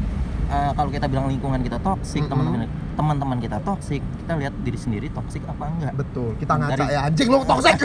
eh, 0.46 0.72
kalau 0.76 0.92
kita 0.92 1.08
bilang 1.08 1.26
lingkungan 1.26 1.58
kita 1.60 1.80
toksik 1.80 2.22
Mm-mm. 2.22 2.30
teman-teman 2.30 2.68
teman-teman 2.94 3.38
kita 3.40 3.58
toksik 3.62 4.04
kita 4.18 4.34
lihat 4.36 4.54
diri 4.60 4.76
sendiri 4.76 5.08
toksik 5.10 5.42
apa 5.46 5.66
enggak 5.68 5.94
Betul, 5.96 6.36
kita 6.36 6.54
ngaca 6.54 6.76
Dari- 6.76 6.92
ya 6.92 7.00
anjing 7.04 7.28
lu 7.28 7.40
toxic. 7.42 7.76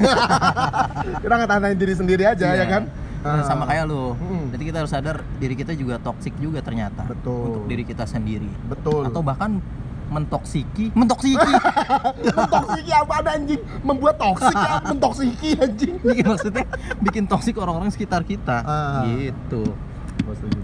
kita 1.17 1.35
ngatain 1.39 1.77
diri 1.77 1.95
sendiri 1.95 2.25
aja 2.27 2.47
Iya. 2.47 2.59
ya 2.59 2.67
kan? 2.67 2.83
Ah. 3.23 3.43
sama 3.43 3.65
kayak 3.65 3.87
lu 3.87 4.15
Mm. 4.15 4.45
jadi 4.51 4.63
kita 4.65 4.77
harus 4.79 4.91
sadar 4.91 5.17
diri 5.37 5.55
kita 5.55 5.73
juga 5.73 5.97
toksik 5.97 6.35
juga 6.37 6.59
ternyata 6.59 7.03
Betul. 7.05 7.43
untuk 7.47 7.63
diri 7.67 7.83
kita 7.83 8.03
sendiri 8.03 8.51
Betul. 8.67 9.07
atau 9.07 9.21
bahkan 9.21 9.63
mentoksiki 10.09 10.93
mentoksiki 10.93 11.41
mentoksiki 12.35 12.93
apa 12.93 13.15
ada 13.17 13.31
anjing? 13.33 13.63
Membuat 13.81 14.17
toksik 14.17 14.53
ya, 14.53 14.75
mentoksiki 14.91 15.51
anjing. 15.57 15.95
bikin 15.99 16.25
maksudnya 16.27 16.65
bikin 17.01 17.25
toksik 17.25 17.57
orang-orang 17.57 17.89
sekitar 17.89 18.21
kita 18.23 18.61
Ah. 18.61 19.07
gitu 19.07 19.73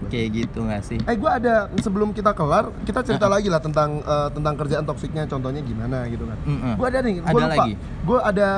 kayak 0.07 0.29
gitu 0.35 0.59
nggak 0.61 0.81
sih 0.83 0.97
Eh 1.03 1.13
gue 1.13 1.27
ada 1.27 1.67
sebelum 1.77 2.09
kita 2.09 2.31
kelar 2.31 2.69
kita 2.83 3.01
cerita 3.01 3.25
lagi 3.25 3.47
lah 3.47 3.57
tentang 3.57 3.99
eh, 3.99 4.29
tentang 4.31 4.53
kerjaan 4.55 4.81
toksiknya 4.83 5.25
contohnya 5.25 5.61
gimana 5.61 6.05
gitu 6.05 6.25
kan. 6.25 6.37
Mm-mm. 6.43 6.73
Gue 6.73 6.87
ada 6.87 6.99
nih, 6.99 7.15
gue 7.17 7.27
Ada 7.27 7.37
lupa. 7.43 7.53
lagi? 7.55 7.73
Gue 8.01 8.19
ada 8.19 8.49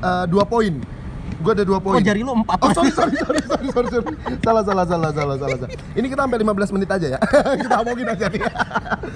eh, 0.00 0.24
dua 0.26 0.44
poin. 0.44 0.74
Gue 1.36 1.52
ada 1.52 1.62
dua 1.62 1.76
oh 1.76 1.82
poin. 1.82 2.00
jari 2.00 2.20
lu 2.20 2.32
empat 2.34 2.58
Oh 2.58 2.70
sorry 2.70 2.90
sorry 2.90 3.12
sorry 3.14 3.40
sorry 3.42 3.68
sorry, 3.68 3.88
sorry. 3.90 4.14
salah 4.40 4.62
salah 4.62 4.84
salah 4.84 5.10
salah 5.10 5.36
salah 5.36 5.56
salah. 5.58 5.70
Ini 5.92 6.06
kita 6.06 6.20
sampai 6.22 6.38
15 6.40 6.74
menit 6.74 6.88
aja 6.88 7.06
ya. 7.08 7.18
kita 7.62 7.74
omongin 7.78 8.06
aja 8.06 8.26
nih. 8.26 8.40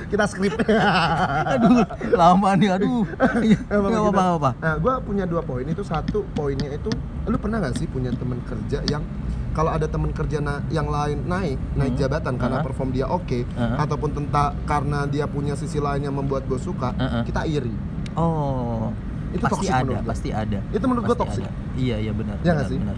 kita 0.06 0.24
skrip. 0.26 0.54
aduh 1.52 1.82
lama 2.12 2.50
nih 2.54 2.70
aduh 2.72 3.02
nggak 3.06 3.70
Emang 3.70 3.92
apa-apa 4.06 4.22
apa 4.36 4.50
Nah, 4.60 4.74
gue 4.76 4.94
punya 5.02 5.24
dua 5.24 5.40
poin. 5.40 5.64
Itu 5.64 5.82
satu 5.82 6.22
poinnya 6.30 6.70
itu, 6.70 6.90
lu 7.24 7.36
pernah 7.36 7.58
nggak 7.58 7.74
sih 7.74 7.86
punya 7.86 8.10
temen 8.12 8.38
kerja 8.42 8.80
yang 8.86 9.02
kalau 9.50 9.68
ada 9.68 9.84
temen 9.84 10.10
kerja 10.10 10.38
na- 10.38 10.62
yang 10.68 10.86
lain 10.86 11.24
naik 11.24 11.58
naik 11.74 11.92
Hmm. 11.92 12.00
jabatan 12.00 12.34
karena 12.36 12.56
Uh-huh. 12.56 12.66
perform 12.66 12.90
dia 12.90 13.04
oke, 13.04 13.38
Uh-huh. 13.42 13.76
ataupun 13.78 14.10
tentang 14.12 14.54
karena 14.62 15.04
dia 15.04 15.26
punya 15.26 15.54
sisi 15.54 15.76
lain 15.76 16.02
yang 16.02 16.14
membuat 16.14 16.44
gue 16.44 16.54
suka, 16.56 16.92
Uh-uh. 16.92 17.22
kita 17.24 17.42
iri. 17.44 17.74
oh 18.12 18.94
Itu 19.30 19.40
pasti 19.40 19.54
toxic 19.62 19.72
ada 19.72 19.92
gua. 19.92 20.00
pasti 20.02 20.28
ada 20.30 20.58
Itu 20.68 20.84
menurut 20.84 21.04
gue 21.06 21.16
toxic. 21.16 21.44
ada. 21.44 21.52
iya 21.74 21.96
iya 21.98 22.12
benar 22.12 22.36
Iya 22.36 22.50
nggak 22.52 22.56
benar, 22.58 22.70
sih? 22.70 22.78
benar. 22.78 22.96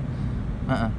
Heeh. 0.64 0.90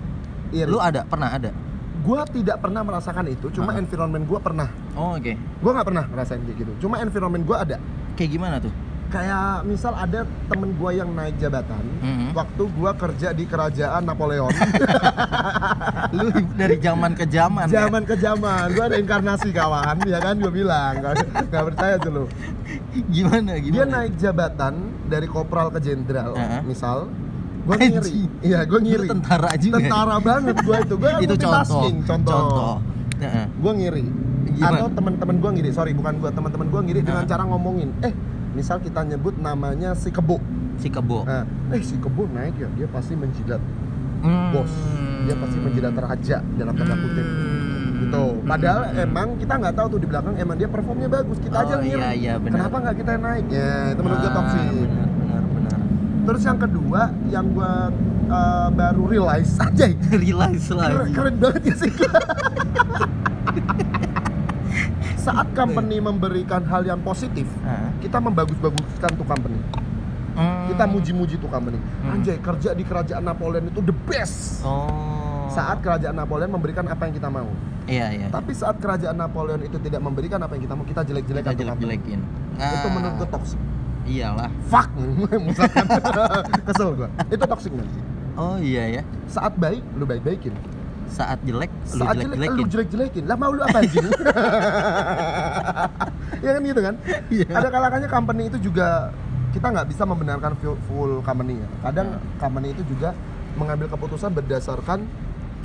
Iri. 0.54 0.68
lu 0.68 0.78
ada 0.78 1.02
pernah 1.04 1.30
ada 1.30 1.52
Gue 1.96 2.20
tidak 2.28 2.60
pernah 2.60 2.82
merasakan 2.82 3.26
itu, 3.28 3.48
cuma 3.50 3.72
Uh-uh. 3.72 3.80
environment 3.80 4.24
gue 4.24 4.36
pernah. 4.38 4.68
oh 4.94 5.16
oke 5.16 5.34
Gue 5.34 5.72
nggak 5.72 5.88
pernah 5.88 6.04
ngerasain 6.06 6.42
kayak 6.42 6.58
gitu. 6.58 6.72
Cuma 6.80 7.00
environment 7.00 7.42
gue 7.42 7.58
ada. 7.58 7.78
kayak 8.14 8.30
gimana 8.30 8.58
tuh 8.60 8.74
Kayak 9.06 9.62
misal 9.64 9.94
ada 9.94 10.22
temen 10.48 10.74
gue 10.74 10.92
yang 10.92 11.06
naik 11.08 11.38
jabatan, 11.38 11.86
Mhm. 12.02 12.34
waktu 12.34 12.64
gue 12.66 12.92
kerja 12.96 13.30
di 13.30 13.46
kerajaan 13.46 14.02
Napoleon. 14.04 14.50
lu 16.14 16.28
dari 16.56 16.78
zaman 16.78 17.14
ke 17.14 17.26
zaman 17.26 17.66
ya? 17.68 17.86
zaman 17.86 18.02
ke 18.04 18.16
zaman 18.16 18.66
gue 18.70 18.84
ada 18.84 18.98
inkarnasi 18.98 19.50
kawan 19.50 19.98
ya 20.04 20.18
kan 20.18 20.36
gue 20.36 20.50
bilang 20.52 20.98
nggak 20.98 21.64
percaya 21.68 21.96
tuh 21.98 22.12
lu 22.12 22.24
gimana 23.08 23.58
gimana 23.58 23.74
dia 23.76 23.86
naik 23.88 24.14
jabatan 24.18 24.74
dari 25.14 25.28
kopral 25.28 25.70
ke 25.70 25.80
jenderal 25.80 26.34
Heeh. 26.34 26.62
misal 26.64 27.06
gue 27.64 27.76
ngiri. 27.78 28.12
Iya 28.42 28.60
gue 28.66 28.76
Lu 28.76 28.84
ngiri. 28.84 29.08
tentara 29.08 29.54
juga 29.56 29.78
tentara 29.78 30.16
banget 30.20 30.58
gue 30.58 30.78
itu. 30.82 30.96
Gue 30.98 31.12
itu 31.26 31.36
contoh. 31.38 31.82
contoh, 32.02 32.18
contoh. 32.28 32.76
Heeh. 33.20 33.46
gue 33.48 33.74
ngiri. 33.78 34.06
Gimana? 34.54 34.76
atau 34.76 34.88
teman-teman 34.92 35.36
gue 35.38 35.52
ngiri. 35.56 35.70
Sorry 35.72 35.94
bukan 35.94 36.14
gue 36.18 36.30
teman-teman 36.30 36.68
gue 36.68 36.82
ngiri 36.84 37.02
dengan 37.02 37.24
Heeh. 37.24 37.32
cara 37.32 37.44
ngomongin. 37.46 37.94
Eh 38.02 38.12
misal 38.52 38.78
kita 38.78 39.02
nyebut 39.04 39.38
namanya 39.38 39.94
si 39.94 40.10
kebo. 40.10 40.42
Si 40.76 40.90
kebo. 40.90 41.24
Nah, 41.24 41.46
eh 41.70 41.80
si 41.80 41.96
kebo 41.96 42.26
naik 42.28 42.58
ya. 42.58 42.68
Dia 42.74 42.88
pasti 42.90 43.14
menjilat 43.14 43.62
Hmm. 44.20 44.52
bos. 44.52 44.72
Dia 45.24 45.36
pasti 45.36 45.58
menjilat 45.58 45.92
raja 45.94 46.40
dalam 46.56 46.74
tanda 46.74 46.96
kutip. 46.96 47.28
Hmm. 47.28 47.53
Gitu. 48.04 48.24
Padahal 48.44 48.82
Hmm. 48.86 49.04
emang 49.04 49.28
kita 49.36 49.54
nggak 49.56 49.74
tahu 49.74 49.88
tuh 49.90 50.00
di 50.00 50.08
belakang 50.08 50.34
emang 50.36 50.56
dia 50.56 50.68
performnya 50.68 51.08
bagus. 51.08 51.38
Kita 51.38 51.56
Oh, 51.56 51.64
aja 51.64 51.76
ngiri. 51.78 51.96
iya, 51.96 52.10
iya. 52.12 52.34
Kenapa 52.38 52.76
nggak 52.80 52.96
kita 52.98 53.12
naik? 53.18 53.46
Ya, 53.48 53.74
itu 53.90 54.02
menurut 54.02 54.20
gue 54.20 54.28
Ah, 54.28 54.36
toxic. 54.36 54.68
benar 54.74 55.10
benar 55.48 55.78
Terus 56.24 56.42
yang 56.42 56.56
kedua 56.58 57.02
yang 57.28 57.46
gua 57.50 57.72
uh, 58.26 58.70
baru 58.70 59.04
realize 59.06 59.52
aja 59.66 59.86
realize 60.10 60.68
lagi 60.70 61.12
keren 61.12 61.36
banget 61.36 61.62
ya 61.66 61.76
sih 61.78 61.92
Saat 65.16 65.52
company 65.54 66.00
memberikan 66.00 66.64
hal 66.64 66.84
yang 66.84 67.00
positif, 67.00 67.48
Hah? 67.62 67.96
kita 67.98 68.20
membagus-baguskan 68.20 69.12
tuh 69.14 69.24
company. 69.24 69.56
Hmm. 70.34 70.68
Kita 70.68 70.84
muji-muji 70.84 71.38
tuh 71.38 71.48
company. 71.48 71.80
Hmm. 72.02 72.14
Anjay, 72.14 72.36
kerja 72.38 72.72
di 72.72 72.84
kerajaan 72.84 73.24
Napoleon 73.24 73.64
itu 73.66 73.80
the 73.80 73.96
best. 74.04 74.60
oh 74.64 75.33
Saat 75.54 75.78
kerajaan 75.80 76.16
Napoleon 76.16 76.50
memberikan 76.50 76.86
apa 76.86 77.04
yang 77.04 77.14
kita 77.14 77.30
mau. 77.30 77.50
iya 77.86 78.08
iya 78.10 78.28
Tapi 78.28 78.52
saat 78.52 78.78
kerajaan 78.78 79.14
Napoleon 79.14 79.60
itu 79.60 79.78
tidak 79.78 80.00
memberikan 80.00 80.40
apa 80.40 80.54
yang 80.54 80.64
kita 80.64 80.74
mau, 80.74 80.84
kita 80.84 81.02
jelek-jelekan 81.04 81.46
kita 81.46 81.58
tuh 81.58 81.68
company. 81.70 81.84
jelek-jelekin 81.86 82.20
Itu 82.56 82.78
Ah, 82.80 82.92
menurut 82.92 83.16
gue 83.16 83.30
toxic. 83.30 83.60
iyalah 84.04 84.50
Fuck, 84.66 84.90
misalkan 85.48 85.86
kesel 86.68 86.90
gua. 86.94 87.10
Itu 87.28 87.44
toxic 87.46 87.72
man. 87.72 87.88
oh 88.34 88.58
iya 88.58 88.84
ya 88.92 89.02
Saat 89.26 89.56
baik, 89.56 89.84
lu 89.94 90.04
baik-baikin. 90.04 90.52
saat 91.06 91.38
jelek 91.42 91.70
lu 91.70 92.02
Saat 92.02 92.16
jelek, 92.16 92.26
jelek-jelekin 92.34 92.58
lu 92.58 92.66
jelek-jelekin. 92.68 93.24
Lah 93.26 93.38
mau 93.38 93.52
lu 93.52 93.62
apa 93.62 93.80
anjing? 93.80 94.02
ya 96.40 96.50
kan 96.52 96.62
gitu 96.64 96.82
kan? 96.82 96.96
Iya. 97.30 97.46
Ada 97.54 97.68
kalanya 97.70 98.10
company 98.10 98.44
itu 98.48 98.58
juga 98.60 99.14
kita 99.52 99.68
nggak 99.70 99.88
bisa 99.88 100.04
membenarkan 100.04 100.52
full, 100.58 100.78
full 100.84 101.14
company 101.22 101.54
ya. 101.56 101.68
Kadang 101.82 102.08
Hmm. 102.10 102.24
company 102.40 102.74
itu 102.74 102.84
juga 102.88 103.14
mengambil 103.54 103.86
keputusan 103.88 104.34
berdasarkan 104.34 105.06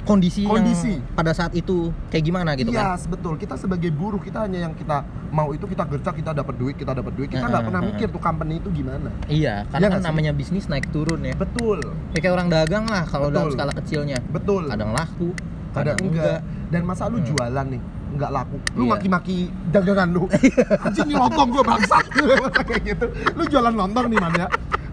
kondisi, 0.03 0.43
Kondisi. 0.43 0.95
yang 0.95 1.15
pada 1.15 1.31
saat 1.31 1.53
itu 1.53 1.91
kayak 2.09 2.25
gimana 2.25 2.55
gitu 2.55 2.71
kan 2.71 2.95
Iya, 2.95 3.09
betul. 3.09 3.35
Kita 3.35 3.55
sebagai 3.55 3.91
buruh 3.91 4.19
kita 4.19 4.45
hanya 4.45 4.67
yang 4.67 4.75
kita 4.75 5.03
mau 5.29 5.51
itu 5.51 5.65
kita 5.65 5.85
gercak, 5.85 6.15
kita 6.15 6.31
dapat 6.33 6.55
duit, 6.55 6.75
kita 6.75 6.93
dapat 6.93 7.13
duit. 7.13 7.29
Kita 7.29 7.41
nggak 7.41 7.53
Heeh, 7.55 7.67
pernah 7.67 7.83
heeh. 7.83 7.95
mikir 7.95 8.09
tuh 8.09 8.19
company 8.19 8.55
itu 8.57 8.69
gimana. 8.71 9.09
iya 9.27 9.67
karena 9.67 9.87
nggak 9.87 9.91
kan 9.91 10.01
sih? 10.01 10.09
namanya 10.09 10.33
bisnis 10.33 10.65
naik 10.67 10.87
turun 10.89 11.21
ya 11.21 11.35
Betul, 11.35 11.79
Ya, 12.11 12.19
kayak 12.19 12.35
orang 12.35 12.49
dagang 12.49 12.85
lah 12.85 13.05
kalau 13.05 13.29
dalam 13.29 13.51
skala 13.51 13.73
kecilnya 13.73 14.19
betul. 14.27 14.67
kadang 14.67 14.93
laku 14.93 15.31
Kadang 15.69 16.01
enggak. 16.01 16.41
Dan 16.69 16.83
masa 16.83 17.07
lu 17.07 17.21
Hmm. 17.21 17.29
jualan 17.29 17.67
nih, 17.69 17.81
nggak 18.13 18.31
laku. 18.31 18.57
Lu 18.73 18.85
Iya. 18.85 18.91
maki-maki 18.91 19.37
dagangan 19.69 20.09
lu. 20.11 20.25
Anjing 20.85 21.07
nih 21.07 21.17
lontong 21.17 21.49
gua 21.51 21.63
bangsat. 21.63 22.05
Kayak 22.69 22.83
gitu. 22.89 23.07
Lu 23.37 23.45
jualan 23.45 23.73
lontong 23.73 24.09
nih, 24.09 24.19
Man 24.19 24.33
ya. 24.35 24.47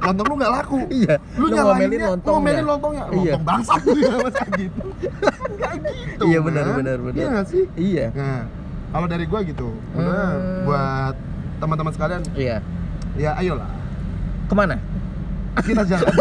Lontong 0.06 0.26
lu 0.28 0.36
nggak 0.38 0.54
laku. 0.54 0.78
iya 0.94 1.16
Lu, 1.34 1.46
ngomelin 1.46 1.58
nyalainnya, 1.58 2.08
lontongnya. 2.08 2.30
ngomelin 2.32 2.66
lontongnya. 2.66 3.04
Iya. 3.06 3.34
Lontong 3.34 3.44
bangsat 3.44 3.82
lu 3.82 3.98
ya 3.98 4.14
gitu. 4.56 4.82
Enggak 5.50 5.74
gitu. 5.82 6.24
Iya, 6.24 6.40
benar, 6.40 6.64
benar, 6.72 6.98
benar. 7.02 7.16
Iya 7.16 7.28
nggak 7.32 7.48
sih? 7.48 7.64
iya 7.76 8.06
Nah, 8.12 8.42
kalau 8.92 9.08
dari 9.08 9.26
gua 9.26 9.40
gitu. 9.42 9.68
Udah 9.92 10.30
Hmm. 10.32 10.64
buat 10.64 11.16
teman-teman 11.56 11.92
sekalian, 11.92 12.22
iya 12.34 12.58
ya 13.16 13.32
ayolah. 13.36 13.72
ke 14.46 14.54
mana 14.54 14.76
Kita 15.56 15.82
jalan. 15.84 16.06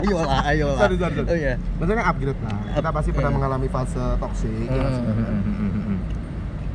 ayolah 0.00 0.40
ayolah 0.46 0.78
Sorry, 0.80 0.96
sorry, 0.96 1.14
sorry. 1.14 1.28
oh 1.28 1.36
iya 1.36 1.54
Maksudnya 1.76 2.04
upgrade 2.04 2.40
lah. 2.40 2.56
Kita 2.72 2.88
pasti 2.88 3.10
pernah 3.10 3.28
iya. 3.28 3.36
mengalami 3.36 3.68
fase 3.68 4.04
toksik. 4.16 4.48
ya 4.64 4.86
sih? 4.88 5.02
Hmm. 5.04 5.87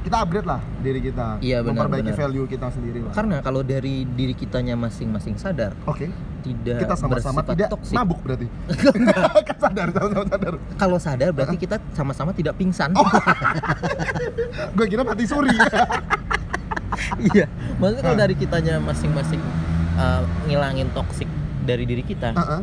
Kita 0.03 0.17
upgrade 0.19 0.47
lah 0.47 0.59
diri 0.83 0.99
kita. 0.99 1.39
Iya, 1.39 1.63
benar, 1.63 1.87
memperbaiki 1.87 2.11
benar. 2.11 2.19
value 2.19 2.45
kita 2.45 2.67
sendiri 2.69 2.99
lah. 3.07 3.13
Karena 3.15 3.37
kalau 3.39 3.61
dari 3.63 4.03
diri 4.03 4.35
kitanya 4.35 4.75
masing-masing 4.75 5.39
sadar 5.39 5.71
oke. 5.87 6.05
tidak 6.43 6.79
kita 6.83 6.95
sama-sama 6.99 7.39
tidak 7.47 7.71
toksik. 7.71 7.95
mabuk 7.95 8.19
berarti. 8.19 8.47
Kan 9.47 9.57
sadar 9.63 9.87
sama-sama 9.95 10.25
sadar. 10.27 10.53
Kalau 10.75 10.97
sadar 10.99 11.29
berarti 11.31 11.55
kita 11.55 11.75
sama-sama 11.95 12.31
tidak 12.35 12.59
pingsan. 12.59 12.91
Oh. 12.99 13.07
gue 14.75 14.85
kira 14.91 15.01
mati 15.07 15.23
suri. 15.23 15.55
Iya. 17.13 17.49
Maksudnya 17.81 18.03
kalau 18.05 18.17
dari 18.21 18.35
kitanya 18.37 18.77
masing-masing 18.77 19.41
uh, 19.97 20.21
ngilangin 20.45 20.87
toksik 20.93 21.25
dari 21.65 21.89
diri 21.89 22.03
kita 22.05 22.35
Heeh. 22.35 22.61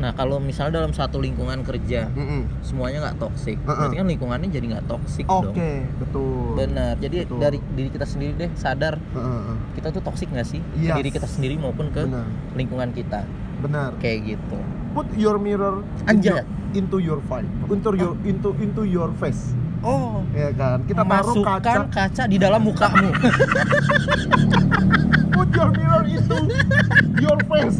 Nah 0.00 0.10
kalau 0.10 0.40
misalnya 0.40 0.80
dalam 0.80 0.90
satu 0.90 1.20
lingkungan 1.20 1.60
kerja 1.60 2.08
Mm-mm. 2.10 2.48
semuanya 2.60 3.04
nggak 3.04 3.20
toksik 3.20 3.56
Heeh. 3.58 3.68
berarti 3.68 3.94
kan 3.94 4.06
lingkungannya 4.08 4.48
jadi 4.48 4.66
nggak 4.72 4.86
toksik 4.88 5.26
oke 5.28 5.52
dong 5.52 5.84
betul 6.00 6.56
benar 6.56 6.92
jadi 6.96 7.16
Betul. 7.22 7.38
dari 7.38 7.58
diri 7.70 7.88
kita 7.90 8.06
sendiri 8.08 8.32
deh 8.34 8.50
sadar 8.54 8.96
Heeh, 8.96 9.20
heeh. 9.20 9.56
kita 9.76 9.88
tuh 9.92 10.00
toksik 10.00 10.28
nggak 10.28 10.48
sih 10.48 10.60
Yes. 10.74 10.90
ke 10.90 10.98
diri 10.98 11.10
kita 11.12 11.28
sendiri 11.28 11.54
maupun 11.54 11.88
ke 11.88 12.02
benar 12.02 12.24
lingkungan 12.52 12.90
kita 12.90 13.28
benar 13.60 13.92
kayak 14.00 14.18
gitu 14.26 14.56
put 14.90 15.04
your 15.14 15.36
mirror 15.36 15.84
Anjay. 16.04 16.42
into, 16.70 16.96
your 16.96 17.20
fight 17.22 17.44
into 17.68 17.90
your 17.92 18.14
into 18.22 18.56
into 18.56 18.82
your 18.82 19.10
face 19.14 19.52
oh. 19.82 20.20
Ya 20.30 20.48
kan? 20.52 20.78
Kita 20.84 21.02
taruh 21.02 21.34
kaca. 21.40 21.72
kaca. 21.88 22.22
di 22.26 22.36
dalam 22.36 22.60
mukamu. 22.62 23.08
Put 25.30 25.48
your 25.54 25.70
mirror 25.72 26.04
into 26.04 26.36
your 27.18 27.38
face. 27.48 27.78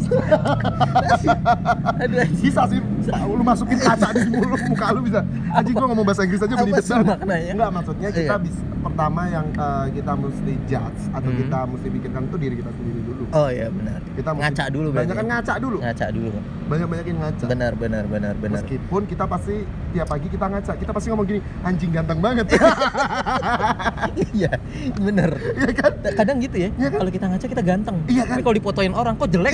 Bisa 2.41 2.61
sih. 2.67 2.79
Lu 3.27 3.43
masukin 3.43 3.77
kaca 3.77 4.07
di 4.13 4.29
mulut 4.29 4.61
muka 4.65 4.87
lu 4.91 5.01
bisa. 5.05 5.21
Anjing 5.51 5.75
gua 5.75 5.87
ngomong 5.89 6.05
bahasa 6.05 6.25
Inggris 6.25 6.41
aja 6.41 6.55
belibet 6.55 6.83
banget. 6.83 7.17
enggak 7.53 7.69
maksudnya 7.71 8.09
kita 8.09 8.21
Iya. 8.31 8.37
bisa 8.39 8.61
pertama 8.81 9.21
yang 9.29 9.45
eh, 9.51 9.85
kita 9.93 10.11
mesti 10.15 10.53
judge 10.65 11.01
atau 11.11 11.29
Hmm. 11.29 11.37
kita 11.37 11.59
mesti 11.69 11.87
pikirkan 11.87 12.21
itu 12.25 12.37
diri 12.37 12.55
kita 12.57 12.71
sendiri 12.73 12.99
dulu 13.03 13.10
oh 13.31 13.47
iya 13.47 13.67
benar 13.67 13.99
kita 14.11 14.29
ngaca 14.31 14.63
dulu 14.67 14.87
berarti 14.91 15.01
banyak 15.01 15.15
kan 15.15 15.25
ngaca 15.27 15.53
dulu 15.57 15.77
ngaca 15.79 16.05
dulu 16.09 16.29
banyak 16.67 16.87
banyakin 16.87 17.15
ngaca 17.17 17.45
benar 17.47 17.71
benar 17.73 18.03
benar 18.05 18.33
benar 18.35 18.59
meskipun 18.59 19.01
kita 19.05 19.23
pasti 19.25 19.55
tiap 19.91 20.07
pagi 20.07 20.27
kita 20.27 20.45
ngaca 20.47 20.73
kita 20.75 20.91
pasti 20.91 21.07
ngomong 21.09 21.25
gini 21.25 21.39
anjing 21.61 21.91
ganteng 21.91 22.19
banget 22.19 22.45
iya 24.35 24.51
benar 24.97 25.29
iya 25.53 25.71
kan 25.71 25.91
kadang 26.13 26.37
gitu 26.39 26.57
ya 26.57 26.69
Iya 26.71 26.87
kan? 26.89 26.99
kalau 26.99 27.11
kita 27.11 27.25
ngaca 27.27 27.45
kita 27.47 27.63
ganteng 27.63 27.95
Iya 28.05 28.23
kan? 28.23 28.29
tapi 28.31 28.41
kalau 28.41 28.55
dipotoin 28.55 28.93
orang 28.93 29.13
kok 29.15 29.29
jelek 29.29 29.53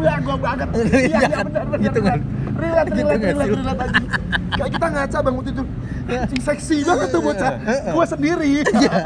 Wah, 0.00 0.16
gua 0.20 0.36
banget. 0.36 0.68
Iya, 0.72 0.88
Iya 0.96 1.18
iya 1.20 1.28
kan? 1.30 1.44
benar 1.44 1.64
benar. 1.66 1.84
Gitu 1.84 2.00
kan? 2.00 2.18
Relate, 2.56 2.88
Gitu 2.88 3.00
relate, 3.00 3.20
relate, 3.20 3.44
sih? 3.44 3.58
relate 3.60 3.80
anjing. 3.80 4.06
Kayak 4.50 4.70
kita 4.70 4.86
ngaca 4.88 5.18
Bang 5.20 5.34
Muti 5.36 5.50
tuh. 5.52 5.66
Anjing 6.10 6.42
seksi 6.42 6.76
banget 6.82 7.08
tuh 7.10 7.20
bocah. 7.20 7.52
Heeh. 7.60 7.92
Gua 7.92 8.04
sendiri. 8.06 8.52
Iya. 8.64 8.96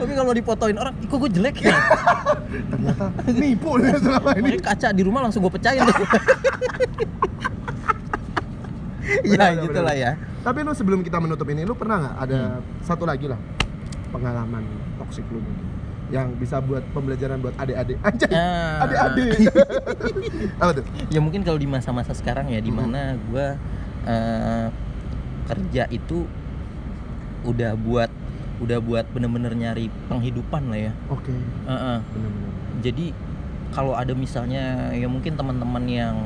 Tapi 0.00 0.12
kalau 0.14 0.32
dipotoin 0.32 0.74
orang 0.74 0.94
"Ih, 0.96 1.06
kok 1.06 1.18
gue 1.18 1.30
jelek 1.30 1.56
ya 1.60 1.76
Ternyata 2.66 3.04
nipu 3.38 3.76
nih 3.76 3.92
selama 3.94 4.30
ini. 4.34 4.42
Makanya 4.50 4.64
kaca 4.66 4.88
di 4.90 5.02
rumah 5.02 5.20
langsung 5.22 5.40
gue 5.40 5.52
pecahin 5.52 5.84
tuh 5.84 5.94
ya 9.26 9.56
gitulah 9.58 9.94
ya 9.94 10.12
Tapi 10.40 10.58
lu 10.60 10.72
sebelum 10.72 11.00
kita 11.00 11.18
menutup 11.18 11.44
ini 11.46 11.62
lu 11.62 11.74
pernah 11.74 11.96
nggak 12.00 12.16
ada 12.18 12.38
Hmm. 12.56 12.62
satu 12.80 13.04
lagi 13.04 13.26
lah 13.26 13.36
pengalaman 14.08 14.64
toksik 14.98 15.22
lu 15.28 15.38
mungkin 15.38 15.66
yang 16.10 16.34
bisa 16.34 16.58
buat 16.58 16.82
pembelajaran 16.90 17.38
buat 17.38 17.54
adik-adik 17.54 17.94
anjay 18.08 18.30
Ah. 18.32 18.82
adik-adik 18.82 19.46
apa 20.56 20.70
tuh 20.74 20.84
ya 21.06 21.20
mungkin 21.20 21.40
kalau 21.40 21.54
di 21.54 21.68
masa-masa 21.68 22.10
sekarang 22.12 22.48
ya 22.48 22.58
di 22.58 22.68
Hmm. 22.68 22.82
mana 22.82 23.02
gue 23.16 23.46
eh, 24.06 24.66
kerja 25.46 25.84
itu 25.88 26.26
udah 27.42 27.72
buat 27.74 28.10
udah 28.60 28.78
buat 28.78 29.04
bener-bener 29.08 29.52
nyari 29.52 29.88
penghidupan 30.06 30.68
lah 30.68 30.80
ya 30.80 30.92
oke 31.08 31.32
Heeh. 31.66 31.98
benar-benar 32.06 32.52
jadi 32.80 33.06
kalau 33.70 33.94
ada 33.94 34.12
misalnya 34.12 34.64
ya 34.90 35.06
mungkin 35.06 35.34
teman-teman 35.34 35.84
yang 35.84 36.16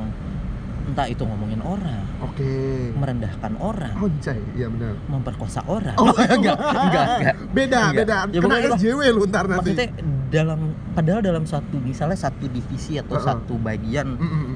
entah 0.85 1.07
itu 1.07 1.22
ngomongin 1.22 1.61
orang 1.61 2.05
oke 2.20 2.51
merendahkan 2.93 3.57
orang 3.57 3.95
anjay 3.97 4.37
iya 4.53 4.68
benar 4.68 4.93
memperkosa 5.07 5.64
orang 5.64 5.97
Oh. 5.97 6.12
enggak 6.37 6.57
enggak 6.59 7.07
enggak 7.16 7.37
beda 7.51 7.78
Enggak. 7.80 7.95
beda 7.97 8.16
Ya, 8.28 8.41
kena 8.43 8.57
SJW 8.74 9.01
lu 9.11 9.24
ntar 9.24 9.45
nanti 9.47 9.72
maksudnya 9.72 9.89
dalam 10.28 10.61
padahal 10.93 11.20
dalam 11.22 11.45
satu 11.45 11.78
misalnya 11.78 12.18
satu 12.18 12.45
divisi 12.47 12.99
atau 12.99 13.16
Heeh. 13.16 13.24
satu 13.24 13.55
bagian 13.57 14.12
Mm, 14.14 14.28
mm. 14.28 14.53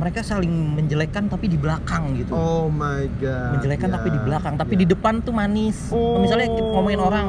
Mereka 0.00 0.20
saling 0.22 0.48
menjelekkan 0.48 1.28
tapi 1.28 1.44
di 1.44 1.54
belakang 1.54 2.16
gitu 2.16 2.32
Oh 2.32 2.66
my 2.66 3.04
god. 3.14 3.52
menjelekkan 3.54 3.86
ya, 3.86 3.94
tapi 3.94 4.08
di 4.08 4.18
belakang 4.18 4.54
tapi 4.56 4.72
ya. 4.72 4.78
di 4.78 4.86
depan 4.88 5.14
tuh 5.20 5.30
manis 5.30 5.76
Oh, 5.90 6.16
misalnya 6.16 6.48
ngomongin 6.48 6.96
orang 6.98 7.26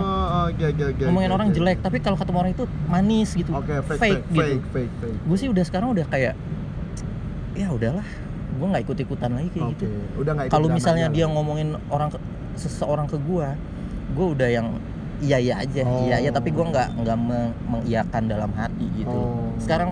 Oke 0.47 0.65
oke 0.65 0.84
oke. 0.89 1.03
ngomongin 1.03 1.30
oke, 1.30 1.38
orang 1.38 1.47
jelek 1.51 1.78
tapi 1.80 1.97
kalau 1.99 2.15
ketemu 2.15 2.38
orang 2.39 2.51
itu 2.51 2.63
manis 2.88 3.30
gitu 3.34 3.51
Oke, 3.51 3.76
fake, 3.84 3.99
fake, 3.99 3.99
fake, 3.99 4.24
gitu 4.26 4.39
fake, 4.41 4.63
fake, 4.72 4.93
fake. 4.97 5.17
gue 5.22 5.38
sih 5.38 5.47
udah 5.47 5.63
sekarang 5.63 5.91
udah 5.91 6.05
kayak 6.07 6.34
ya 7.53 7.67
udahlah 7.67 8.07
gue 8.51 8.67
nggak 8.67 8.84
ikut 8.84 8.97
ikutan 9.01 9.32
lagi 9.32 9.49
kayak 9.51 9.67
Oke, 9.67 9.76
gitu 9.78 9.86
udah 10.17 10.32
nggak 10.32 10.45
ikut 10.47 10.53
kalau 10.53 10.67
misalnya 10.69 11.07
dia 11.07 11.26
ngomongin 11.28 11.69
orang 11.88 12.07
ke- 12.09 12.24
seseorang 12.53 13.05
ke 13.05 13.17
gue 13.17 13.47
gue 14.11 14.28
udah 14.30 14.49
yang 14.49 14.67
iya 15.19 15.38
iya 15.38 15.55
aja 15.59 15.82
Oh. 15.84 16.03
iya 16.03 16.17
iya 16.19 16.32
tapi 16.32 16.49
gue 16.49 16.63
nggak 16.63 16.88
nggak 16.97 17.17
meng- 17.19 17.55
mengiyakan 17.65 18.24
dalam 18.26 18.51
hati 18.53 18.88
gitu 18.95 19.11
Oh. 19.11 19.51
sekarang 19.57 19.91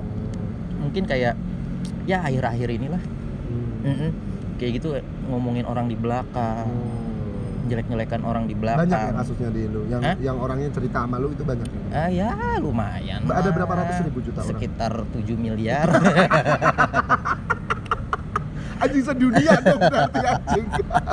mungkin 0.75 1.03
kayak 1.03 1.35
ya 2.09 2.17
akhir-akhir 2.19 2.69
inilah 2.71 3.03
Hmm. 3.45 3.81
Mm-mm. 3.83 4.11
kayak 4.57 4.71
gitu 4.75 4.97
ngomongin 5.25 5.63
orang 5.63 5.85
di 5.85 5.95
belakang 5.95 6.65
Oh. 6.65 7.05
jelek-jelekan 7.65 8.21
orang 8.23 8.43
di 8.43 8.53
Banyak 8.53 8.81
ya 8.81 8.81
belakang 8.83 9.13
kasusnya 9.15 9.49
di 9.49 9.63
lu, 9.65 9.85
yang 9.85 10.01
Hah? 10.01 10.15
yang 10.19 10.37
orangnya 10.37 10.69
cerita 10.69 11.01
sama 11.01 11.17
lu 11.17 11.29
itu 11.29 11.41
banyak. 11.43 11.65
ya? 11.65 11.81
ah 11.91 12.09
ya 12.09 12.29
lumayan 12.57 13.21
Ada 13.23 13.39
lah. 13.43 13.53
berapa 13.53 13.73
ratus 13.75 13.97
ribu 14.03 14.19
juta 14.19 14.39
orang? 14.39 14.49
sekitar 14.51 14.93
7 15.07 15.37
miliar 15.37 15.85
Anjing 18.79 19.03
sedunia 19.03 19.53
dong 19.59 19.81
berarti 19.81 20.19
anjing. 20.23 20.65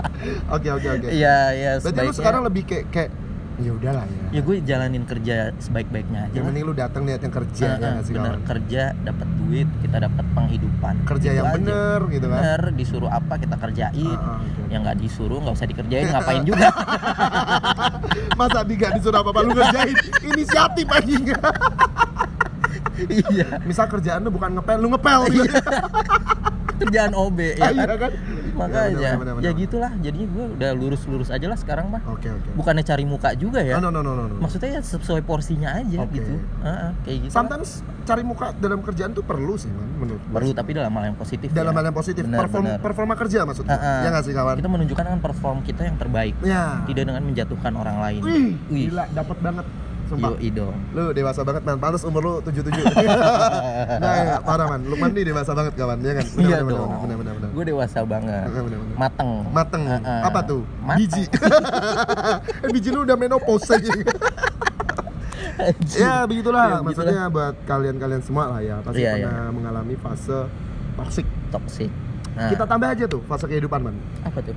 Oke 0.55 0.69
oke 0.71 0.89
oke. 0.89 1.09
iya 1.11 1.39
iya 1.51 1.71
Berarti 1.77 1.99
lu 2.01 2.15
sekarang 2.15 2.43
lebih 2.43 2.63
kayak 2.63 2.85
kayak 2.89 3.11
Ya 3.57 3.73
udahlah 3.73 4.05
ya. 4.05 4.27
ya 4.31 4.41
gue 4.43 4.57
jalanin 4.61 5.03
kerja 5.03 5.37
sebaik-baiknya 5.57 6.21
aja 6.23 6.31
Yang 6.31 6.37
lah. 6.37 6.49
penting 6.51 6.63
lu 6.63 6.75
datang 6.75 7.03
niat 7.03 7.21
yang 7.21 7.35
kerja 7.35 7.67
Nah, 7.67 7.77
nggak 7.79 8.03
sih 8.03 8.13
bener 8.13 8.33
kawan? 8.35 8.45
kerja 8.45 8.83
dapat 9.01 9.29
duit 9.35 9.69
kita 9.81 9.97
dapat 9.99 10.25
penghidupan 10.31 10.95
Kerja 11.03 11.25
Gitu 11.27 11.37
yang 11.37 11.47
aja. 11.47 11.57
bener 11.57 12.01
gitu 12.11 12.27
kan. 12.27 12.37
bener 12.39 12.61
disuruh 12.73 13.09
apa 13.11 13.35
kita 13.37 13.57
kerjain 13.57 13.97
Ah, 14.13 14.21
ah, 14.29 14.37
oke. 14.39 14.63
yang 14.69 14.81
nggak 14.83 14.99
disuruh 14.99 15.39
nggak 15.39 15.55
usah 15.55 15.67
dikerjain 15.67 16.07
ngapain 16.13 16.43
juga 16.43 16.69
Masa 18.39 18.61
di 18.61 18.75
gak 18.75 18.93
disuruh 18.95 19.19
apa-apa 19.19 19.41
lu 19.43 19.53
ngerjain 19.53 19.97
inisiatif 20.23 20.87
anjing. 20.87 21.25
iya 23.25 23.49
Misal 23.63 23.87
kerjaan 23.87 24.21
lu 24.21 24.31
bukan 24.31 24.53
ngepel, 24.55 24.77
lu 24.79 24.89
ngepel 24.91 25.21
gitu. 25.31 25.49
kerjaan 26.77 27.13
OB 27.13 27.39
ya 27.57 27.73
Iya 27.73 27.95
kan? 27.97 28.13
Kan? 28.57 28.63
makanya 28.67 28.89
Bener, 28.89 29.19
bener, 29.19 29.33
bener, 29.35 29.45
ya 29.45 29.51
gitulah 29.53 29.93
jadinya 29.97 30.27
gue 30.27 30.45
udah 30.53 30.71
lurus-lurus 30.73 31.29
aja 31.29 31.45
lah 31.45 31.55
sekarang 31.55 31.87
mah 31.87 32.01
Oke 32.09 32.27
oke. 32.27 32.49
bukannya 32.55 32.83
cari 32.83 33.05
muka 33.05 33.31
juga 33.33 33.61
ya 33.61 33.77
Ah, 33.77 33.81
no 33.81 33.91
no 33.91 34.01
no 34.01 34.13
no. 34.13 34.25
no. 34.27 34.37
maksudnya 34.39 34.71
ya 34.71 34.81
sesuai 34.81 35.21
porsinya 35.21 35.75
aja 35.75 35.99
Oke. 36.01 36.17
gitu 36.17 36.35
Ah, 36.59 36.67
ah, 36.67 36.91
kayak 37.03 37.19
gitu 37.21 37.29
lah. 37.29 37.37
Sometimes 37.37 37.69
cari 38.03 38.23
muka 38.23 38.47
dalam 38.57 38.81
kerjaan 38.81 39.13
tuh 39.13 39.21
perlu 39.21 39.55
sih 39.55 39.69
man, 39.69 39.85
menurut 39.97 40.23
perlu 40.25 40.51
tapi 40.51 40.71
dalam 40.73 40.91
hal 40.91 41.05
yang 41.07 41.17
positif 41.17 41.49
dalam 41.51 41.71
ya. 41.71 41.77
hal 41.77 41.85
yang 41.85 41.97
positif 41.97 42.23
Bener, 42.23 42.41
perform 42.41 42.65
bener. 42.65 42.79
performa 42.81 43.15
kerja 43.15 43.39
maksudnya 43.43 43.71
Ah, 43.71 43.83
ah. 43.83 44.01
ya 44.01 44.09
nggak 44.11 44.25
sih 44.25 44.33
kawan 44.33 44.55
kita 44.57 44.71
menunjukkan 44.71 45.05
kan 45.07 45.21
perform 45.21 45.59
kita 45.61 45.83
yang 45.85 45.97
terbaik 45.97 46.35
ya 46.41 46.81
tidak 46.85 47.03
dengan 47.05 47.23
menjatuhkan 47.23 47.73
orang 47.73 47.97
lain 47.99 48.21
wih 48.23 48.55
Wih. 48.67 48.85
gila 48.89 49.05
dapat 49.11 49.39
banget 49.39 49.67
sumpah 50.07 50.39
Yo 50.39 50.55
dong 50.55 50.79
lu 50.93 51.11
dewasa 51.11 51.43
banget 51.43 51.63
man 51.63 51.77
pantas 51.77 52.03
umur 52.03 52.23
lu 52.23 52.33
77 52.39 52.63
nah 54.03 54.13
ya, 54.17 54.37
parah 54.39 54.67
man 54.69 54.81
Lukman 54.83 55.11
nih 55.11 55.27
dewasa 55.27 55.51
banget 55.51 55.75
kawan 55.75 55.99
ya 55.99 56.15
kan 56.15 56.27
iya 56.39 56.57
bener, 56.61 56.79
dong 56.79 56.91
bener, 57.03 57.17
bener, 57.17 57.33
bener, 57.33 57.36
gue 57.57 57.65
dewasa 57.67 58.05
banget 58.05 58.45
bener, 58.47 58.63
bener, 58.63 58.79
bener. 58.79 58.97
mateng 58.97 59.31
mateng 59.51 59.83
Ah, 59.87 59.99
ah. 59.99 60.21
apa 60.29 60.41
tuh 60.45 60.61
Mateng. 60.79 60.99
biji 61.01 61.25
eh, 61.25 62.71
biji 62.75 62.89
lu 62.91 63.01
udah 63.03 63.17
menopause 63.17 63.65
aja 63.71 63.89
ya 65.97 66.15
begitulah 66.25 66.67
Ya, 66.69 66.79
maksudnya 66.81 67.23
buat 67.27 67.57
kalian-kalian 67.65 68.21
semua 68.21 68.45
lah 68.49 68.61
ya 68.61 68.77
pasti 68.81 69.01
iya. 69.01 69.17
pernah 69.17 69.49
mengalami 69.51 69.97
fase 69.97 70.45
toxic 70.95 71.25
toxic 71.49 71.89
nah, 72.35 72.49
kita 72.49 72.65
tambah 72.65 72.89
aja 72.89 73.05
tuh 73.07 73.25
fase 73.25 73.45
kehidupan 73.47 73.81
man 73.83 73.97
apa 74.21 74.39
tuh 74.43 74.57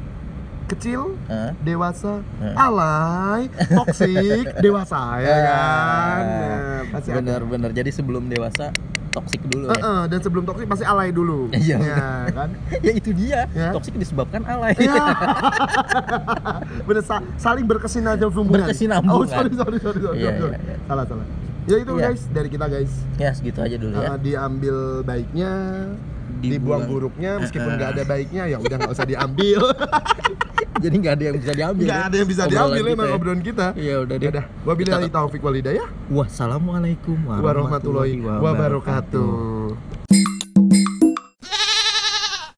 kecil 0.69 1.17
Hah? 1.25 1.49
dewasa, 1.59 2.21
Eh. 2.37 2.53
alay, 2.53 3.49
toksik, 3.73 4.53
dewasa 4.61 5.17
ya 5.17 5.35
kan. 5.41 6.21
Ah, 6.21 6.21
Nah, 6.45 6.81
pasti 6.93 7.09
ada. 7.09 7.17
bener-bener 7.17 7.73
jadi 7.73 7.89
sebelum 7.89 8.29
dewasa 8.29 8.69
toxic 9.09 9.41
dulu 9.43 9.67
ya 9.67 9.75
Heeh, 9.75 10.01
dan 10.07 10.19
sebelum 10.19 10.43
toksik 10.43 10.65
pasti 10.65 10.83
alay 10.83 11.09
dulu. 11.09 11.49
Iya, 11.51 11.77
Ya, 11.77 12.05
kan? 12.29 12.49
ya 12.85 12.91
itu 12.91 13.09
dia 13.11 13.49
Ya. 13.51 13.69
toxic 13.71 13.93
disebabkan 13.93 14.41
alay 14.43 14.73
Iya. 14.75 15.03
Bener 16.87 17.01
sa- 17.01 17.25
saling 17.35 17.65
berkesinambungan. 17.65 18.39
Oh, 18.39 18.45
Berkesinambungan. 18.47 19.27
sorry 19.27 19.51
sorry 19.51 19.77
sorry 19.79 19.99
sorry. 19.99 20.17
Iya, 20.17 20.31
sorry. 20.35 20.53
iya, 20.53 20.59
iya. 20.63 20.75
Salah 20.85 21.05
salah. 21.05 21.25
Ya 21.65 21.75
itu 21.77 21.93
Iya. 21.93 22.05
guys 22.07 22.21
dari 22.29 22.49
kita 22.49 22.65
guys. 22.65 22.93
ya 23.15 23.29
segitu 23.31 23.59
aja 23.59 23.75
dulu 23.75 23.93
ya 23.95 24.09
Eh, 24.09 24.19
diambil 24.19 24.75
baiknya, 25.03 25.51
dibuang, 26.39 26.55
Dibuang. 26.55 26.81
buruknya 26.87 27.31
meskipun 27.37 27.67
Eh, 27.67 27.75
nggak 27.75 27.89
ada 27.91 28.03
baiknya 28.03 28.43
ya 28.47 28.57
udah 28.57 28.75
nggak 28.77 28.91
usah 28.91 29.05
diambil. 29.05 29.61
jadi 30.79 30.95
nggak 30.95 31.13
ada 31.13 31.23
yang 31.25 31.35
bisa 31.35 31.53
diambil 31.53 31.85
Nggak 31.85 31.99
ya. 31.99 32.07
ada 32.07 32.15
yang 32.15 32.29
bisa 32.29 32.41
Obrolan 32.41 32.55
diambil 32.55 32.79
kita 32.79 32.93
emang 32.93 33.05
ya. 33.05 33.13
obrolan 33.13 33.41
kita. 33.41 33.65
Iya 33.75 33.95
udah 33.99 34.15
deh. 34.15 34.29
Udah, 34.29 34.45
wabillahi 34.63 35.09
taufik 35.09 35.41
walhidayah. 35.41 35.87
Wassalamualaikum 36.07 37.17
warahmatullahi 37.25 38.15
wabarakatuh. 38.23 40.28